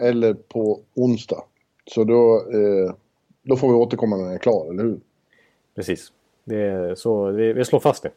Eller 0.01 0.33
på 0.33 0.79
onsdag. 0.95 1.43
Så 1.85 2.03
då, 2.03 2.35
eh, 2.35 2.93
då 3.41 3.55
får 3.55 3.67
vi 3.67 3.73
återkomma 3.73 4.15
när 4.17 4.23
den 4.23 4.33
är 4.33 4.37
klar, 4.37 4.69
eller 4.69 4.83
hur? 4.83 4.99
Precis. 5.75 6.11
Det 6.43 6.61
är, 6.61 6.95
så 6.95 7.31
vi, 7.31 7.53
vi 7.53 7.65
slår 7.65 7.79
fast 7.79 8.03
det. 8.03 8.11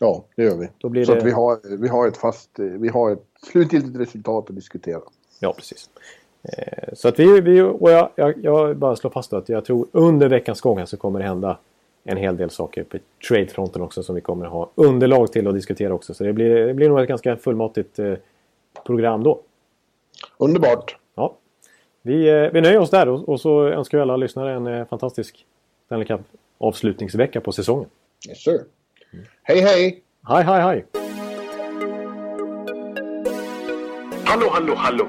Ja, 0.00 0.24
det 0.36 0.42
gör 0.42 0.56
vi. 0.56 0.68
Så 0.80 0.88
det- 0.88 1.18
att 1.18 1.24
vi 1.24 1.30
har, 1.30 1.76
vi 1.78 1.88
har 1.88 2.08
ett 2.08 2.16
fast, 2.16 2.50
vi 2.58 2.88
har 2.88 3.10
ett 3.10 3.24
slutgiltigt 3.50 3.96
resultat 3.98 4.50
att 4.50 4.56
diskutera. 4.56 5.00
Ja, 5.40 5.52
precis. 5.52 5.90
Eh, 6.42 6.94
Så 6.94 7.08
att 7.08 7.18
vi, 7.18 7.40
vi 7.40 7.60
och 7.60 7.90
jag, 7.90 8.08
jag, 8.14 8.34
jag 8.44 8.76
bara 8.76 8.96
slår 8.96 9.10
fast 9.10 9.32
att 9.32 9.48
jag 9.48 9.64
tror 9.64 9.86
under 9.92 10.28
veckans 10.28 10.60
gång 10.60 10.86
så 10.86 10.96
kommer 10.96 11.18
det 11.18 11.24
hända 11.26 11.58
en 12.04 12.16
hel 12.16 12.36
del 12.36 12.50
saker 12.50 12.84
på 12.84 12.98
tradefronten 13.28 13.82
också 13.82 14.02
som 14.02 14.14
vi 14.14 14.20
kommer 14.20 14.46
ha 14.46 14.70
underlag 14.74 15.32
till 15.32 15.48
att 15.48 15.54
diskutera 15.54 15.94
också. 15.94 16.14
Så 16.14 16.24
det 16.24 16.32
blir, 16.32 16.66
det 16.66 16.74
blir 16.74 16.88
nog 16.88 17.00
ett 17.00 17.08
ganska 17.08 17.36
fullmatigt 17.36 17.98
eh, 17.98 18.14
program 18.86 19.22
då. 19.22 19.40
Underbart! 20.38 20.96
Ja. 21.14 21.34
Vi, 22.02 22.28
eh, 22.28 22.50
vi 22.52 22.60
nöjer 22.60 22.78
oss 22.78 22.90
där 22.90 23.08
och, 23.08 23.28
och 23.28 23.40
så 23.40 23.64
önskar 23.68 23.98
vi 23.98 24.02
alla 24.02 24.16
lyssnare 24.16 24.52
en 24.52 24.86
fantastisk 24.86 25.46
Stanley 25.86 26.06
Cup 26.06 26.20
avslutningsvecka 26.58 27.40
på 27.40 27.52
säsongen. 27.52 27.88
Yes 28.28 28.44
sir. 28.44 28.60
Hej 29.42 29.60
hej! 29.60 30.02
Hej, 30.28 30.42
hej, 30.44 30.60
hej! 30.60 30.84
Hallå, 34.24 34.46
hallå, 34.52 34.74
hallå. 34.76 35.08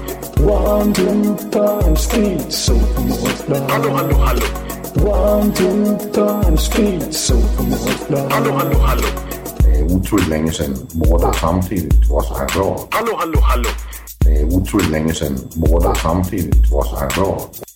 One, 0.43 0.93
two, 0.93 1.35
three, 1.51 1.95
speed, 1.95 2.51
so 2.51 2.73
Hallå, 3.69 3.89
hallå, 3.97 4.15
hallå. 4.17 4.45
One, 5.05 5.53
two, 5.53 5.97
three, 6.13 6.57
speed, 6.57 7.13
so 7.13 7.35
Hallå, 8.29 8.51
hallå, 8.57 8.77
hallå. 8.79 9.07
Det 9.57 9.79
er 9.79 9.83
utroligt 9.95 10.29
længe 10.29 10.51
siden 10.51 10.77
mor, 10.95 11.17
der 11.17 11.31
samtidig 11.31 11.91
også 12.11 12.33
har 12.33 12.47
råd. 12.59 12.87
Hallå, 12.91 13.17
hallå, 13.19 13.41
hallå. 13.41 13.69
Det 14.23 14.41
er 14.41 14.45
utroligt 14.45 14.91
længe 14.91 15.13
siden 15.13 15.51
mor, 15.55 15.79
der 15.79 15.93
samtidig 15.93 16.53
også 16.73 16.95
har 16.95 17.09
råd. 17.17 17.70